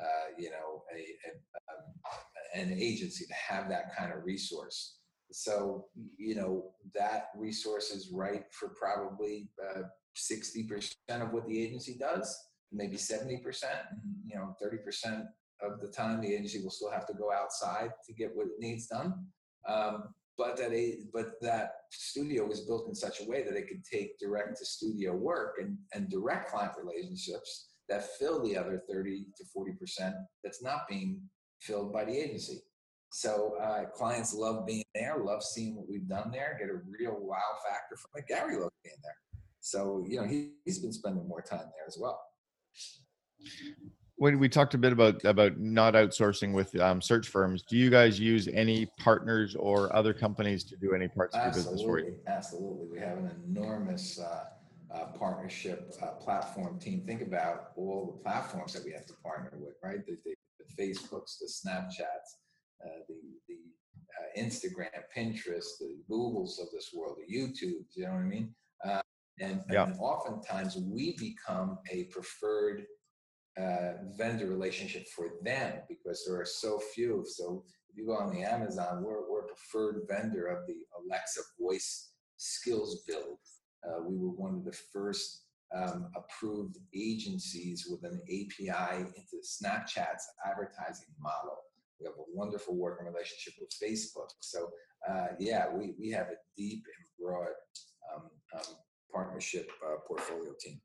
uh, 0.00 0.34
you 0.38 0.50
know, 0.50 0.82
a, 0.94 0.98
a 0.98 1.32
um, 1.72 2.62
an 2.62 2.76
agency 2.78 3.26
to 3.26 3.34
have 3.34 3.68
that 3.68 3.96
kind 3.96 4.12
of 4.12 4.24
resource. 4.24 4.96
So, 5.32 5.86
you 6.16 6.34
know, 6.34 6.72
that 6.94 7.28
resource 7.36 7.90
is 7.90 8.10
right 8.12 8.44
for 8.50 8.70
probably 8.70 9.48
uh, 9.62 9.82
60% 10.16 10.94
of 11.10 11.32
what 11.32 11.46
the 11.46 11.62
agency 11.62 11.96
does, 11.98 12.36
maybe 12.72 12.96
70%, 12.96 13.38
and, 13.42 14.00
you 14.26 14.36
know, 14.36 14.56
30% 14.60 15.26
of 15.62 15.80
the 15.80 15.88
time 15.88 16.20
the 16.20 16.34
agency 16.34 16.62
will 16.62 16.70
still 16.70 16.90
have 16.90 17.06
to 17.06 17.14
go 17.14 17.30
outside 17.32 17.90
to 18.06 18.12
get 18.12 18.34
what 18.34 18.46
it 18.46 18.58
needs 18.58 18.86
done. 18.86 19.26
Um, 19.68 20.14
but 20.36 20.56
that 20.56 20.72
a, 20.72 21.00
but 21.12 21.32
that 21.42 21.72
studio 21.92 22.46
was 22.46 22.60
built 22.60 22.88
in 22.88 22.94
such 22.94 23.20
a 23.20 23.28
way 23.28 23.42
that 23.42 23.56
it 23.56 23.68
could 23.68 23.84
take 23.84 24.18
direct 24.18 24.56
to 24.58 24.64
studio 24.64 25.14
work 25.14 25.56
and, 25.60 25.76
and 25.92 26.08
direct 26.08 26.50
client 26.50 26.72
relationships 26.82 27.69
that 27.90 28.16
fill 28.18 28.42
the 28.42 28.56
other 28.56 28.80
30 28.88 29.26
to 29.36 29.44
40% 29.44 30.12
that's 30.42 30.62
not 30.62 30.88
being 30.88 31.20
filled 31.60 31.92
by 31.92 32.04
the 32.04 32.16
agency. 32.16 32.62
So 33.12 33.56
uh, 33.60 33.86
clients 33.86 34.32
love 34.32 34.64
being 34.66 34.84
there, 34.94 35.18
love 35.18 35.42
seeing 35.42 35.76
what 35.76 35.88
we've 35.90 36.08
done 36.08 36.30
there, 36.30 36.56
get 36.58 36.68
a 36.68 36.78
real 36.98 37.18
wow 37.20 37.38
factor 37.68 37.96
from 37.96 38.10
it. 38.14 38.28
Gary 38.28 38.56
loves 38.56 38.70
being 38.84 38.96
there. 39.02 39.16
So, 39.58 40.04
you 40.08 40.20
know, 40.20 40.26
he, 40.26 40.52
he's 40.64 40.78
been 40.78 40.92
spending 40.92 41.26
more 41.26 41.42
time 41.42 41.58
there 41.58 41.86
as 41.86 41.98
well. 42.00 42.20
When 44.16 44.38
we 44.38 44.48
talked 44.48 44.74
a 44.74 44.78
bit 44.78 44.92
about 44.92 45.24
about 45.24 45.58
not 45.58 45.94
outsourcing 45.94 46.52
with 46.52 46.78
um, 46.78 47.00
search 47.00 47.28
firms, 47.28 47.64
do 47.68 47.76
you 47.76 47.90
guys 47.90 48.20
use 48.20 48.48
any 48.52 48.86
partners 48.98 49.56
or 49.58 49.94
other 49.96 50.12
companies 50.12 50.62
to 50.64 50.76
do 50.76 50.94
any 50.94 51.08
parts 51.08 51.34
of 51.34 51.42
your 51.42 51.52
business 51.52 51.82
for 51.82 51.98
you? 51.98 52.16
Absolutely. 52.26 52.86
We 52.92 52.98
have 53.00 53.16
an 53.16 53.30
enormous 53.48 54.20
uh, 54.20 54.44
uh, 54.94 55.06
partnership 55.18 55.92
uh, 56.02 56.12
platform 56.12 56.78
team. 56.78 57.02
Think 57.06 57.22
about 57.22 57.70
all 57.76 58.06
the 58.06 58.22
platforms 58.22 58.72
that 58.72 58.84
we 58.84 58.92
have 58.92 59.06
to 59.06 59.14
partner 59.24 59.52
with, 59.58 59.74
right? 59.82 60.04
The, 60.06 60.16
the, 60.24 60.34
the 60.58 60.82
Facebooks, 60.82 61.38
the 61.38 61.46
Snapchats, 61.46 62.28
uh, 62.84 63.00
the 63.08 63.14
the 63.48 63.58
uh, 64.18 64.40
Instagram, 64.42 64.88
Pinterest, 65.16 65.78
the 65.78 65.96
Googles 66.10 66.60
of 66.60 66.68
this 66.72 66.90
world, 66.94 67.18
the 67.18 67.34
YouTube. 67.34 67.84
You 67.94 68.04
know 68.04 68.12
what 68.12 68.20
I 68.20 68.24
mean? 68.24 68.54
Uh, 68.84 69.00
and, 69.40 69.62
yeah. 69.70 69.84
and 69.84 69.96
oftentimes 69.98 70.76
we 70.76 71.16
become 71.16 71.78
a 71.90 72.04
preferred 72.04 72.84
uh, 73.58 73.92
vendor 74.16 74.46
relationship 74.46 75.06
for 75.08 75.28
them 75.42 75.80
because 75.88 76.24
there 76.26 76.40
are 76.40 76.46
so 76.46 76.78
few. 76.94 77.24
So 77.26 77.64
if 77.88 77.96
you 77.96 78.06
go 78.06 78.14
on 78.14 78.32
the 78.32 78.42
Amazon, 78.42 79.02
we're, 79.02 79.28
we're 79.30 79.44
a 79.44 79.48
preferred 79.48 80.02
vendor 80.08 80.46
of 80.46 80.66
the 80.66 80.76
Alexa 80.98 81.40
voice 81.60 82.10
skills 82.36 83.02
build. 83.06 83.38
Uh, 83.86 84.02
we 84.02 84.16
were 84.16 84.30
one 84.30 84.54
of 84.54 84.64
the 84.64 84.76
first 84.92 85.44
um, 85.74 86.10
approved 86.16 86.76
agencies 86.94 87.86
with 87.88 88.02
an 88.04 88.20
API 88.24 89.00
into 89.00 89.36
Snapchat's 89.42 90.28
advertising 90.44 91.14
model. 91.20 91.56
We 92.00 92.06
have 92.06 92.14
a 92.14 92.24
wonderful 92.34 92.74
working 92.76 93.06
relationship 93.06 93.54
with 93.60 93.70
Facebook. 93.70 94.30
So 94.40 94.70
uh, 95.08 95.28
yeah, 95.38 95.66
we, 95.72 95.94
we 95.98 96.10
have 96.10 96.26
a 96.26 96.38
deep 96.56 96.84
and 96.84 97.06
broad 97.18 97.48
um, 98.14 98.22
um, 98.54 98.74
partnership 99.12 99.70
uh, 99.86 99.96
portfolio 100.06 100.52
team. 100.60 100.80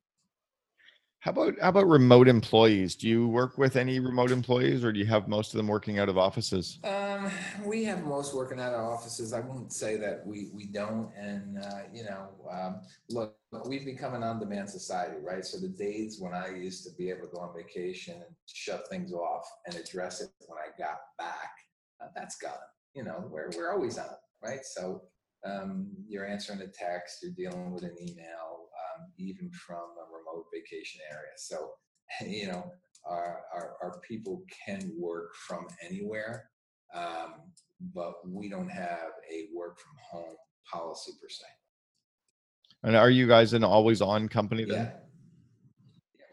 How 1.26 1.32
about 1.32 1.56
how 1.60 1.70
about 1.70 1.88
remote 1.88 2.28
employees? 2.28 2.94
Do 2.94 3.08
you 3.08 3.28
work 3.28 3.58
with 3.58 3.78
any 3.78 4.00
remote 4.00 4.30
employees, 4.30 4.84
or 4.84 4.92
do 4.92 5.00
you 5.00 5.08
have 5.08 5.28
most 5.28 5.56
of 5.56 5.58
them 5.58 5.68
working 5.68 5.98
out 5.98 6.08
of 6.08 6.20
offices? 6.20 6.78
Um, 6.84 7.32
we 7.66 7.84
have 7.86 8.04
most 8.04 8.36
working 8.36 8.60
out 8.60 8.76
of 8.76 8.82
offices. 8.82 9.34
I 9.34 9.40
won't 9.40 9.74
say 9.74 9.98
that 9.98 10.22
we 10.24 10.52
we 10.54 10.68
don't. 10.68 11.10
And 11.18 11.58
uh, 11.58 11.80
you 11.92 12.04
know, 12.04 12.28
um, 12.52 12.82
look, 13.10 13.36
we've 13.68 13.86
become 13.86 14.14
an 14.14 14.22
on-demand 14.22 14.70
society, 14.70 15.18
right? 15.20 15.44
So 15.44 15.60
the 15.60 15.70
days 15.70 16.20
when 16.20 16.36
I 16.36 16.50
used 16.50 16.84
to 16.84 16.92
be 16.96 17.10
able 17.10 17.22
to 17.22 17.34
go 17.34 17.40
on 17.40 17.56
vacation 17.56 18.14
and 18.14 18.36
shut 18.46 18.88
things 18.92 19.12
off 19.12 19.50
and 19.66 19.74
address 19.74 20.22
it 20.22 20.30
when 20.46 20.60
I 20.60 20.78
got 20.78 21.00
back, 21.18 21.50
uh, 22.04 22.10
that's 22.16 22.38
gone. 22.38 22.52
You 22.94 23.04
know, 23.04 23.26
we're 23.32 23.50
we're 23.58 23.74
always 23.74 23.98
on, 23.98 24.14
right? 24.44 24.64
So 24.64 25.02
um, 25.46 25.88
you're 26.08 26.26
answering 26.26 26.62
a 26.62 26.68
text, 26.68 27.20
you're 27.22 27.32
dealing 27.32 27.72
with 27.72 27.84
an 27.84 27.96
email, 28.02 28.70
um, 28.98 29.08
even 29.18 29.50
from 29.52 29.78
a 29.78 30.06
remote 30.12 30.46
vacation 30.54 31.02
area. 31.12 31.32
So, 31.38 31.72
you 32.26 32.48
know, 32.48 32.72
our, 33.08 33.41
our, 33.54 33.78
our 33.82 34.00
people 34.08 34.43
can 34.66 34.91
work 34.98 35.36
from 35.48 35.68
anywhere, 35.84 36.50
um, 36.93 37.36
but 37.93 38.14
we 38.28 38.50
don't 38.50 38.70
have 38.70 39.12
a 39.32 39.48
work 39.56 39.78
from 39.80 39.93
home 40.12 40.36
policy 40.72 41.12
per 41.22 41.30
se. 41.30 41.46
And 42.84 42.96
are 42.96 43.10
you 43.10 43.28
guys 43.28 43.54
an 43.54 43.64
always 43.64 44.02
on 44.02 44.28
company 44.28 44.66
then? 44.66 44.76
Yeah. 44.76 44.91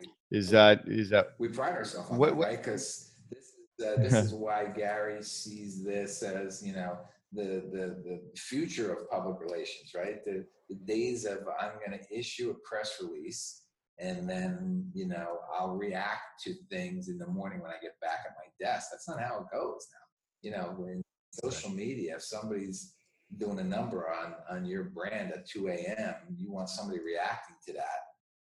yeah 0.02 0.08
we, 0.30 0.38
is 0.38 0.50
that 0.50 0.82
is 0.86 1.10
that 1.10 1.28
we 1.38 1.48
pride 1.48 1.74
ourselves 1.74 2.10
on 2.10 2.18
what, 2.18 2.30
that, 2.30 2.36
right? 2.36 2.62
Because 2.62 3.12
this 3.30 3.54
is 3.78 3.86
uh, 3.86 4.02
this 4.02 4.12
is 4.12 4.34
why 4.34 4.66
Gary 4.66 5.22
sees 5.22 5.82
this 5.82 6.22
as 6.22 6.62
you 6.64 6.74
know 6.74 6.98
the, 7.32 7.68
the, 7.72 8.02
the 8.04 8.20
future 8.36 8.92
of 8.92 9.10
public 9.10 9.40
relations, 9.40 9.92
right? 9.94 10.24
The, 10.24 10.44
the 10.68 10.76
days 10.86 11.24
of 11.24 11.38
I'm 11.60 11.72
going 11.84 11.98
to 11.98 12.18
issue 12.18 12.50
a 12.50 12.68
press 12.68 13.00
release 13.02 13.62
and 13.98 14.28
then, 14.28 14.90
you 14.94 15.06
know, 15.06 15.38
I'll 15.56 15.76
react 15.76 16.42
to 16.44 16.54
things 16.70 17.08
in 17.08 17.18
the 17.18 17.26
morning 17.26 17.60
when 17.60 17.70
I 17.70 17.80
get 17.80 18.00
back 18.00 18.20
at 18.26 18.34
my 18.36 18.50
desk. 18.64 18.88
That's 18.90 19.08
not 19.08 19.20
how 19.20 19.40
it 19.40 19.56
goes 19.56 19.86
now. 19.92 19.98
You 20.42 20.50
know, 20.50 20.86
in 20.88 21.02
social 21.44 21.70
media, 21.70 22.16
if 22.16 22.22
somebody's 22.22 22.94
doing 23.38 23.60
a 23.60 23.64
number 23.64 24.10
on, 24.10 24.34
on 24.50 24.64
your 24.64 24.84
brand 24.84 25.32
at 25.32 25.48
2 25.48 25.68
a.m., 25.68 26.14
you 26.36 26.50
want 26.50 26.68
somebody 26.68 26.98
reacting 27.00 27.56
to 27.66 27.72
that 27.74 28.00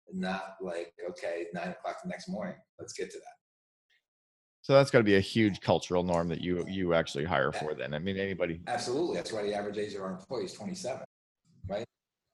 and 0.08 0.20
not 0.20 0.54
like, 0.60 0.92
okay, 1.10 1.46
nine 1.52 1.68
o'clock 1.68 1.96
the 2.02 2.08
next 2.08 2.28
morning, 2.28 2.56
let's 2.78 2.92
get 2.92 3.10
to 3.10 3.18
that. 3.18 3.39
So 4.70 4.74
that's 4.74 4.92
got 4.92 4.98
to 4.98 5.04
be 5.04 5.16
a 5.16 5.20
huge 5.20 5.60
cultural 5.60 6.04
norm 6.04 6.28
that 6.28 6.40
you 6.40 6.64
you 6.68 6.94
actually 6.94 7.24
hire 7.24 7.50
for. 7.50 7.74
Then 7.74 7.92
I 7.92 7.98
mean, 7.98 8.16
anybody. 8.16 8.60
Absolutely, 8.68 9.16
that's 9.16 9.32
why 9.32 9.42
the 9.42 9.52
average 9.52 9.78
age 9.78 9.94
of 9.94 10.02
our 10.02 10.12
employees 10.12 10.52
twenty 10.52 10.76
seven, 10.76 11.02
right? 11.68 11.84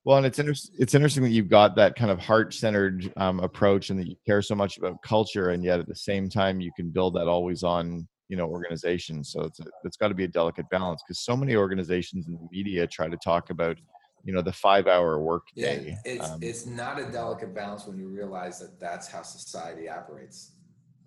Well, 0.03 0.17
and 0.17 0.25
it's 0.27 0.37
inter- 0.37 0.53
it's 0.77 0.93
interesting 0.93 1.23
that 1.23 1.31
you've 1.31 1.49
got 1.49 1.75
that 1.77 1.95
kind 1.95 2.11
of 2.11 2.19
heart 2.19 2.53
centered 2.53 3.11
um, 3.17 3.39
approach, 3.39 3.89
and 3.89 3.99
that 3.99 4.07
you 4.07 4.15
care 4.23 4.43
so 4.43 4.53
much 4.53 4.77
about 4.77 5.01
culture, 5.01 5.49
and 5.49 5.63
yet 5.63 5.79
at 5.79 5.87
the 5.87 5.95
same 5.95 6.29
time 6.29 6.61
you 6.61 6.71
can 6.75 6.91
build 6.91 7.15
that 7.15 7.27
always 7.27 7.63
on 7.63 8.07
you 8.29 8.37
know 8.37 8.45
organization. 8.45 9.23
So 9.23 9.41
it's 9.41 9.59
a, 9.59 9.65
it's 9.83 9.97
got 9.97 10.09
to 10.09 10.13
be 10.13 10.25
a 10.25 10.27
delicate 10.27 10.69
balance 10.69 11.01
because 11.01 11.17
so 11.17 11.35
many 11.35 11.55
organizations 11.55 12.27
in 12.27 12.33
the 12.33 12.47
media 12.51 12.85
try 12.85 13.09
to 13.09 13.17
talk 13.17 13.49
about 13.49 13.77
you 14.25 14.31
know 14.31 14.43
the 14.43 14.53
five 14.53 14.85
hour 14.85 15.19
work 15.19 15.47
day. 15.55 15.97
Yeah, 16.05 16.11
it's 16.13 16.29
um, 16.29 16.43
it's 16.43 16.65
not 16.67 16.99
a 16.99 17.05
delicate 17.05 17.55
balance 17.55 17.87
when 17.87 17.97
you 17.97 18.07
realize 18.07 18.59
that 18.59 18.79
that's 18.79 19.07
how 19.07 19.23
society 19.23 19.89
operates 19.89 20.51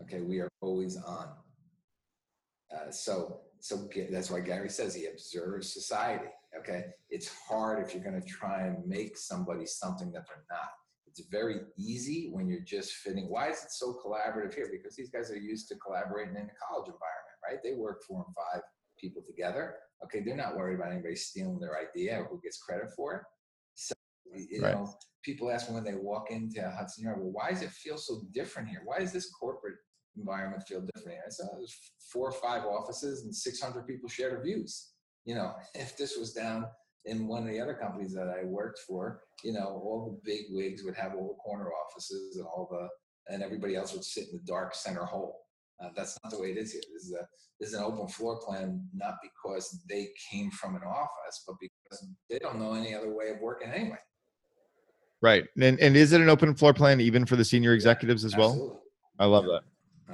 Okay, 0.03 0.21
we 0.21 0.41
are 0.41 0.49
always 0.61 0.97
on. 0.97 1.29
Uh, 2.75 2.91
so, 2.91 3.41
so 3.61 3.89
that's 4.11 4.31
why 4.31 4.41
Gary 4.41 4.69
says 4.69 4.95
he 4.95 5.07
observes 5.07 5.73
society. 5.73 6.31
Okay, 6.59 6.85
it's 7.11 7.31
hard 7.49 7.85
if 7.85 7.95
you're 7.95 8.03
going 8.03 8.21
to 8.21 8.27
try 8.27 8.63
and 8.67 8.87
make 8.87 9.17
somebody 9.17 9.67
something 9.67 10.11
that 10.13 10.25
they're 10.27 10.45
not. 10.51 10.71
It's 11.07 11.23
very 11.29 11.61
easy 11.77 12.31
when 12.33 12.49
you're 12.49 12.61
just 12.61 12.93
fitting. 12.95 13.29
Why 13.29 13.49
is 13.49 13.65
it 13.65 13.73
so 13.73 13.99
collaborative 14.05 14.55
here? 14.55 14.69
Because 14.71 14.97
these 14.97 15.11
guys 15.11 15.31
are 15.31 15.37
used 15.37 15.69
to 15.69 15.75
collaborating 15.77 16.37
in 16.37 16.43
a 16.43 16.59
college 16.69 16.87
environment, 16.87 17.39
right? 17.45 17.59
They 17.63 17.73
work 17.73 18.03
four 18.07 18.25
and 18.27 18.35
five 18.35 18.63
people 18.99 19.23
together. 19.27 19.75
Okay, 20.05 20.21
they're 20.21 20.37
not 20.37 20.57
worried 20.57 20.77
about 20.77 20.93
anybody 20.93 21.17
stealing 21.17 21.59
their 21.59 21.77
idea 21.79 22.21
or 22.21 22.25
who 22.25 22.41
gets 22.43 22.59
credit 22.59 22.91
for 22.97 23.15
it. 23.17 23.23
So, 23.75 23.95
you 24.35 24.63
right. 24.63 24.75
know, 24.75 24.93
people 25.25 25.51
ask 25.51 25.69
me 25.69 25.75
when 25.75 25.85
they 25.85 25.95
walk 25.95 26.31
into 26.31 26.63
Hudson 26.63 27.05
Yard, 27.05 27.19
well, 27.21 27.33
why 27.33 27.51
does 27.51 27.63
it 27.63 27.71
feel 27.71 27.99
so 27.99 28.23
different 28.33 28.69
here? 28.69 28.83
Why 28.85 28.99
is 28.99 29.13
this 29.13 29.31
corporate 29.31 29.77
environment 30.17 30.63
feel 30.67 30.83
different. 30.95 31.19
I 31.27 31.31
saw 31.31 31.45
there's 31.57 31.77
four 32.13 32.29
or 32.29 32.33
five 32.33 32.65
offices 32.65 33.25
and 33.25 33.35
600 33.35 33.87
people 33.87 34.09
shared 34.09 34.39
a 34.39 34.43
views. 34.43 34.91
You 35.25 35.35
know, 35.35 35.55
if 35.75 35.97
this 35.97 36.17
was 36.17 36.33
down 36.33 36.67
in 37.07 37.27
one 37.27 37.43
of 37.43 37.49
the 37.49 37.61
other 37.61 37.75
companies 37.75 38.13
that 38.15 38.29
I 38.29 38.45
worked 38.45 38.81
for, 38.81 39.23
you 39.43 39.53
know, 39.53 39.81
all 39.85 40.21
the 40.25 40.31
big 40.31 40.47
wigs 40.51 40.83
would 40.85 40.97
have 40.97 41.15
all 41.15 41.29
the 41.29 41.43
corner 41.43 41.71
offices 41.73 42.37
and 42.37 42.47
all 42.47 42.69
the, 42.71 42.89
and 43.33 43.43
everybody 43.43 43.77
else 43.77 43.93
would 43.93 44.05
sit 44.05 44.29
in 44.31 44.37
the 44.37 44.45
dark 44.45 44.75
center 44.75 45.05
hole. 45.05 45.41
Uh, 45.83 45.89
that's 45.97 46.19
not 46.23 46.31
the 46.31 46.39
way 46.39 46.51
it 46.51 46.59
is 46.59 46.73
here. 46.73 46.83
This 46.93 47.05
is 47.05 47.13
a 47.13 47.27
this 47.59 47.71
is 47.71 47.75
an 47.75 47.85
open 47.85 48.09
floor 48.09 48.39
plan, 48.41 48.87
not 48.95 49.15
because 49.23 49.83
they 49.89 50.09
came 50.31 50.51
from 50.51 50.77
an 50.77 50.83
office, 50.83 51.45
but 51.47 51.57
because 51.61 52.07
they 52.29 52.39
don't 52.39 52.59
know 52.59 52.75
any 52.75 52.95
other 52.95 53.15
way 53.15 53.31
of 53.31 53.41
working 53.41 53.71
anyway. 53.71 53.99
Right, 55.23 55.45
and 55.61 55.81
and 55.81 55.97
is 55.97 56.13
it 56.13 56.21
an 56.21 56.29
open 56.29 56.55
floor 56.55 56.75
plan 56.75 57.01
even 57.01 57.25
for 57.25 57.37
the 57.37 57.45
senior 57.45 57.73
executives 57.73 58.25
as 58.25 58.37
well? 58.37 58.83
I 59.19 59.27
love 59.27 59.45
that. 59.45 59.63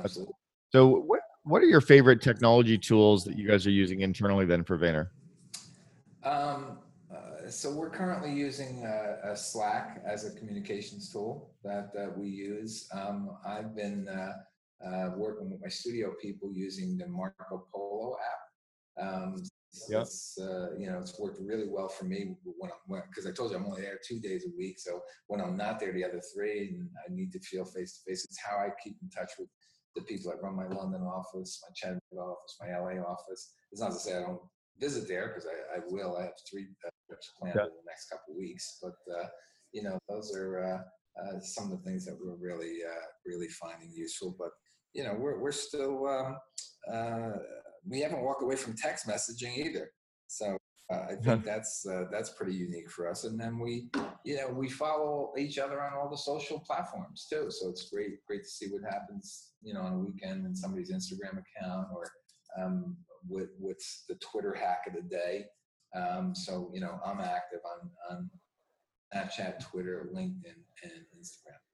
Absolutely. 0.04 0.34
So 0.72 0.86
what 0.88 1.20
what 1.44 1.62
are 1.62 1.66
your 1.66 1.80
favorite 1.80 2.20
technology 2.20 2.76
tools 2.76 3.24
that 3.24 3.38
you 3.38 3.46
guys 3.46 3.66
are 3.66 3.70
using 3.70 4.00
internally 4.00 4.46
then 4.46 4.64
for 4.64 4.76
Vayner? 4.76 5.08
Um, 6.24 6.78
uh, 7.14 7.48
so 7.48 7.70
we're 7.70 7.90
currently 7.90 8.32
using 8.32 8.84
uh, 8.84 9.30
a 9.30 9.36
Slack 9.36 10.02
as 10.04 10.24
a 10.24 10.36
communications 10.36 11.12
tool 11.12 11.52
that, 11.62 11.94
that 11.94 12.18
we 12.18 12.26
use. 12.28 12.88
Um, 12.92 13.30
I've 13.46 13.76
been 13.76 14.08
uh, 14.08 14.32
uh 14.84 15.10
working 15.16 15.50
with 15.50 15.60
my 15.62 15.68
studio 15.68 16.12
people 16.20 16.52
using 16.52 16.98
the 16.98 17.06
Marco 17.06 17.66
Polo 17.72 18.16
app. 18.98 19.06
Um, 19.06 19.36
yeah. 19.88 20.00
It's, 20.00 20.38
uh, 20.40 20.70
you 20.78 20.90
know, 20.90 20.98
it's 20.98 21.18
worked 21.20 21.40
really 21.40 21.68
well 21.68 21.88
for 21.88 22.06
me 22.06 22.34
when 22.44 23.02
because 23.08 23.26
I 23.26 23.30
told 23.30 23.50
you 23.50 23.56
I'm 23.56 23.66
only 23.66 23.82
there 23.82 23.98
two 24.06 24.18
days 24.18 24.46
a 24.46 24.56
week. 24.56 24.78
So 24.78 25.00
when 25.28 25.40
I'm 25.40 25.56
not 25.56 25.78
there 25.78 25.92
the 25.92 26.04
other 26.04 26.20
three 26.34 26.68
and 26.68 26.88
I 27.06 27.12
need 27.12 27.30
to 27.32 27.40
feel 27.40 27.64
face 27.64 27.98
to 27.98 28.10
face, 28.10 28.24
it's 28.24 28.38
how 28.42 28.56
I 28.56 28.70
keep 28.82 28.96
in 29.02 29.10
touch 29.10 29.30
with 29.38 29.48
the 29.96 30.02
people 30.02 30.30
that 30.30 30.42
run 30.42 30.54
my 30.54 30.68
London 30.68 31.02
office, 31.02 31.60
my 31.66 31.72
Chattanooga 31.74 32.20
office, 32.20 32.56
my 32.60 32.78
LA 32.78 33.02
office. 33.02 33.54
It's 33.72 33.80
not 33.80 33.92
to 33.92 33.98
say 33.98 34.16
I 34.16 34.20
don't 34.20 34.40
visit 34.78 35.08
there 35.08 35.28
because 35.28 35.46
I, 35.46 35.78
I, 35.78 35.80
will. 35.88 36.16
I 36.16 36.24
have 36.24 36.32
three 36.48 36.66
uh, 36.86 36.90
trips 37.08 37.32
planned 37.40 37.56
yeah. 37.56 37.64
in 37.64 37.70
the 37.70 37.88
next 37.90 38.10
couple 38.10 38.34
of 38.34 38.38
weeks, 38.38 38.78
but 38.80 38.94
uh, 39.18 39.26
you 39.72 39.82
know, 39.82 39.98
those 40.08 40.34
are 40.36 40.62
uh, 40.62 41.22
uh, 41.22 41.40
some 41.40 41.64
of 41.64 41.70
the 41.70 41.84
things 41.84 42.04
that 42.04 42.16
we're 42.20 42.36
really, 42.36 42.78
uh, 42.86 43.06
really 43.24 43.48
finding 43.48 43.90
useful. 43.92 44.36
But 44.38 44.50
you 44.92 45.02
know, 45.02 45.14
we're 45.18 45.40
we're 45.40 45.52
still 45.52 46.06
um, 46.06 46.36
uh, 46.92 47.38
we 47.88 48.00
haven't 48.00 48.22
walked 48.22 48.42
away 48.42 48.56
from 48.56 48.76
text 48.76 49.06
messaging 49.06 49.56
either. 49.56 49.90
So 50.28 50.56
uh, 50.92 51.06
I 51.10 51.14
think 51.22 51.44
that's 51.44 51.86
uh, 51.86 52.04
that's 52.10 52.30
pretty 52.30 52.54
unique 52.54 52.90
for 52.90 53.08
us. 53.08 53.24
And 53.24 53.38
then 53.38 53.58
we, 53.58 53.88
you 54.24 54.36
know, 54.36 54.48
we 54.48 54.68
follow 54.68 55.32
each 55.38 55.58
other 55.58 55.82
on 55.82 55.92
all 55.94 56.08
the 56.08 56.16
social 56.16 56.60
platforms 56.60 57.26
too. 57.30 57.50
So 57.50 57.68
it's 57.68 57.90
great, 57.90 58.24
great 58.26 58.44
to 58.44 58.48
see 58.48 58.68
what 58.68 58.90
happens, 58.90 59.52
you 59.62 59.74
know, 59.74 59.80
on 59.80 59.94
a 59.94 59.98
weekend 59.98 60.46
in 60.46 60.54
somebody's 60.54 60.92
Instagram 60.92 61.42
account 61.42 61.88
or 61.94 62.04
um, 62.60 62.96
what, 63.26 63.48
what's 63.58 64.04
the 64.08 64.16
Twitter 64.16 64.54
hack 64.54 64.82
of 64.86 64.94
the 64.94 65.02
day. 65.02 65.46
Um, 65.94 66.34
so 66.34 66.70
you 66.72 66.80
know, 66.80 66.98
I'm 67.04 67.20
active 67.20 67.60
on 67.64 67.90
on 68.10 68.30
Snapchat, 69.14 69.60
Twitter, 69.60 70.08
LinkedIn, 70.14 70.62
and 70.82 71.04
Instagram. 71.18 71.65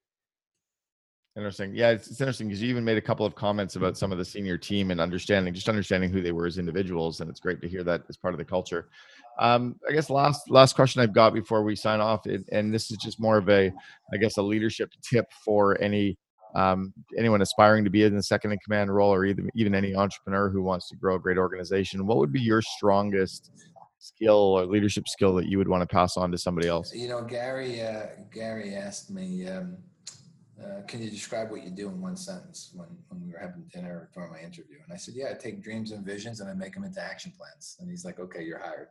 Interesting. 1.35 1.75
Yeah, 1.75 1.91
it's, 1.91 2.11
it's 2.11 2.21
interesting 2.21 2.49
because 2.49 2.61
you 2.61 2.69
even 2.69 2.85
made 2.85 2.99
a 2.99 3.03
couple 3.03 3.25
of 3.25 3.35
comments 3.35 3.77
about 3.77 3.97
some 3.97 4.13
of 4.13 4.19
the 4.19 4.25
senior 4.25 4.59
team 4.59 4.91
and 4.91 5.01
understanding, 5.01 5.55
just 5.55 5.69
understanding 5.69 6.11
who 6.11 6.21
they 6.21 6.33
were 6.33 6.45
as 6.45 6.59
individuals, 6.59 7.21
and 7.21 7.31
it's 7.31 7.41
great 7.41 7.63
to 7.63 7.69
hear 7.69 7.83
that 7.85 8.03
as 8.11 8.19
part 8.19 8.35
of 8.35 8.39
the 8.39 8.45
culture. 8.45 8.89
Um, 9.39 9.77
I 9.89 9.93
guess 9.93 10.11
last 10.11 10.51
last 10.51 10.77
question 10.77 11.01
I've 11.01 11.15
got 11.15 11.33
before 11.33 11.63
we 11.63 11.75
sign 11.75 12.01
off, 12.01 12.27
it, 12.27 12.43
and 12.53 12.73
this 12.73 12.91
is 12.91 12.99
just 12.99 13.19
more 13.19 13.39
of 13.39 13.49
a, 13.49 13.73
I 14.13 14.17
guess, 14.19 14.37
a 14.37 14.43
leadership 14.43 14.93
tip 15.03 15.25
for 15.43 15.81
any 15.81 16.19
um, 16.55 16.93
anyone 17.17 17.41
aspiring 17.41 17.85
to 17.85 17.91
be 17.91 18.03
in 18.03 18.15
the 18.15 18.23
second 18.23 18.53
in 18.53 18.59
command 18.59 18.95
role, 18.95 19.11
or 19.11 19.25
even 19.25 19.49
even 19.55 19.75
any 19.75 19.95
entrepreneur 19.95 20.51
who 20.51 20.63
wants 20.63 20.91
to 20.91 20.97
grow 20.97 21.17
a 21.17 21.19
great 21.19 21.39
organization. 21.39 22.07
What 22.07 22.19
would 22.19 22.33
be 22.33 22.43
your 22.43 22.61
strongest 22.61 23.53
skill 24.01 24.37
or 24.37 24.67
leadership 24.67 25.09
skill 25.09 25.35
that 25.37 25.47
you 25.47 25.57
would 25.57 25.69
want 25.69 25.81
to 25.81 25.87
pass 25.87 26.19
on 26.19 26.31
to 26.31 26.37
somebody 26.37 26.69
else? 26.69 26.93
You 26.95 27.09
know, 27.09 27.23
Gary 27.23 27.81
uh, 27.81 28.09
Gary 28.31 28.75
asked 28.75 29.11
me. 29.11 29.49
Um, 29.49 29.79
uh, 30.65 30.83
can 30.87 31.03
you 31.03 31.11
describe 31.11 31.51
what 31.51 31.65
you 31.65 31.71
do 31.71 31.89
in 31.89 32.01
one 32.01 32.17
sentence 32.17 32.71
when, 32.75 32.89
when 33.09 33.21
we 33.25 33.33
were 33.33 33.39
having 33.39 33.65
dinner 33.73 34.11
during 34.15 34.31
my 34.31 34.41
interview? 34.41 34.77
And 34.85 34.93
I 34.93 34.97
said, 34.97 35.15
yeah, 35.17 35.31
I 35.31 35.35
take 35.35 35.63
dreams 35.63 35.93
and 35.93 36.05
visions 36.05 36.41
and 36.41 36.49
I 36.49 36.55
make 36.55 36.75
them 36.75 36.85
into 36.85 37.03
action 37.03 37.33
plans. 37.37 37.77
And 37.81 37.91
he's 37.91 38.05
like, 38.05 38.19
okay, 38.19 38.43
you're 38.43 38.59
hired. 38.59 38.89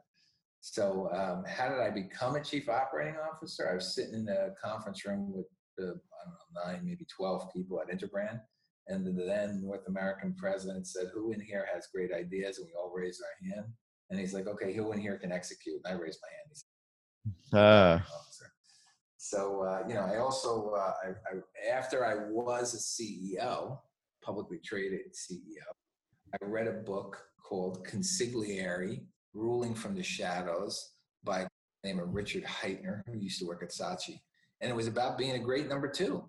So 0.60 1.10
um, 1.12 1.44
how 1.48 1.70
did 1.70 1.80
I 1.80 1.90
become 1.90 2.36
a 2.36 2.44
chief 2.44 2.70
operating 2.70 3.16
officer? 3.16 3.70
I 3.70 3.76
was 3.76 3.96
sitting 3.96 4.14
in 4.14 4.28
a 4.30 4.50
conference 4.64 5.06
room 5.06 5.34
with, 5.34 5.48
uh, 5.80 5.84
I 5.84 5.88
don't 5.88 5.96
know, 5.96 6.74
nine, 6.74 6.82
maybe 6.86 7.06
12 7.16 7.52
people 7.54 7.82
at 7.82 7.90
Interbrand. 7.90 8.42
And 8.88 9.06
the 9.06 9.12
then 9.12 9.62
North 9.64 9.88
American 9.88 10.36
president 10.36 10.88
said, 10.88 11.08
who 11.14 11.32
in 11.32 11.40
here 11.40 11.66
has 11.74 11.88
great 11.94 12.12
ideas? 12.12 12.58
And 12.58 12.68
we 12.68 12.74
all 12.74 12.92
raised 12.94 13.22
our 13.22 13.56
hand. 13.56 13.68
And 14.10 14.20
he's 14.20 14.34
like, 14.34 14.48
okay, 14.48 14.74
who 14.74 14.92
in 14.92 15.00
here 15.00 15.18
can 15.18 15.32
execute? 15.32 15.80
And 15.84 15.96
I 15.96 15.98
raised 15.98 16.20
my 16.22 16.30
hand. 16.36 16.50
He 16.50 16.56
said, 16.56 17.60
uh. 17.60 18.00
So 19.24 19.62
uh, 19.62 19.88
you 19.88 19.94
know, 19.94 20.02
I 20.02 20.18
also 20.18 20.72
uh, 20.76 20.94
I, 21.06 21.10
I, 21.10 21.72
after 21.72 22.04
I 22.04 22.16
was 22.32 22.74
a 22.74 22.78
CEO, 22.78 23.78
publicly 24.24 24.58
traded 24.66 25.14
CEO, 25.14 25.62
I 26.34 26.44
read 26.44 26.66
a 26.66 26.72
book 26.72 27.22
called 27.48 27.86
Consigliere: 27.86 29.04
Ruling 29.36 29.76
from 29.76 29.94
the 29.94 30.02
Shadows 30.02 30.94
by 31.24 31.44
the 31.44 31.88
name 31.88 32.00
of 32.00 32.16
Richard 32.16 32.44
Hytner, 32.44 33.04
who 33.06 33.20
used 33.20 33.38
to 33.38 33.46
work 33.46 33.62
at 33.62 33.70
Saatchi, 33.70 34.20
and 34.60 34.72
it 34.72 34.76
was 34.76 34.88
about 34.88 35.20
being 35.20 35.36
a 35.36 35.40
great 35.40 35.70
number 35.70 35.88
two. 35.88 36.28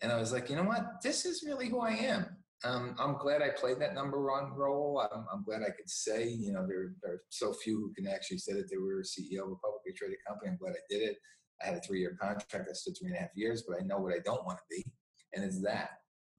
And 0.00 0.12
I 0.12 0.16
was 0.16 0.32
like, 0.32 0.48
you 0.48 0.54
know 0.54 0.62
what, 0.62 1.02
this 1.02 1.24
is 1.24 1.42
really 1.44 1.68
who 1.68 1.80
I 1.80 1.90
am. 1.90 2.36
Um, 2.62 2.94
I'm 3.00 3.18
glad 3.18 3.42
I 3.42 3.48
played 3.48 3.80
that 3.80 3.94
number 3.94 4.24
one 4.24 4.52
role. 4.52 5.04
I'm, 5.12 5.26
I'm 5.32 5.42
glad 5.42 5.62
I 5.62 5.70
could 5.70 5.90
say, 5.90 6.28
you 6.28 6.52
know, 6.52 6.64
there, 6.68 6.92
there, 7.02 7.14
are 7.14 7.22
so 7.30 7.52
few 7.52 7.78
who 7.78 7.92
can 7.94 8.06
actually 8.06 8.38
say 8.38 8.52
that 8.52 8.70
they 8.70 8.76
were 8.76 9.00
a 9.00 9.02
CEO 9.02 9.42
of 9.44 9.50
a 9.50 9.56
publicly 9.56 9.92
traded 9.96 10.18
company. 10.24 10.52
I'm 10.52 10.56
glad 10.56 10.74
I 10.74 10.86
did 10.88 11.02
it. 11.02 11.16
I 11.62 11.66
had 11.66 11.76
a 11.76 11.80
three 11.80 12.00
year 12.00 12.16
contract. 12.20 12.68
I 12.70 12.72
stood 12.72 12.96
three 12.98 13.08
and 13.08 13.16
a 13.16 13.20
half 13.20 13.30
years, 13.34 13.64
but 13.66 13.78
I 13.80 13.84
know 13.84 13.98
what 13.98 14.14
I 14.14 14.20
don't 14.24 14.44
want 14.46 14.58
to 14.58 14.64
be, 14.70 14.84
and 15.34 15.44
it's 15.44 15.60
that. 15.62 15.90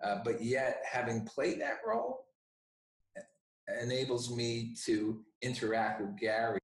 Uh, 0.03 0.19
but 0.23 0.41
yet, 0.41 0.81
having 0.89 1.25
played 1.25 1.59
that 1.61 1.79
role 1.85 2.25
enables 3.81 4.35
me 4.35 4.75
to 4.85 5.21
interact 5.41 6.01
with 6.01 6.17
Gary 6.17 6.59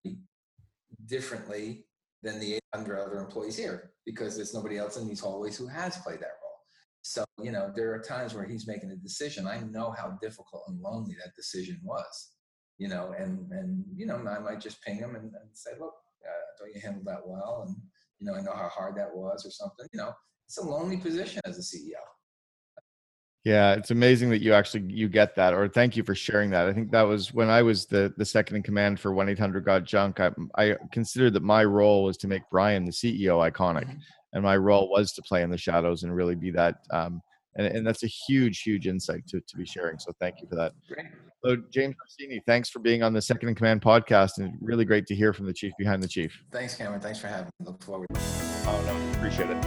differently 1.05 1.85
than 2.23 2.39
the 2.39 2.59
800 2.73 2.99
other 2.99 3.19
employees 3.19 3.57
here 3.57 3.91
because 4.05 4.35
there's 4.35 4.53
nobody 4.53 4.77
else 4.77 4.97
in 4.97 5.07
these 5.07 5.19
hallways 5.19 5.57
who 5.57 5.67
has 5.67 5.97
played 5.97 6.19
that 6.19 6.39
role. 6.41 6.59
So, 7.01 7.23
you 7.41 7.51
know, 7.51 7.71
there 7.75 7.93
are 7.93 7.99
times 7.99 8.33
where 8.33 8.45
he's 8.45 8.67
making 8.67 8.91
a 8.91 8.95
decision. 8.95 9.45
I 9.45 9.59
know 9.59 9.93
how 9.95 10.17
difficult 10.21 10.63
and 10.67 10.81
lonely 10.81 11.15
that 11.23 11.35
decision 11.35 11.79
was, 11.83 12.31
you 12.79 12.87
know, 12.87 13.13
and, 13.17 13.51
and 13.51 13.83
you 13.95 14.07
know, 14.07 14.15
I 14.15 14.39
might 14.39 14.59
just 14.59 14.81
ping 14.81 14.97
him 14.97 15.15
and, 15.15 15.25
and 15.25 15.49
say, 15.53 15.71
look, 15.79 15.93
uh, 16.25 16.45
don't 16.59 16.73
you 16.73 16.81
handle 16.81 17.03
that 17.05 17.21
well? 17.25 17.65
And, 17.67 17.75
you 18.19 18.27
know, 18.27 18.35
I 18.35 18.41
know 18.41 18.53
how 18.53 18.69
hard 18.69 18.95
that 18.97 19.13
was 19.13 19.45
or 19.45 19.51
something. 19.51 19.87
You 19.93 19.99
know, 19.99 20.13
it's 20.47 20.57
a 20.57 20.63
lonely 20.63 20.97
position 20.97 21.41
as 21.45 21.57
a 21.57 21.61
CEO. 21.61 22.01
Yeah, 23.43 23.75
it's 23.75 23.91
amazing 23.91 24.31
that 24.31 24.41
you 24.41 24.53
actually 24.53 24.91
you 24.91 25.07
get 25.07 25.35
that. 25.35 25.53
Or 25.53 25.67
thank 25.67 25.95
you 25.95 26.03
for 26.03 26.15
sharing 26.15 26.49
that. 26.49 26.67
I 26.67 26.73
think 26.73 26.91
that 26.91 27.03
was 27.03 27.31
when 27.31 27.47
I 27.47 27.61
was 27.61 27.85
the 27.85 28.11
the 28.17 28.25
second 28.25 28.57
in 28.57 28.63
command 28.63 28.99
for 28.99 29.13
one 29.13 29.29
eight 29.29 29.37
hundred 29.37 29.65
got 29.65 29.83
junk. 29.83 30.19
I 30.19 30.31
I 30.57 30.75
considered 30.91 31.33
that 31.33 31.43
my 31.43 31.63
role 31.63 32.03
was 32.03 32.17
to 32.17 32.27
make 32.27 32.41
Brian 32.49 32.85
the 32.85 32.91
CEO 32.91 33.47
iconic, 33.49 33.85
mm-hmm. 33.85 33.97
and 34.33 34.43
my 34.43 34.57
role 34.57 34.89
was 34.89 35.11
to 35.13 35.21
play 35.21 35.43
in 35.43 35.51
the 35.51 35.57
shadows 35.57 36.01
and 36.01 36.15
really 36.15 36.33
be 36.33 36.49
that. 36.51 36.77
Um, 36.91 37.21
and, 37.55 37.67
and 37.67 37.85
that's 37.85 38.03
a 38.03 38.07
huge, 38.07 38.61
huge 38.61 38.87
insight 38.87 39.27
to 39.27 39.41
to 39.41 39.57
be 39.57 39.65
sharing. 39.65 39.99
So 39.99 40.13
thank 40.19 40.41
you 40.41 40.47
for 40.47 40.55
that. 40.55 40.71
Great. 40.87 41.07
So, 41.45 41.57
James 41.71 41.95
Orsini, 42.01 42.41
thanks 42.47 42.69
for 42.69 42.79
being 42.79 43.03
on 43.03 43.13
the 43.13 43.21
Second 43.21 43.49
in 43.49 43.55
Command 43.55 43.81
podcast, 43.81 44.39
and 44.39 44.57
really 44.61 44.83
great 44.83 45.05
to 45.07 45.15
hear 45.15 45.31
from 45.31 45.45
the 45.45 45.53
chief 45.53 45.73
behind 45.77 46.01
the 46.01 46.07
chief. 46.07 46.35
Thanks, 46.51 46.73
Cameron. 46.75 47.01
Thanks 47.01 47.19
for 47.19 47.27
having 47.27 47.51
me. 47.59 47.67
Look 47.67 47.83
forward. 47.83 48.07
Oh 48.15 48.83
no, 48.87 48.97
appreciate 49.17 49.51
it. 49.51 49.63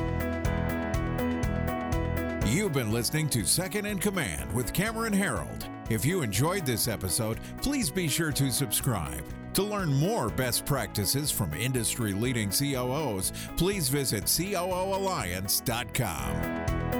You've 2.48 2.72
been 2.72 2.90
listening 2.90 3.28
to 3.28 3.44
Second 3.44 3.86
in 3.86 3.98
Command 3.98 4.52
with 4.54 4.72
Cameron 4.72 5.12
Herold. 5.12 5.68
If 5.90 6.04
you 6.04 6.22
enjoyed 6.22 6.66
this 6.66 6.88
episode, 6.88 7.38
please 7.62 7.90
be 7.90 8.08
sure 8.08 8.32
to 8.32 8.50
subscribe. 8.50 9.22
To 9.54 9.62
learn 9.62 9.92
more 9.92 10.30
best 10.30 10.66
practices 10.66 11.30
from 11.30 11.54
industry 11.54 12.12
leading 12.12 12.50
COOs, 12.50 13.32
please 13.56 13.88
visit 13.88 14.24
COOalliance.com. 14.24 16.97